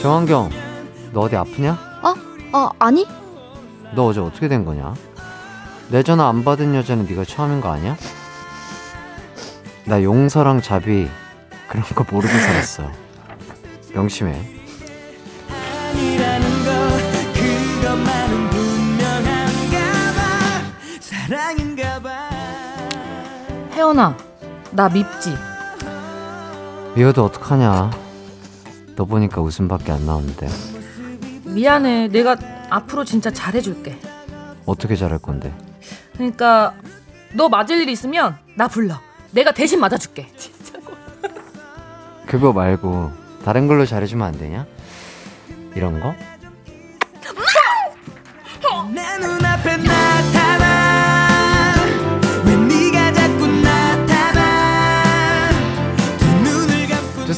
[0.01, 0.49] 정한경,
[1.13, 1.77] 너 어디 아프냐?
[2.03, 2.57] 어?
[2.57, 3.07] 어, 아니?
[3.95, 4.93] 너 어제 어떻게 된 거냐?
[5.89, 7.95] 내 전화 안 받은 여자는 네가 처음인 거 아니야?
[9.85, 11.09] 나 용서랑 자비
[11.67, 12.89] 그런 거 모르고 살았어.
[13.93, 14.31] 명심해.
[15.91, 16.71] 아니라는 거
[17.33, 19.77] 그것만은 분명한가
[20.15, 22.29] 봐 사랑인가 봐
[23.73, 24.17] 혜연아,
[24.71, 25.35] 나 밉지.
[26.95, 27.91] 미워도 어떡하냐.
[28.95, 30.47] 너 보니까 웃음밖에 안 나오는데.
[31.45, 32.07] 미안해.
[32.09, 32.37] 내가
[32.69, 33.99] 앞으로 진짜 잘해줄게.
[34.65, 35.53] 어떻게 잘할 건데?
[36.13, 36.73] 그러니까
[37.33, 38.95] 너 맞을 일 있으면 나 불러.
[39.33, 40.27] 내가 대신 맞아줄게.
[42.25, 43.11] 그거 말고
[43.43, 44.65] 다른 걸로 잘해주면 안 되냐?
[45.75, 46.15] 이런 거?
[48.93, 50.82] 내 눈앞에 나타나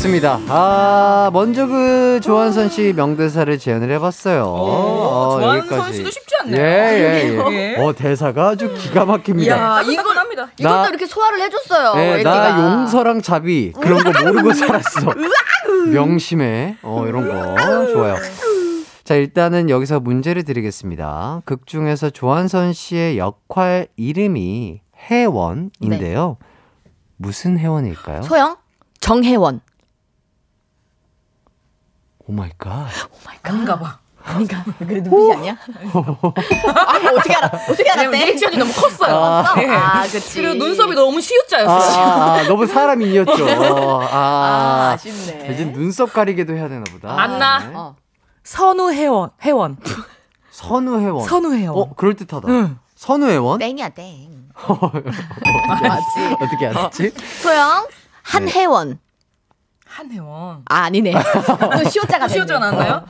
[0.05, 0.39] 좋습니다.
[0.49, 4.43] 아, 먼저 그 조한선 씨 명대사를 제안을 해봤어요.
[4.45, 6.61] 어, 조한선 씨도 쉽지 않네요.
[6.61, 7.53] 예, 예, 예.
[7.53, 7.81] 예.
[7.81, 9.57] 어, 대사가 아주 기가 막힙니다.
[9.57, 10.47] 야, 이거 합니다.
[10.59, 11.95] 이것도 나- 이렇게 소화를 해줬어요.
[11.95, 12.29] 네, 에디가.
[12.49, 15.13] 나 용서랑 자비 그런 거 모르고 살았어.
[15.91, 16.77] 명심해.
[16.83, 18.15] 어, 이런 거 좋아요.
[19.03, 21.41] 자, 일단은 여기서 문제를 드리겠습니다.
[21.45, 26.37] 극 중에서 조한선 씨의 역할 이름이 혜원인데요.
[27.17, 28.21] 무슨 혜원일까요?
[28.23, 28.57] 소영
[28.99, 29.61] 정혜원.
[32.27, 32.87] oh my god.
[33.43, 33.99] 아닌가 봐.
[34.23, 34.63] 아닌가?
[34.79, 35.55] 그래 눈빛이 아니야?
[35.93, 37.45] 아 어떻게 알아?
[37.69, 38.17] 어떻게 알았대?
[38.25, 39.15] 리액션이 너무 컸어요.
[39.15, 39.53] 아.
[39.61, 39.67] 예.
[39.67, 40.41] 아, 그치.
[40.41, 42.03] 그리고 눈썹이 너무 아, 시우자였어요.
[42.03, 43.45] 아, 아, 너무 사람이었죠.
[43.47, 45.49] 아, 아, 아쉽네.
[45.53, 47.21] 이제 눈썹 가리게도 해야 되나 보다.
[47.21, 47.59] 안나.
[47.59, 47.75] 네.
[47.75, 47.95] 어.
[48.43, 49.29] 선우 혜원.
[49.43, 49.77] 혜원.
[50.49, 51.23] 선우 혜원.
[51.23, 51.77] 선우 혜원.
[51.77, 52.47] 어, 그럴 듯하다.
[52.49, 52.79] 응.
[52.95, 53.59] 선우 혜원?
[53.59, 54.49] 땡이야 땡.
[54.65, 56.35] 맞지?
[56.41, 57.11] 어떻게 알았지?
[57.43, 57.85] 소영
[58.23, 58.99] 한혜원.
[59.95, 60.63] 한혜원.
[60.69, 61.13] 아 아니네.
[61.13, 63.05] 또 시오자가 시우자 나왔나요?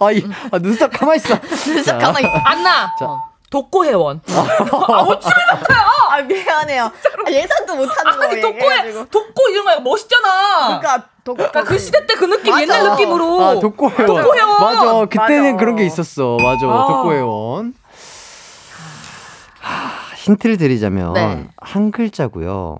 [0.00, 1.34] 아, 이, 아, 눈썹 가만 있어.
[1.66, 2.30] 눈썹 가만 있어.
[2.32, 2.94] 안 나.
[2.98, 3.08] 자.
[3.50, 4.20] 독고혜원.
[6.10, 6.84] 아 미안해요.
[6.84, 9.04] 아, 예상도 못하는 거 아니 독고혜 얘기해가지고.
[9.06, 10.78] 독고 이런 거 멋있잖아.
[10.78, 11.36] 그러니까 독.
[11.38, 12.62] 그러니까 그 시대 때 그 느낌 맞아.
[12.62, 13.42] 옛날 느낌으로.
[13.42, 14.06] 아, 독고혜원.
[14.06, 14.60] 독고혜원.
[14.60, 15.04] 맞아.
[15.06, 15.56] 그때는 맞아.
[15.56, 16.36] 그런 게 있었어.
[16.40, 16.66] 맞아.
[16.66, 16.86] 아.
[16.88, 17.74] 독고혜원.
[19.60, 21.48] 하, 힌트를 드리자면 네.
[21.56, 22.78] 한 글자고요.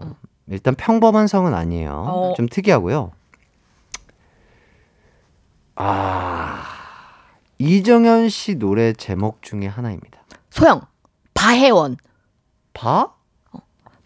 [0.51, 2.05] 일단 평범한 성은 아니에요.
[2.09, 2.35] 어.
[2.37, 3.11] 좀 특이하고요.
[5.81, 6.65] 아.
[7.59, 10.19] 이정현 씨 노래 제목 중에 하나입니다.
[10.51, 10.83] 소영
[11.35, 11.97] 바혜원.
[12.75, 13.13] 바?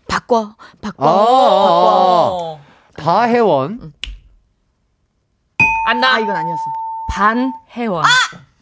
[0.07, 1.05] 바꿔 바꿔.
[1.05, 2.28] 아, 아, 아.
[2.31, 2.61] 어.
[2.99, 3.94] 바혜원.
[5.86, 6.15] 안나.
[6.15, 6.62] 아 이건 아니었어.
[7.09, 8.05] 반혜원.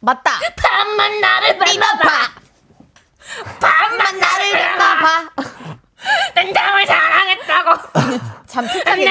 [0.00, 0.30] 맞다.
[0.56, 2.08] 밤만 나를 밟아봐.
[3.60, 5.30] 밤만 나를 밟아봐.
[6.34, 8.20] 난 당을 사랑했다고.
[8.46, 9.10] 잠푹하겠네.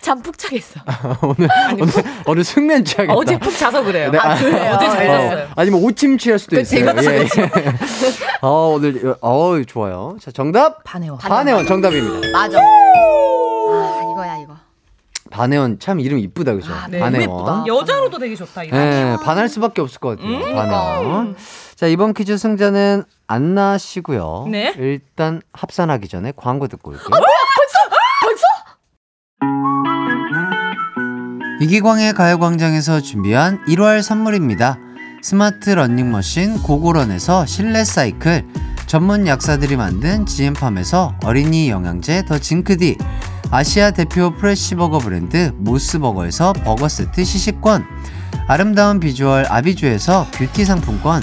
[0.00, 0.80] 잠푹차겠어.
[1.22, 1.48] 오늘
[1.80, 1.92] 오늘
[2.26, 3.14] 오늘 숙면 취하겠다.
[3.14, 4.10] 어제 푹 자서 그래요.
[4.10, 4.72] 네, 아, 그래요?
[4.74, 5.48] 어제 잘 어, 잤어요.
[5.56, 6.94] 아니면 오침 취할 수도 그치, 있어요.
[6.94, 7.48] 그치, 예.
[8.40, 10.16] 어, 오늘 어 좋아요.
[10.20, 11.18] 자, 정답 반혜원.
[11.18, 12.28] 반혜원 정답입니다.
[12.32, 12.58] 맞아.
[12.58, 14.54] 아 이거야 이거.
[15.30, 16.72] 반혜원 참 이름 이쁘다 그죠?
[16.72, 16.98] 아, 네.
[16.98, 17.66] 반혜원.
[17.66, 18.64] 여자로도 되게 좋다.
[18.64, 18.76] 이거.
[18.76, 20.26] 예, 반할 수밖에 없을 것 같아요.
[20.36, 20.54] 음.
[20.54, 21.36] 반혜원.
[21.78, 24.48] 자, 이번 퀴즈 승자는 안나 씨고요.
[24.50, 24.74] 네.
[24.78, 27.06] 일단 합산하기 전에 광고 듣고 올게요.
[31.60, 34.76] 이기광의 가요광장에서 준비한 1월 선물입니다.
[35.22, 38.44] 스마트 러닝머신 고고런에서 실내 사이클,
[38.88, 42.98] 전문 약사들이 만든 지엠팜에서 어린이 영양제 더 징크디,
[43.52, 47.86] 아시아 대표 프레시버거 브랜드 모스버거에서 버거 세트 시식권,
[48.48, 51.22] 아름다운 비주얼 아비주에서 뷰티 상품권,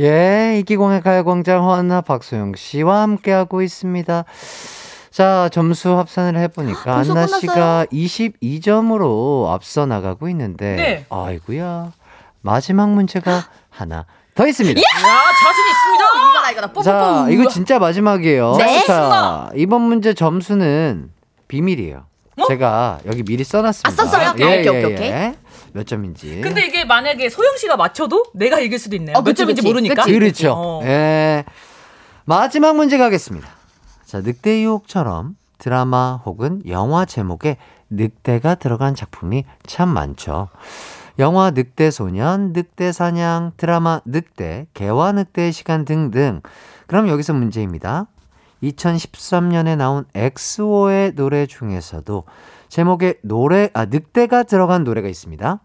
[0.00, 4.24] 예, 이기광의 가요광장 허한나 박소영 씨와 함께하고 있습니다.
[5.10, 7.26] 자, 점수 합산을 해보니까 안나?
[7.26, 11.06] 씨가 22점으로 앞서 나가고 있는데, 네.
[11.10, 11.92] 아이구야.
[12.40, 14.80] 마지막 문제가 하나 더 있습니다.
[14.80, 16.04] 야 자신 있습니다.
[16.30, 16.66] 이거다 이거다.
[16.68, 16.82] 뽀뽀뽀.
[16.82, 18.56] 자, 이거 진짜 마지막이에요.
[18.56, 18.86] 네.
[18.86, 21.10] 자, 이번 문제 점수는
[21.48, 22.06] 비밀이에요.
[22.48, 24.02] 제가 여기 미리 써놨습니다.
[24.02, 24.34] 아, 썼어요?
[24.38, 25.34] 예, 오케이, 예, 오케이, 예.
[25.72, 26.40] 몇 점인지.
[26.40, 29.16] 근데 이게 만약에 소영 씨가 맞춰도 내가 이길 수도 있네요.
[29.16, 30.02] 어, 몇 그치, 점인지 그치, 모르니까.
[30.02, 30.12] 그치.
[30.18, 30.52] 그렇죠.
[30.56, 30.80] 어.
[30.84, 31.44] 예.
[32.24, 33.48] 마지막 문제 가겠습니다.
[34.04, 37.56] 자, 늑대 유혹처럼 드라마 혹은 영화 제목에
[37.90, 40.48] 늑대가 들어간 작품이 참 많죠.
[41.18, 46.40] 영화 늑대 소년, 늑대 사냥, 드라마 늑대, 개화 늑대의 시간 등등.
[46.86, 48.06] 그럼 여기서 문제입니다.
[48.62, 52.24] 2013년에 나온 엑소의 노래 중에서도
[52.74, 55.60] 제목에 노래, 아, 늑대가 들어간 노래가 있습니다.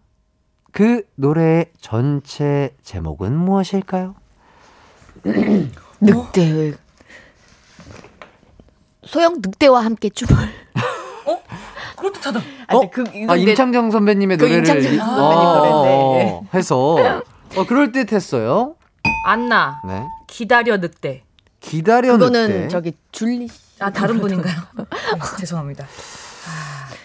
[0.72, 4.16] 그 노래의 전체 제목은 무엇일까요?
[6.00, 6.74] 늑대.
[9.04, 10.34] 소영 늑대와 함께 춤을.
[11.96, 12.40] 그렇듯하다.
[12.66, 12.90] 아, 어?
[12.90, 16.40] 그, 아, 임창정 선배님의 그 노래를 임창정 이- 선배님 어.
[16.40, 16.96] 어, 해서
[17.56, 18.74] 어 그럴 듯했어요.
[19.24, 20.02] 안나 네.
[20.26, 21.22] 기다려 늑대.
[21.60, 22.68] 기다려 그거는 늑대.
[22.68, 23.48] 저기 줄리.
[23.48, 23.60] 씨.
[23.78, 24.54] 아 다른 분인가요?
[24.76, 24.84] 네,
[25.38, 25.86] 죄송합니다.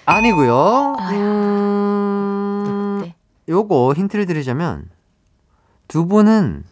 [0.06, 0.96] 아니고요.
[1.00, 3.16] 음, 늑대.
[3.50, 4.90] 요거 힌트를 드리자면
[5.88, 6.66] 두 분은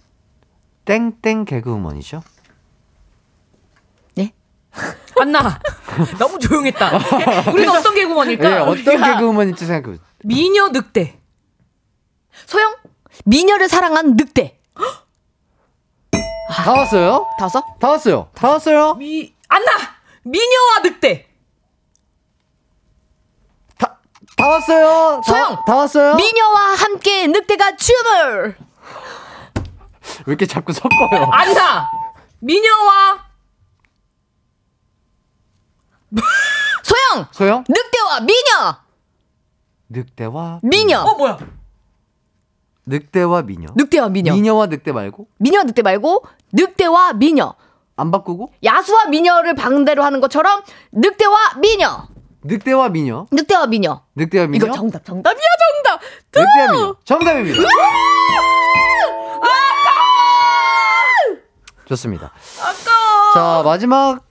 [0.86, 2.22] 땡땡 개그우먼이죠.
[5.20, 5.60] 안나
[6.18, 6.92] 너무 조용했다.
[7.52, 8.52] 우리가 어떤 개구먼일까?
[8.52, 10.06] 예, 어떤 개그우먼인지 생각해 보세요.
[10.24, 11.20] 미녀 늑대.
[12.46, 12.76] 소영
[13.26, 14.60] 미녀를 사랑한 늑대.
[16.52, 17.28] 다 왔어요?
[17.38, 17.64] 다섯.
[17.80, 18.30] 다 왔어요.
[18.36, 18.94] 다 왔어요?
[18.96, 19.72] 미 안나
[20.24, 21.28] 미녀와 늑대.
[24.40, 25.22] 다, 다 왔어요?
[25.26, 25.64] 다- 소영!
[25.66, 26.16] 다 왔어요?
[26.16, 28.58] 미녀와 함께 늑대가 춤을.
[30.26, 31.30] 왜 이렇게 자꾸 섞어요?
[31.32, 31.90] 안나
[32.40, 33.26] 미녀와
[36.84, 37.64] 소영 소영?
[37.68, 38.78] 늑대와 미녀.
[39.90, 41.02] 늑대와 미녀.
[41.02, 41.38] 어 뭐야?
[42.86, 43.68] 늑대와 미녀.
[43.76, 44.34] 늑대와 미녀.
[44.34, 47.54] 미녀와 늑대 말고 미녀 늑대 말고 늑대와 미녀.
[47.98, 50.64] 안 바꾸고 야수와 미녀를 방대로 하는 것처럼
[50.94, 52.08] 늑대와 미녀.
[52.44, 53.28] 늑대와 미녀.
[53.32, 54.02] 늑대와 미녀.
[54.16, 54.66] 늑대와 미녀.
[54.66, 55.42] 이거 정답 정답이야
[55.84, 56.02] 정답.
[56.34, 56.96] 늑대와 미녀.
[57.04, 57.62] 정답입니다.
[61.86, 62.32] 좋습니다.
[63.34, 64.24] 자 마지막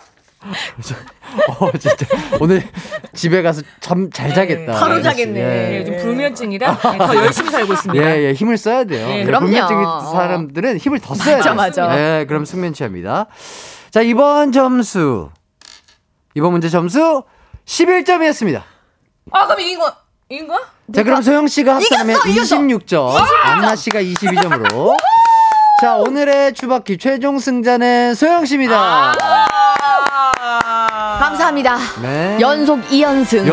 [1.60, 2.06] 어, 진짜
[2.40, 2.62] 오늘
[3.14, 4.74] 집에 가서 잠 잘 자겠다.
[4.74, 5.02] 네, 바로.
[5.02, 5.40] 자겠네.
[5.40, 5.74] 예.
[5.80, 8.06] 예, 좀 불면증이라 예, 더 열심히 살고 있습니다.
[8.06, 9.08] 예, 예, 힘을 써야 돼요.
[9.10, 9.48] 예, 예, 그럼요.
[9.48, 11.56] 불면증 있는 사람들은 힘을 더 써야 맞아, 돼요.
[11.56, 11.98] 맞아.
[12.20, 13.26] 예, 그럼 숙면 취합니다.
[13.90, 15.32] 자, 이번 점수.
[16.36, 17.24] 이번 문제 점수
[17.66, 18.62] 11점이었습니다.
[19.32, 19.92] 아 그럼 이긴 거
[20.30, 20.60] 이긴 거야?
[20.94, 22.58] 자, 그럼 소영 씨가 합산하면 이겼어, 이겼어.
[22.58, 24.96] 26점, 안나 씨가 22점으로.
[25.82, 29.14] 자, 오늘의 추바퀴 최종 승자는 소영 씨입니다.
[31.20, 31.78] 감사합니다.
[32.02, 32.38] 네.
[32.40, 33.48] 연속 2연승.
[33.48, 33.52] 야.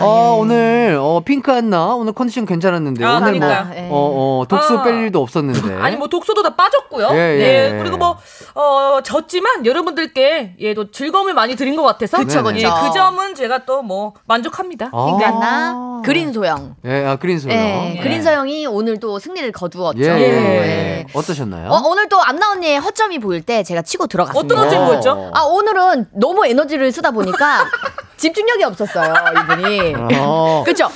[0.00, 3.74] 어, 오늘 어, 핑크 안나 오늘 컨디션 괜찮았는데 아, 오늘 뭐 그러니까요.
[3.76, 3.88] 예.
[3.90, 4.82] 어, 어, 독소 아.
[4.82, 5.74] 뺄 일도 없었는데.
[5.80, 7.08] 아니 뭐 독소도 다 빠졌고요.
[7.12, 7.70] 예, 예.
[7.72, 7.78] 네.
[7.82, 8.16] 그리고 뭐
[8.54, 12.74] 어, 졌지만 여러분들께 예, 또 즐거움을 많이 드린 것 같아서 그쵸, 예, 그쵸.
[12.82, 14.90] 그 점은 제가 또 뭐 만족합니다.
[14.92, 15.06] 아.
[15.06, 16.76] 핑크 안나, 그린 소영.
[16.84, 17.56] 예, 아, 그린 소영.
[17.56, 18.00] 예, 예.
[18.02, 19.98] 그린 소영이 오늘 또 승리를 거두었죠.
[20.00, 20.20] 예, 예.
[20.20, 21.06] 예.
[21.14, 21.70] 어떠셨나요?
[21.70, 24.54] 어, 오늘 또 안나 언니의 허점이 보일 때 제가 치고 들어갔습니다.
[24.54, 25.30] 어떤 허점이 보였죠?
[25.34, 27.64] 아, 오늘은 너무 에너지를 쓰다 보니까
[28.20, 29.94] 집중력이 없었어요, 이분이.
[30.18, 30.62] 어.
[30.64, 30.88] 그쵸?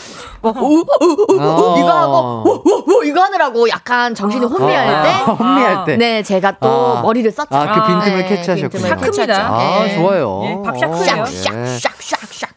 [0.42, 1.78] 뭐, 우, 우, 우, 우, 어.
[1.78, 5.32] 이거 하고, 우, 우, 우, 이거 하느라고 약간 정신이 혼미할 아, 때.
[5.32, 5.96] 혼미할 때.
[5.96, 7.00] 네, 제가 또 아.
[7.02, 7.48] 머리를 썼죠.
[7.56, 8.88] 아, 그 빈틈을 네, 캐치하셨군요.
[8.88, 9.48] shark입니다.
[9.48, 9.94] 아, 예.
[9.94, 10.42] 좋아요.
[10.44, 11.22] 예, 박shark예요.
[11.22, 11.78] 어, 샥, 예.
[11.78, 12.48] 샥, 샥, 샥,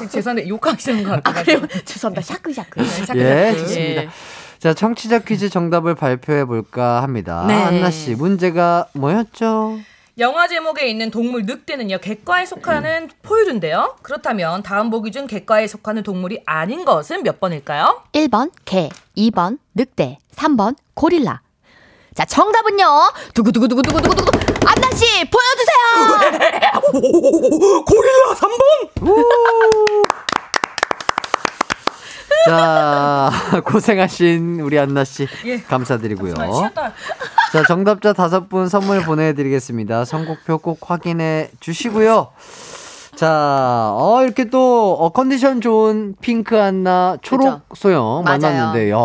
[0.00, 0.08] 샥.
[0.10, 1.40] 죄송한데 욕하시는 것 같아요.
[1.40, 1.60] 아, 그래요?
[1.84, 2.22] 죄송합니다.
[2.22, 2.82] shark, shark.
[2.82, 3.58] shark, 예, shark.
[3.58, 4.02] 좋습니다.
[4.04, 4.08] 예.
[4.58, 7.44] 자, 청취자 퀴즈 정답을 발표해 볼까 합니다.
[7.46, 7.62] 네.
[7.62, 9.80] 안나 씨, 문제가 뭐였죠?
[10.18, 13.96] 영화 제목에 있는 동물 늑대는요 갯과에 속하는 포유류인데요.
[14.02, 18.02] 그렇다면 다음 보기 중 갯과에 속하는 동물이 아닌 것은 몇 번일까요?
[18.12, 21.40] 1번 개, 2번 늑대, 3번 고릴라.
[22.14, 22.84] 자, 정답은요.
[23.32, 24.30] 두구두구두구두구두구두구.
[24.66, 26.60] 안나 씨, 보여주세요.
[27.86, 30.11] 고릴라 3번.
[32.46, 33.30] 자,
[33.64, 35.60] 고생하신 우리 안나 씨 예.
[35.62, 36.34] 감사드리고요.
[36.38, 36.70] 아.
[37.52, 40.04] 자, 정답자 다섯 분 선물 보내 드리겠습니다.
[40.04, 42.28] 선곡표 꼭 확인해 주시고요.
[43.14, 47.60] 자, 어, 이렇게 또, 어, 컨디션 좋은 핑크 안나, 초록 그죠?
[47.74, 48.40] 소영 맞아요.
[48.40, 48.96] 만났는데, 야.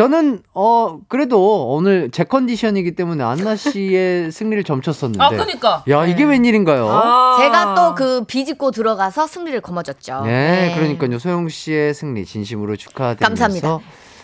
[0.00, 5.22] 저는 어 그래도 오늘 제 컨디션이기 때문에 안나 씨의 승리를 점쳤었는데.
[5.22, 5.84] 아, 그러니까.
[5.90, 6.30] 야 이게 네.
[6.30, 6.88] 웬일인가요?
[6.88, 7.36] 아.
[7.38, 10.22] 제가 또 그 비집고 들어가서 승리를 거머쥐었죠.
[10.24, 11.18] 네, 그러니까요.
[11.18, 13.78] 소영 씨의 승리 진심으로 축하드리면서 감사합니다.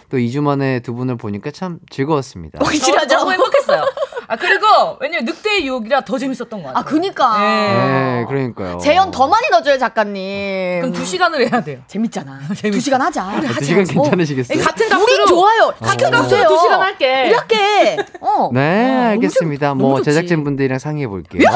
[0.09, 2.59] 또 2주 만에 두 분을 보니까 참 즐거웠습니다.
[2.61, 3.17] 저 확실하죠?
[3.17, 3.85] 너무 행복했어요.
[4.29, 4.67] 아 그리고
[5.01, 6.75] 왜냐면 늑대의 유혹이라 더 재밌었던 것 같아요.
[6.81, 7.39] 아, 그니까.
[7.39, 8.79] 네, 그러니까요.
[8.79, 10.81] 재현 더 많이 넣어줘요, 작가님.
[10.81, 11.81] 그럼 두 시간을 해야 돼요.
[11.87, 12.41] 재밌잖아.
[12.57, 12.77] 재밌어.
[12.77, 13.23] 두 시간 하자.
[13.23, 14.63] 아, 두 시간 괜찮으시겠어요?
[14.65, 15.67] 같은 값으로 좋아요.
[15.81, 16.23] 같은 시켜주세요.
[16.43, 17.25] 값으로 두 시간 할게.
[17.27, 17.97] 우리 할게.
[18.21, 18.51] 어.
[18.53, 19.69] 네, 너무 알겠습니다.
[19.71, 20.03] 좋- 뭐.
[20.03, 21.49] 제작진 분들이랑 상의해 볼게요.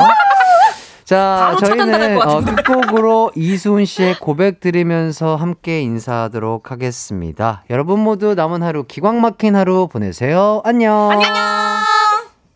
[1.10, 2.40] 자, 저희는 것 어.
[2.40, 7.64] 끝곡으로 이수훈 씨의 고백 들으면서 함께 인사하도록 하겠습니다.
[7.68, 10.60] 여러분 모두 남은 하루 기광 막힌 하루 보내세요.
[10.64, 11.10] 안녕.
[11.10, 11.69] 안녕.